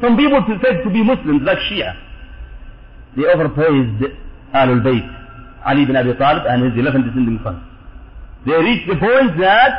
Some 0.00 0.16
people 0.16 0.42
said 0.62 0.82
to 0.82 0.90
be 0.90 1.02
Muslims 1.02 1.42
like 1.42 1.58
Shia. 1.70 1.94
They 3.16 3.22
overpraised 3.22 4.02
Ahlul 4.52 4.82
Bayt, 4.82 5.06
Ali 5.64 5.82
ibn 5.82 5.96
Abi 5.96 6.14
Talib 6.14 6.44
and 6.46 6.64
his 6.64 6.78
11 6.78 7.06
descending 7.06 7.40
sons. 7.42 7.62
They 8.44 8.52
reached 8.52 8.88
the 8.88 8.96
point 8.96 9.38
that 9.40 9.72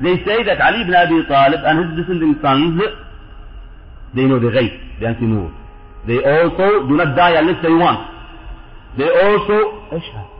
they 0.00 0.16
say 0.24 0.42
that 0.44 0.60
Ali 0.60 0.82
ibn 0.82 0.94
Abi 0.94 1.26
Talib 1.28 1.60
and 1.64 1.74
his 1.82 1.98
descending 1.98 2.38
sons, 2.40 2.80
they 4.14 4.22
know 4.22 4.38
the 4.38 4.48
ghaib, 4.48 5.00
the 5.00 5.06
anti-nur. 5.08 5.52
They 6.06 6.18
also 6.24 6.86
do 6.88 6.96
not 6.96 7.14
die 7.16 7.34
unless 7.38 7.60
they 7.62 7.68
want. 7.70 8.17
They 8.98 9.08
also, 9.08 9.56
إيش 9.92 10.04
هذا؟ 10.14 10.38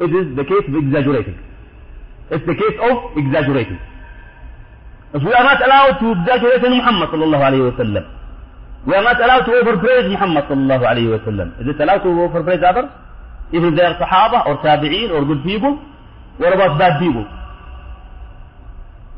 It 0.00 0.10
is 0.10 0.36
the 0.36 0.44
case 0.44 0.66
of 0.68 0.74
exaggerating. 0.74 1.38
It's 2.30 2.46
the 2.46 2.54
case 2.54 2.76
of 2.90 3.16
exaggerating. 3.16 3.78
If 5.14 5.22
we 5.22 5.32
are 5.32 5.44
not 5.44 5.60
allowed 5.62 5.98
to 6.00 6.06
exaggerate 6.16 6.64
in 6.64 6.72
Muhammad 6.72 7.10
sallallahu 7.10 7.44
alayhi 7.48 7.70
wa 7.70 7.76
sallam, 7.78 8.04
we 8.86 8.94
are 8.94 9.04
not 9.04 9.20
allowed 9.20 9.44
to 9.44 9.52
overpraise 9.60 10.10
Muhammad 10.10 10.44
sallallahu 10.50 10.84
alayhi 10.92 11.12
wa 11.12 11.20
sallam. 11.26 11.48
Is 11.60 11.68
it 11.68 11.80
allowed 11.80 12.02
to 12.02 12.08
overpraise 12.08 12.64
others? 12.66 12.90
Even 13.52 13.68
if 13.68 13.76
they 13.78 13.84
are 13.84 13.94
Sahaba 14.00 14.46
or 14.46 14.56
Tabi'een 14.64 15.12
or 15.12 15.24
good 15.24 15.44
people? 15.44 15.78
What 16.38 16.54
about 16.54 16.78
bad 16.78 16.98
people? 16.98 17.26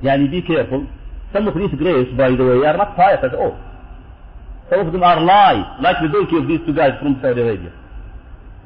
Yani 0.03 0.31
be 0.31 0.43
careful. 0.43 0.87
Some 1.33 1.49
of 1.49 1.55
these 1.55 1.71
graves, 1.79 2.11
by 2.19 2.31
the 2.31 2.45
way, 2.45 2.67
are 2.67 2.77
not 2.77 2.97
pious 2.97 3.21
at 3.23 3.35
all. 3.35 3.57
Some 4.71 4.81
of 4.81 4.93
them 4.93 5.03
are 5.03 5.21
lies, 5.21 5.67
like 5.83 5.97
the 6.01 6.09
donkey 6.09 6.37
of 6.39 6.49
these 6.49 6.61
two 6.67 6.73
guys 6.73 6.93
from 7.01 7.19
Saudi 7.21 7.43
Arabia, 7.43 7.73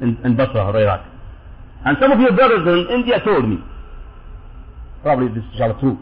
in, 0.00 0.16
in 0.24 0.36
Basra 0.36 0.70
or 0.70 0.76
Iraq. 0.78 1.04
And 1.84 1.96
some 2.00 2.12
of 2.12 2.20
your 2.20 2.32
brothers 2.32 2.62
in 2.66 2.94
India 2.94 3.18
told 3.24 3.48
me, 3.48 3.58
probably 5.02 5.28
this 5.34 5.42
is 5.54 5.60
all 5.60 5.74
true, 5.80 5.98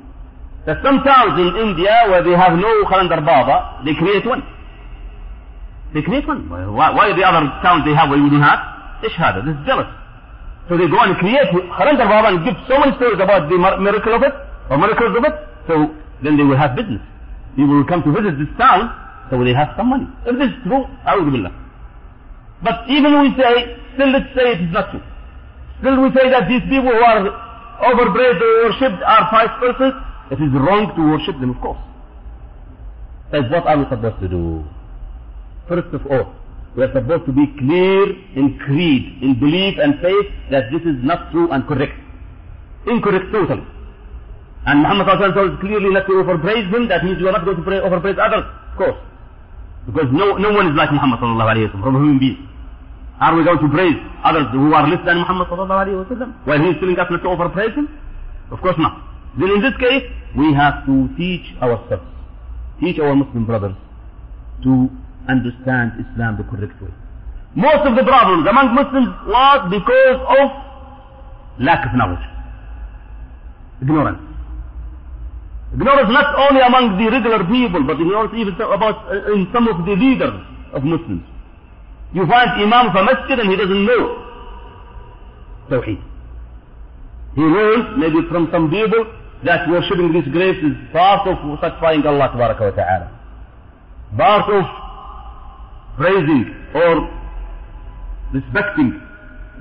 that 0.66 0.82
some 0.84 1.00
towns 1.04 1.38
in 1.40 1.56
India 1.68 1.94
where 2.08 2.22
they 2.22 2.36
have 2.36 2.58
no 2.58 2.84
Khalandar 2.84 3.24
Baba, 3.24 3.82
they 3.84 3.94
create 3.94 4.26
one. 4.26 4.42
They 5.94 6.02
create 6.02 6.26
one. 6.26 6.50
Why, 6.50 6.90
why 6.92 7.16
the 7.16 7.22
other 7.24 7.46
towns 7.62 7.84
they 7.86 7.94
have, 7.94 8.10
where 8.10 8.18
you 8.18 8.24
wouldn't 8.24 8.42
have? 8.42 9.04
Ish 9.04 9.16
hada, 9.16 9.44
this 9.44 9.56
is 9.56 9.64
jealous. 9.64 9.88
So 10.68 10.76
they 10.76 10.88
go 10.88 11.00
and 11.00 11.16
create 11.16 11.48
Khalandar 11.48 12.08
Baba 12.10 12.36
and 12.36 12.44
give 12.44 12.56
so 12.68 12.76
many 12.80 12.92
stories 12.96 13.20
about 13.20 13.48
the 13.48 13.56
miracle 13.56 14.12
of 14.12 14.22
it, 14.22 14.34
or 14.68 14.76
miracles 14.76 15.16
of 15.16 15.24
it, 15.24 15.34
so 15.68 15.94
then 16.22 16.36
they 16.36 16.42
will 16.44 16.58
have 16.58 16.76
business. 16.76 17.00
People 17.54 17.80
will 17.80 17.88
come 17.88 18.02
to 18.02 18.12
visit 18.12 18.36
this 18.36 18.50
town, 18.58 18.92
so 19.30 19.42
they 19.42 19.54
have 19.54 19.74
some 19.76 19.90
money. 19.90 20.06
If 20.26 20.38
this 20.38 20.48
is 20.50 20.58
true, 20.62 20.86
believe. 21.04 21.50
But 22.62 22.88
even 22.88 23.20
we 23.20 23.34
say, 23.36 23.76
still 23.94 24.10
let's 24.12 24.30
say 24.34 24.54
it 24.54 24.60
is 24.62 24.72
not 24.72 24.90
true. 24.90 25.02
Still 25.80 26.00
we 26.02 26.08
say 26.14 26.30
that 26.30 26.48
these 26.48 26.62
people 26.70 26.94
who 26.94 27.02
are 27.04 27.26
overpraised 27.84 28.40
or 28.40 28.52
worshipped 28.64 29.02
are 29.02 29.28
false 29.30 29.54
persons. 29.60 29.94
It 30.30 30.40
is 30.40 30.52
wrong 30.54 30.94
to 30.96 31.02
worship 31.02 31.38
them, 31.40 31.50
of 31.50 31.60
course. 31.60 31.78
That's 33.30 33.50
what 33.50 33.66
are 33.66 33.78
we 33.78 33.84
supposed 33.90 34.20
to 34.20 34.28
do? 34.28 34.64
First 35.68 35.92
of 35.92 36.06
all, 36.06 36.32
we 36.76 36.84
are 36.84 36.92
supposed 36.92 37.26
to 37.26 37.32
be 37.32 37.46
clear 37.58 38.10
in 38.36 38.58
creed, 38.64 39.22
in 39.22 39.38
belief 39.38 39.78
and 39.82 40.00
faith 40.00 40.26
that 40.50 40.70
this 40.70 40.82
is 40.82 40.96
not 41.02 41.30
true 41.32 41.50
and 41.50 41.66
correct. 41.66 41.94
Incorrect 42.86 43.32
totally. 43.32 43.66
And 44.66 44.82
Muhammad 44.82 45.34
told 45.34 45.54
us 45.54 45.60
clearly 45.60 45.90
not 45.90 46.06
to 46.06 46.14
overpraise 46.22 46.66
him, 46.74 46.88
that 46.88 47.04
means 47.04 47.20
you 47.20 47.28
are 47.28 47.32
not 47.32 47.44
going 47.44 47.56
to 47.56 47.82
overpraise 47.82 48.18
others, 48.18 48.44
of 48.72 48.76
course. 48.78 48.98
Because 49.86 50.10
no, 50.12 50.36
no 50.36 50.50
one 50.50 50.66
is 50.68 50.74
like 50.76 50.90
Muhammad 50.92 51.20
sallallahu 51.20 51.50
alayhi 51.54 51.66
wa 51.66 51.72
sallam, 51.78 51.82
from 51.84 51.94
human 51.94 52.18
being. 52.18 52.48
Are 53.20 53.34
we 53.34 53.44
going 53.44 53.58
to 53.58 53.68
praise 53.68 53.96
others 54.24 54.46
who 54.52 54.74
are 54.74 54.86
less 54.88 55.00
than 55.06 55.18
Muhammad 55.22 55.46
sallallahu 55.48 55.82
alayhi 55.86 55.98
wa 56.02 56.08
sallam, 56.10 56.30
while 56.44 56.60
he 56.60 56.68
is 56.74 56.76
telling 56.80 56.98
us 56.98 57.06
not 57.10 57.22
to 57.22 57.28
overpraise 57.28 57.74
him? 57.74 57.88
Of 58.50 58.60
course 58.60 58.76
not. 58.78 58.98
Then 59.38 59.50
in 59.50 59.60
this 59.62 59.76
case, 59.78 60.04
we 60.36 60.52
have 60.54 60.84
to 60.86 61.08
teach 61.16 61.46
ourselves, 61.62 62.04
teach 62.80 62.98
our 62.98 63.14
Muslim 63.14 63.46
brothers 63.46 63.74
to 64.64 64.90
understand 65.28 65.92
Islam 66.02 66.36
the 66.36 66.44
correct 66.44 66.80
way. 66.82 66.92
Most 67.54 67.86
of 67.88 67.94
the 67.96 68.02
problems 68.04 68.46
among 68.48 68.74
Muslims 68.74 69.08
was 69.26 69.58
because 69.70 70.18
of 70.40 70.46
lack 71.62 71.86
of 71.86 71.94
knowledge, 71.94 72.26
ignorance. 73.80 74.25
Ignorance 75.75 76.09
not 76.11 76.35
only 76.35 76.61
among 76.61 76.97
the 76.99 77.07
regular 77.09 77.43
people, 77.47 77.83
but 77.87 77.95
ignorance 77.95 78.33
even 78.35 78.55
about 78.59 79.07
uh, 79.07 79.31
in 79.33 79.47
some 79.53 79.67
of 79.67 79.85
the 79.85 79.95
leaders 79.95 80.35
of 80.73 80.83
Muslims. 80.83 81.23
You 82.13 82.27
find 82.27 82.49
Imam 82.59 82.89
of 82.91 82.95
a 82.95 83.03
masjid 83.07 83.39
and 83.39 83.49
he 83.49 83.55
doesn't 83.55 83.85
know 83.85 84.03
Tawheed. 85.69 86.01
He 87.35 87.41
learns 87.41 87.95
maybe 87.97 88.27
from 88.27 88.49
some 88.51 88.69
people 88.69 89.05
that 89.45 89.67
worshipping 89.69 90.11
these 90.11 90.27
graves 90.33 90.59
is 90.59 90.75
part 90.91 91.25
of 91.27 91.37
satisfying 91.61 92.05
Allah 92.05 92.35
wa 92.35 92.51
ta'ala. 92.51 93.07
Part 94.17 94.51
of 94.51 94.65
praising 95.95 96.51
or 96.75 97.07
respecting 98.33 99.01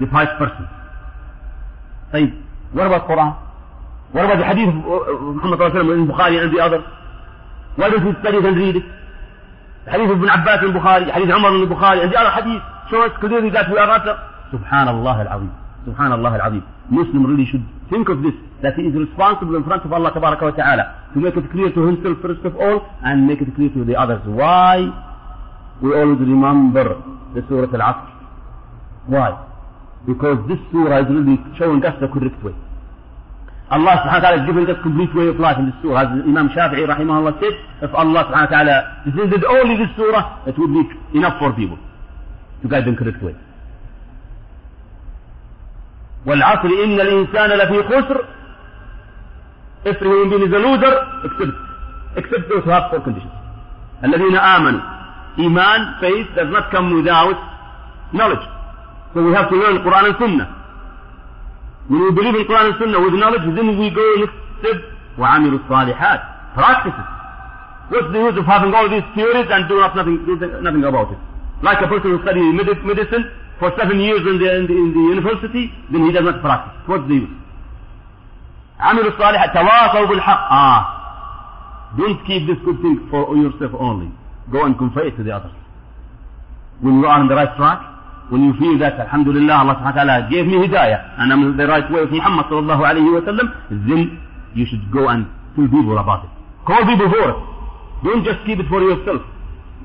the 0.01 0.07
pious 0.07 0.31
person. 0.39 0.67
طيب, 2.13 2.33
what 2.73 2.87
about 2.87 3.07
Quran? 3.07 3.44
What 4.16 4.32
about 4.32 4.40
the 4.40 4.48
hadith 4.48 4.72
of 4.72 4.80
Muhammad 5.36 5.60
sallallahu 5.60 5.76
alayhi 5.76 5.92
wa 5.92 6.00
in 6.00 6.08
Bukhari 6.08 6.36
and 6.40 6.50
the 6.56 6.62
others? 6.64 6.84
Why 7.76 7.90
don't 7.92 8.06
we 8.08 8.16
study 8.24 8.38
it 8.40 8.46
and 8.48 8.56
read 8.56 8.76
it? 8.80 8.86
The 9.84 9.92
hadith 9.92 10.08
of 10.08 10.18
Ibn 10.24 10.30
Abbas 10.32 10.60
in 10.64 10.72
Bukhari, 10.72 11.12
hadith 11.12 11.36
Umar 11.36 11.52
in 11.52 11.68
Bukhari, 11.68 12.00
and 12.00 12.08
the 12.14 12.16
other 12.16 12.32
hadith 12.32 12.64
show 12.88 13.04
us 13.04 13.12
clearly 13.20 13.52
that 13.52 13.68
we 13.68 13.76
are 13.76 13.92
not. 13.92 14.08
Subhanallah 14.56 15.28
al-Azim. 15.28 15.52
Subhanallah 15.84 16.32
al-Azim. 16.40 16.64
Muslim 16.88 17.28
really 17.28 17.44
should 17.52 17.68
think 17.92 18.08
of 18.08 18.24
this, 18.24 18.32
that 18.64 18.80
he 18.80 18.88
is 18.88 18.96
responsible 18.96 19.60
in 19.60 19.66
front 19.68 19.84
of 19.84 19.92
Allah 19.92 20.16
wa 20.16 20.52
ta'ala 20.56 21.12
to 21.14 21.20
make 21.20 21.36
it 21.36 21.52
clear 21.52 21.76
to 21.76 21.82
himself 21.84 22.16
first 22.24 22.40
of 22.48 22.56
all 22.56 22.88
and 23.04 23.28
make 23.28 23.42
it 23.42 23.52
clear 23.56 23.68
to 23.76 23.84
the 23.84 24.00
others. 24.00 24.24
Why? 24.24 24.80
We 25.84 25.92
always 25.92 26.24
remember 26.24 27.04
the 27.36 27.44
Surah 27.52 27.68
Al-Asr. 27.68 28.16
Why? 29.12 29.44
Because 30.08 30.40
this 30.48 30.60
surah 30.72 31.04
is 31.04 31.08
really 31.12 31.36
showing 31.60 31.84
us 31.84 32.00
the 32.00 32.08
correct 32.08 32.40
way. 32.46 32.56
Wa 33.72 34.20
ta'ala 34.22 34.42
is 34.42 34.46
giving 34.46 34.70
us 34.70 34.78
complete 34.84 35.10
way 35.16 35.28
of 35.28 35.40
life 35.40 35.58
in 35.58 35.66
this 35.66 35.76
surah. 35.82 36.02
As 36.06 36.08
Imam 36.22 36.50
Shafi'i 36.50 36.86
rahimahullah 36.86 37.42
said, 37.42 37.54
if 37.82 37.92
Allah 37.96 38.30
subhanahu 38.30 38.52
wa 38.52 38.54
ta'ala 38.54 38.76
descended 39.10 39.44
only 39.44 39.76
this 39.78 39.90
surah, 39.98 40.46
it 40.46 40.54
would 40.58 40.70
be 40.70 40.84
enough 41.18 41.40
for 41.40 41.52
people 41.54 41.78
to 42.62 42.68
guide 42.70 42.86
them 42.86 42.96
correct 42.96 43.22
way. 43.24 43.36
والعصر 46.26 46.70
إن 46.84 47.00
الإنسان 47.00 47.50
لفي 47.50 47.84
خسر 47.84 48.26
Every 49.86 50.08
human 50.10 50.30
being 50.30 50.42
is 50.50 50.54
a 50.54 50.58
loser 50.58 50.94
except, 51.26 51.58
except 52.18 52.50
those 52.50 52.64
who 52.64 52.70
have 52.72 52.90
four 52.90 53.02
conditions. 53.02 53.32
الذين 54.04 54.36
آمنوا 54.38 54.96
Iman, 55.38 55.98
faith 56.00 56.28
does 56.36 56.48
not 56.50 56.72
come 56.72 56.96
without 56.96 57.36
knowledge. 58.14 58.46
So 59.14 59.24
we 59.24 59.34
have 59.34 59.50
to 59.50 59.56
learn 59.56 59.84
Quran 59.84 60.06
and 60.06 60.16
Sunnah. 60.18 60.65
When 61.89 62.01
we 62.05 62.11
believe 62.13 62.35
in 62.35 62.45
Quran 62.47 62.71
and 62.71 62.77
Sunnah 62.79 63.01
with 63.01 63.15
knowledge, 63.15 63.43
then 63.57 63.79
we 63.79 63.91
go 63.91 64.05
next 64.23 64.37
step, 64.61 64.79
وعملوا 65.19 65.59
الصالحات. 65.67 66.21
Practices. 66.55 67.07
What's 67.91 68.13
the 68.13 68.19
use 68.19 68.39
of 68.39 68.47
having 68.47 68.73
all 68.75 68.89
these 68.89 69.03
theories 69.15 69.47
and 69.51 69.69
do 69.69 69.81
nothing, 69.81 70.23
nothing 70.63 70.85
about 70.85 71.11
it? 71.11 71.19
Like 71.63 71.83
a 71.83 71.89
person 71.89 72.11
who 72.15 72.23
studies 72.23 72.55
medicine 72.85 73.31
for 73.59 73.73
seven 73.77 73.99
years 74.01 74.21
in 74.27 74.39
the, 74.39 74.49
in 74.57 74.67
the, 74.67 74.75
in 74.75 74.89
the 74.95 75.05
university, 75.15 75.73
then 75.91 76.07
he 76.07 76.13
does 76.13 76.25
not 76.25 76.41
practice. 76.41 76.75
What's 76.87 77.07
the 77.09 77.15
use? 77.15 77.31
عملوا 78.81 79.09
الصالحات 79.13 79.55
تواصوا 79.55 80.07
بالحق. 80.07 80.49
Ah. 80.51 81.93
Don't 81.99 82.25
keep 82.27 82.47
this 82.47 82.57
good 82.65 82.81
thing 82.81 83.09
for 83.11 83.37
yourself 83.37 83.73
only. 83.79 84.11
Go 84.51 84.65
and 84.65 84.79
convey 84.79 85.09
it 85.09 85.17
to 85.17 85.23
the 85.25 85.33
others. 85.35 85.53
When 86.81 87.01
you 87.01 87.07
are 87.07 87.19
on 87.21 87.29
the 87.29 87.35
right 87.35 87.55
track, 87.57 87.81
when 88.30 88.44
you 88.44 88.54
feel 88.58 88.78
that 88.80 89.00
Alhamdulillah 89.00 89.54
Allah 89.54 89.76
subhanahu 89.78 89.96
wa 89.96 90.04
ta'ala 90.04 90.30
gave 90.30 90.46
me 90.48 90.58
hidayah 90.66 91.20
and 91.20 91.32
I'm 91.32 91.44
on 91.44 91.58
the 91.58 91.68
right 91.68 91.86
way 91.92 92.02
of 92.02 92.12
Muhammad 92.12 92.46
sallallahu 92.50 92.82
alayhi 92.82 93.12
wa 93.14 93.22
sallam, 93.22 93.48
then 93.70 94.18
you 94.56 94.66
should 94.66 94.82
go 94.92 95.08
and 95.10 95.26
tell 95.56 95.68
people 95.68 95.98
about 95.98 96.26
it. 96.26 96.32
Call 96.66 96.82
people 96.86 97.10
for 97.10 97.30
it. 97.30 97.40
Don't 98.04 98.24
just 98.26 98.40
keep 98.46 98.60
it 98.60 98.68
for 98.68 98.82
yourself. 98.82 99.22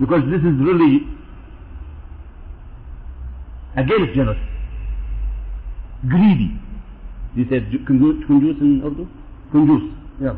Because 0.01 0.24
this 0.32 0.41
is 0.41 0.57
really 0.57 1.05
against 3.76 4.14
generosity. 4.16 4.49
Greedy. 6.09 6.51
You 7.36 7.45
said 7.49 7.68
kunjus 7.84 8.61
in 8.61 8.80
Urdu? 8.82 9.07
Kunjus. 9.53 9.84
Yeah. 10.20 10.34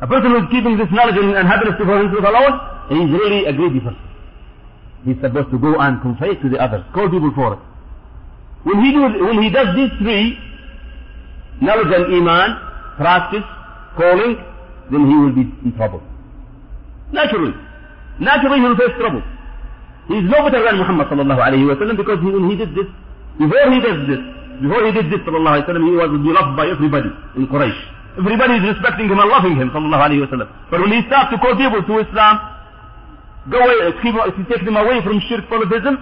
A 0.00 0.06
person 0.06 0.30
who 0.32 0.38
is 0.42 0.48
keeping 0.50 0.76
this 0.76 0.88
knowledge 0.90 1.16
and, 1.16 1.36
and 1.36 1.46
happiness 1.46 1.78
for 1.78 1.86
himself 1.96 2.24
alone, 2.26 2.54
he 2.90 2.98
is 3.06 3.10
really 3.10 3.46
a 3.46 3.52
greedy 3.52 3.78
person. 3.80 3.98
He's 5.04 5.20
supposed 5.20 5.50
to 5.50 5.58
go 5.58 5.76
and 5.80 6.00
confess 6.00 6.36
to 6.42 6.48
the 6.48 6.58
others, 6.58 6.82
call 6.94 7.10
people 7.10 7.32
for 7.34 7.54
it. 7.54 7.60
When 8.64 8.80
he, 8.82 8.92
do, 8.92 9.02
when 9.04 9.42
he 9.42 9.50
does 9.50 9.76
these 9.76 9.92
three, 10.00 10.38
knowledge 11.60 11.92
and 11.92 12.08
iman, 12.16 12.48
practice, 12.96 13.44
calling, 13.96 14.40
then 14.90 15.02
he 15.04 15.14
will 15.14 15.34
be 15.36 15.44
in 15.64 15.72
trouble. 15.76 16.00
Naturally. 17.12 17.52
Naturally 18.18 18.58
he 18.60 18.64
will 18.64 18.76
face 18.76 18.96
trouble. 18.98 19.22
He 20.08 20.14
is 20.20 20.24
no 20.24 20.40
better 20.48 20.64
than 20.64 20.80
Muhammad 20.80 21.08
sallallahu 21.08 21.40
alayhi 21.40 21.68
wa 21.68 21.76
sallam 21.76 21.96
because 21.96 22.20
he, 22.20 22.28
when 22.32 22.48
he 22.48 22.56
did 22.56 22.72
this, 22.72 22.88
before 23.36 23.68
he 23.72 23.80
does 23.84 24.00
this, 24.08 24.20
before 24.64 24.82
he 24.88 24.92
did 24.92 25.12
this 25.12 25.20
sallallahu 25.28 25.60
alayhi 25.60 25.64
wa 25.64 25.70
sallam, 25.72 25.84
he 25.84 25.94
was 26.00 26.10
beloved 26.24 26.52
by 26.56 26.66
everybody 26.72 27.10
in 27.36 27.44
Quraysh. 27.48 27.80
Everybody 28.16 28.54
is 28.62 28.64
respecting 28.72 29.08
him 29.12 29.18
and 29.20 29.28
loving 29.28 29.56
him 29.60 29.68
sallallahu 29.68 30.04
alayhi 30.08 30.24
wa 30.24 30.30
sallam. 30.32 30.48
But 30.70 30.80
when 30.80 30.92
he 30.96 31.04
starts 31.08 31.28
to 31.32 31.38
call 31.38 31.56
people 31.56 31.82
to 31.84 31.92
Islam, 32.04 32.53
go 33.50 33.58
away, 33.58 33.92
if 33.92 34.38
you 34.38 34.44
take 34.48 34.64
them 34.64 34.76
away 34.76 35.02
from 35.02 35.20
shirk 35.28 35.48
polytheism, 35.48 35.98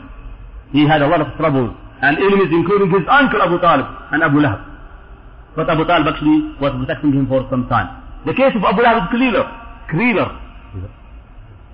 he 0.73 0.87
had 0.87 1.03
a 1.03 1.09
lot 1.09 1.21
of 1.21 1.29
troubles 1.37 1.75
and 2.03 2.19
enemies 2.19 2.51
including 2.51 2.91
his 2.91 3.07
uncle 3.09 3.43
Abu 3.43 3.59
Talib 3.61 3.87
and 4.13 4.23
Abu 4.23 4.39
Lahab. 4.39 4.61
But 5.55 5.69
Abu 5.71 5.85
Talib 5.85 6.07
actually 6.09 6.55
was 6.61 6.73
protecting 6.79 7.13
him 7.13 7.27
for 7.27 7.47
some 7.51 7.69
time. 7.69 8.03
The 8.27 8.35
case 8.35 8.55
of 8.57 8.65
Abu 8.65 8.83
Lahab 8.83 9.05
is 9.05 9.09
clearer, 9.11 9.47
clearer 9.91 10.39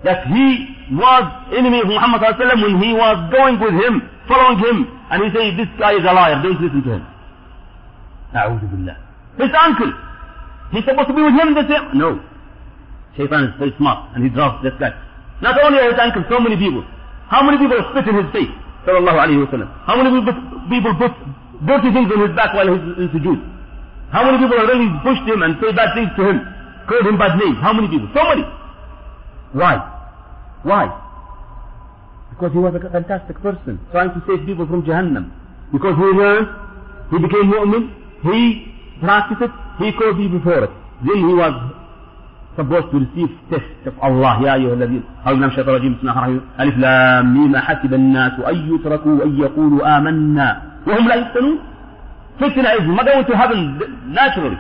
that 0.05 0.27
he 0.29 0.47
was 0.95 1.25
enemy 1.57 1.81
of 1.81 1.89
Muhammad 1.89 2.23
when 2.23 2.83
he 2.83 2.93
was 2.95 3.17
going 3.35 3.59
with 3.59 3.75
him, 3.75 4.09
following 4.29 4.59
him, 4.59 4.77
and 5.11 5.25
he 5.25 5.29
said, 5.35 5.59
this 5.59 5.69
guy 5.79 5.93
is 5.99 6.05
a 6.07 6.13
liar, 6.13 6.41
don't 6.43 6.61
listen 6.61 6.83
to 6.83 6.91
him. 6.93 7.05
His 9.39 9.51
uncle, 9.59 9.93
he's 10.71 10.85
supposed 10.85 11.09
to 11.09 11.15
be 11.15 11.23
with 11.23 11.35
him 11.35 11.49
in 11.49 11.55
the 11.55 11.67
same. 11.67 11.99
No. 11.99 12.21
Shaitan 13.17 13.45
is 13.45 13.55
very 13.59 13.75
smart, 13.77 14.15
and 14.15 14.23
he 14.23 14.31
draws 14.31 14.63
this 14.63 14.75
guy. 14.79 14.93
Not 15.41 15.55
only 15.63 15.79
his 15.79 15.99
uncle, 15.99 16.25
so 16.29 16.41
many 16.41 16.57
people. 16.57 16.85
How 17.29 17.43
many 17.43 17.59
people 17.59 17.79
spit 17.91 18.09
in 18.09 18.17
his 18.17 18.29
face? 18.33 18.51
Sallallahu 18.87 19.19
alayhi 19.21 19.41
wa 19.45 19.51
sallam. 19.53 19.69
How 19.87 19.95
many 20.01 20.11
people 20.15 20.95
put 20.97 21.13
dirty 21.67 21.91
things 21.93 22.11
on 22.11 22.21
his 22.27 22.35
back 22.35 22.55
while 22.55 22.67
he's 22.67 22.83
in 22.99 23.09
sujood? 23.15 23.41
How 24.11 24.25
many 24.25 24.39
people 24.39 24.57
really 24.57 24.89
pushed 25.05 25.27
him 25.29 25.43
and 25.43 25.57
said 25.61 25.77
bad 25.77 25.95
things 25.95 26.11
to 26.17 26.23
him? 26.25 26.39
Called 26.89 27.07
him 27.07 27.19
bad 27.19 27.37
names? 27.37 27.59
How 27.61 27.73
many 27.73 27.89
people? 27.89 28.09
So 28.17 28.25
many. 28.25 28.45
Why? 29.53 29.77
Why? 30.63 30.89
Because 32.31 32.53
he 32.53 32.59
was 32.59 32.75
a 32.75 32.91
fantastic 32.91 33.37
person, 33.43 33.79
trying 33.93 34.11
to 34.15 34.23
save 34.27 34.47
people 34.47 34.67
from 34.67 34.83
Jahannam. 34.83 35.31
Because 35.73 35.97
he 35.97 36.05
learned, 36.05 36.49
he 37.11 37.19
became 37.19 37.53
mu'min, 37.53 37.93
he 38.23 38.73
practiced 39.01 39.43
it, 39.43 39.51
he 39.79 39.93
called 39.93 40.17
people 40.17 40.41
for 40.43 40.65
it. 40.65 40.71
Then 41.05 41.17
he 41.17 41.35
was 41.35 41.55
supposed 42.59 42.91
to 42.91 42.99
receive 42.99 43.31
test 43.51 43.87
of 43.87 43.95
Allah. 44.03 44.43
يا 44.43 44.55
أيها 44.59 44.75
الذين 44.75 45.03
أعوذ 45.27 45.39
بالله 45.39 45.47
من 45.47 45.51
الشيطان 45.55 45.75
الرجيم 45.75 45.93
بسم 45.95 46.03
الله 46.03 46.13
الرحمن 46.13 46.35
الرحيم 46.35 46.61
ألف 46.61 46.77
لام 46.79 47.25
ميم 47.35 47.55
حسب 47.57 47.93
الناس 47.95 48.35
أن 48.51 48.57
يتركوا 48.75 49.25
أن 49.25 49.31
يقولوا 49.41 49.81
آمنا 49.99 50.49
وهم 50.87 51.05
لا 51.09 51.15
يفتنون 51.15 51.59
Fitna 52.39 52.71
is 52.79 52.87
not 52.87 53.05
going 53.05 53.27
to 53.27 53.35
happen 53.37 53.61
naturally. 54.15 54.59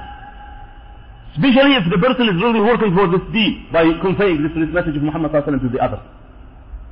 Especially 1.31 1.75
if 1.79 1.85
the 1.87 1.99
person 1.99 2.27
is 2.27 2.35
really 2.43 2.59
working 2.61 2.91
for 2.91 3.07
this 3.07 3.23
deed 3.33 3.71
by 3.71 3.85
conveying 4.03 4.43
this 4.43 4.51
message 4.75 4.97
of 4.97 5.03
Muhammad 5.03 5.31
to 5.31 5.69
the 5.71 5.79
others. 5.79 6.03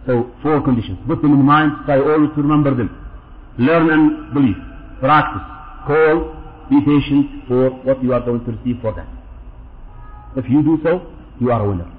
So, 0.07 0.31
four 0.43 0.63
conditions. 0.63 0.99
Put 1.09 1.23
them 1.23 1.33
in 1.35 1.43
mind, 1.43 1.73
try 1.87 1.99
always 1.99 2.31
to 2.37 2.41
remember 2.41 2.73
them. 2.73 2.95
Learn 3.59 3.91
and 3.91 4.33
believe. 4.33 4.55
Practice. 5.01 5.43
Call. 5.89 6.37
Be 6.71 6.79
patient 6.87 7.49
for 7.49 7.71
what 7.83 7.99
you 8.05 8.13
are 8.15 8.21
going 8.21 8.45
to 8.45 8.53
receive 8.53 8.79
for 8.81 8.95
that. 8.95 9.09
If 10.37 10.49
you 10.49 10.63
do 10.63 10.79
so, 10.85 11.01
you 11.41 11.51
are 11.51 11.65
a 11.65 11.69
winner. 11.69 11.91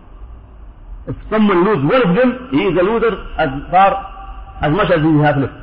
If 1.07 1.15
someone 1.29 1.63
loses 1.65 1.83
one 1.83 2.01
of 2.07 2.15
them, 2.15 2.49
he 2.51 2.61
is 2.69 2.77
a 2.77 2.83
loser 2.83 3.13
as 3.37 3.49
far, 3.71 3.91
as 4.61 4.71
much 4.71 4.91
as 4.91 5.01
he 5.01 5.11
has 5.25 5.35
left. 5.41 5.57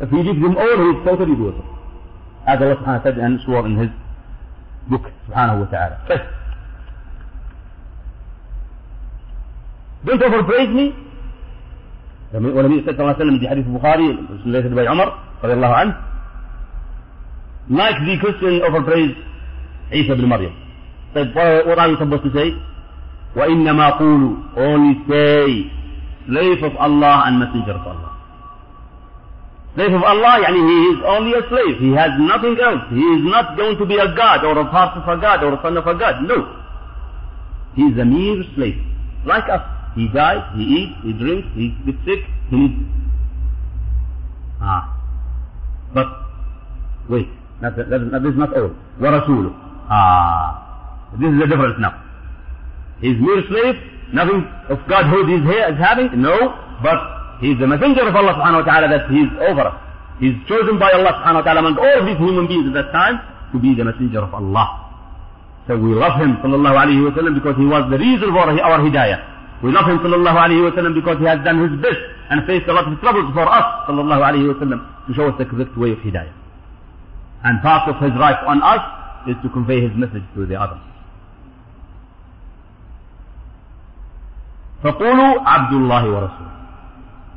If 0.00 0.10
he 0.10 0.22
gives 0.24 0.40
them 0.40 0.56
all, 0.56 0.76
he 0.82 0.88
is 0.98 1.04
totally 1.04 1.36
loser. 1.36 1.62
As 2.46 2.58
Allah 2.60 2.76
subhanahu 2.80 3.04
wa 3.04 3.10
ta'ala 3.10 3.24
and 3.24 3.40
swore 3.44 3.66
in 3.66 3.76
his 3.76 3.90
book 4.88 5.04
subhanahu 5.28 5.60
wa 5.60 5.68
ta'ala. 5.70 5.96
First, 6.08 6.26
don't 10.06 10.22
overpraise 10.22 10.70
me. 10.74 10.94
ولم 12.34 12.84
صلى 12.84 12.90
الله 12.92 13.04
عليه 13.04 13.16
وسلم 13.16 13.38
في 13.38 13.48
حديث 13.48 13.66
البخاري 13.66 14.18
ليس 14.44 14.66
بي 14.66 14.88
عمر 14.88 15.08
رضي 15.44 15.52
الله 15.52 15.74
عنه 15.74 15.94
like 17.70 17.96
the 18.04 18.16
Christian 18.20 18.60
overpraise 18.68 19.16
عيسى 19.92 20.14
بن 20.14 20.24
مريم 20.24 20.67
طيب 21.15 21.33
what 21.67 21.79
are 21.79 21.89
you 21.89 21.97
supposed 21.97 22.23
to 22.23 22.31
say 22.33 22.53
وإنما 23.35 23.89
قولوا 23.89 24.35
only 24.57 24.95
say 25.09 25.71
slave 26.27 26.63
of 26.63 26.75
Allah 26.77 27.23
and 27.27 27.39
messenger 27.39 27.73
of 27.73 27.85
Allah 27.87 28.11
slave 29.75 29.93
of 29.93 30.03
Allah 30.03 30.33
يعني 30.43 30.59
he 30.69 30.77
is 30.93 30.99
only 31.05 31.33
a 31.33 31.43
slave 31.49 31.75
he 31.79 31.91
has 31.91 32.11
nothing 32.19 32.55
else 32.59 32.83
he 32.89 33.01
is 33.15 33.23
not 33.25 33.57
going 33.57 33.77
to 33.77 33.85
be 33.85 33.97
a 33.97 34.09
god 34.15 34.43
or 34.45 34.57
a 34.59 34.65
part 34.69 34.95
of 34.97 35.05
a 35.07 35.17
god 35.21 35.43
or 35.43 35.53
a 35.53 35.59
son 35.61 35.77
of 35.77 35.87
a 35.87 35.95
god 35.95 36.21
no 36.23 36.37
he 37.75 37.83
is 37.83 37.97
a 37.97 38.05
mere 38.05 38.43
slave 38.55 38.77
like 39.25 39.47
us 39.49 39.63
he 39.95 40.07
dies 40.13 40.43
he 40.55 40.63
eats 40.79 40.95
he 41.03 41.13
drinks 41.13 41.47
he 41.55 41.65
gets 41.85 42.01
sick 42.05 42.21
he 42.49 42.55
needs 42.55 42.77
ah 44.61 44.83
but 45.93 46.07
wait 47.09 47.27
that, 47.61 47.75
that, 47.77 47.89
that 48.11 48.23
is 48.31 48.37
not 48.37 48.53
all 48.57 48.71
ورسوله 49.01 49.51
ah 49.89 50.66
this 51.16 51.32
is 51.32 51.38
the 51.40 51.48
difference 51.48 51.80
now. 51.80 51.96
He's 53.00 53.16
mere 53.16 53.40
slave, 53.48 53.76
nothing 54.12 54.44
of 54.68 54.78
Godhood 54.88 55.30
is 55.32 55.42
here 55.48 55.64
is 55.72 55.78
having, 55.80 56.12
no, 56.20 56.36
but 56.82 56.98
he's 57.40 57.56
the 57.58 57.66
messenger 57.66 58.04
of 58.04 58.14
Allah 58.14 58.36
subhanahu 58.36 58.66
wa 58.66 58.68
ta'ala 58.68 58.86
that 58.92 59.08
he's 59.08 59.30
over 59.40 59.72
us. 59.72 59.76
He's 60.20 60.36
chosen 60.50 60.76
by 60.82 60.90
Allah 60.92 61.14
subhanahu 61.22 61.40
wa 61.40 61.46
ta'ala 61.46 61.60
among 61.64 61.76
all 61.78 62.00
these 62.04 62.18
human 62.18 62.44
beings 62.50 62.66
at 62.68 62.74
that 62.74 62.90
time 62.92 63.22
to 63.54 63.58
be 63.58 63.72
the 63.74 63.84
messenger 63.86 64.20
of 64.20 64.34
Allah. 64.34 64.88
So 65.70 65.76
we 65.78 65.94
love 65.94 66.18
him 66.20 66.36
sallallahu 66.42 66.76
alayhi 66.76 67.04
wa 67.04 67.12
sallam 67.14 67.38
because 67.38 67.56
he 67.56 67.64
was 67.64 67.86
the 67.88 67.98
reason 67.98 68.32
for 68.34 68.44
our 68.50 68.78
hidayah. 68.82 69.62
We 69.62 69.70
love 69.70 69.86
him 69.86 69.98
sallallahu 70.02 70.36
alayhi 70.36 70.64
wa 70.64 70.72
sallam 70.74 70.92
because 70.98 71.18
he 71.22 71.26
has 71.30 71.38
done 71.46 71.62
his 71.62 71.72
best 71.80 72.00
and 72.30 72.42
faced 72.50 72.66
a 72.68 72.74
lot 72.74 72.90
of 72.90 72.98
troubles 73.00 73.30
for 73.32 73.46
us 73.46 73.66
sallallahu 73.86 74.22
alayhi 74.26 74.48
wa 74.48 74.58
sallam 74.58 74.80
to 75.06 75.14
show 75.14 75.28
us 75.30 75.36
the 75.38 75.46
correct 75.46 75.76
way 75.78 75.92
of 75.92 75.98
hidayah. 76.02 76.34
And 77.44 77.62
part 77.62 77.86
of 77.88 78.02
his 78.02 78.10
right 78.18 78.40
on 78.48 78.58
us 78.60 78.82
is 79.30 79.36
to 79.44 79.48
convey 79.54 79.80
his 79.86 79.94
message 79.94 80.24
to 80.34 80.46
the 80.46 80.58
others. 80.58 80.82
فقولوا 84.82 85.40
عبد 85.48 85.72
الله 85.72 86.04
ورسوله 86.10 86.52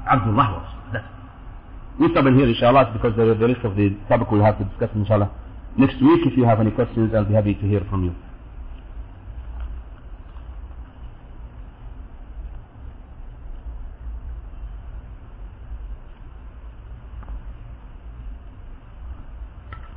عبد 0.07 0.27
الله 0.27 0.47
ورسوله 0.53 0.71
That's 0.93 1.05
it. 1.05 2.01
We 2.01 2.11
stop 2.11 2.25
in 2.25 2.35
here 2.37 2.47
inshallah 2.47 2.91
because 2.93 3.15
the, 3.15 3.33
the 3.33 3.47
rest 3.47 3.63
of 3.65 3.75
the 3.75 3.89
topic 4.07 4.29
we'll 4.31 4.43
have 4.43 4.57
to 4.59 4.65
discuss 4.65 4.89
inshallah 4.95 5.29
next 5.77 6.01
week. 6.01 6.21
If 6.25 6.37
you 6.37 6.43
have 6.45 6.59
any 6.59 6.71
questions, 6.71 7.13
I'll 7.15 7.25
be 7.25 7.33
happy 7.33 7.55
to 7.55 7.65
hear 7.67 7.81
from 7.89 8.03
you. 8.05 8.15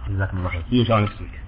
جزاكم 0.08 0.38
الله 0.38 0.48
خير. 0.48 0.62
See 0.70 0.76
you 0.76 0.84
next 0.84 1.20
week. 1.20 1.43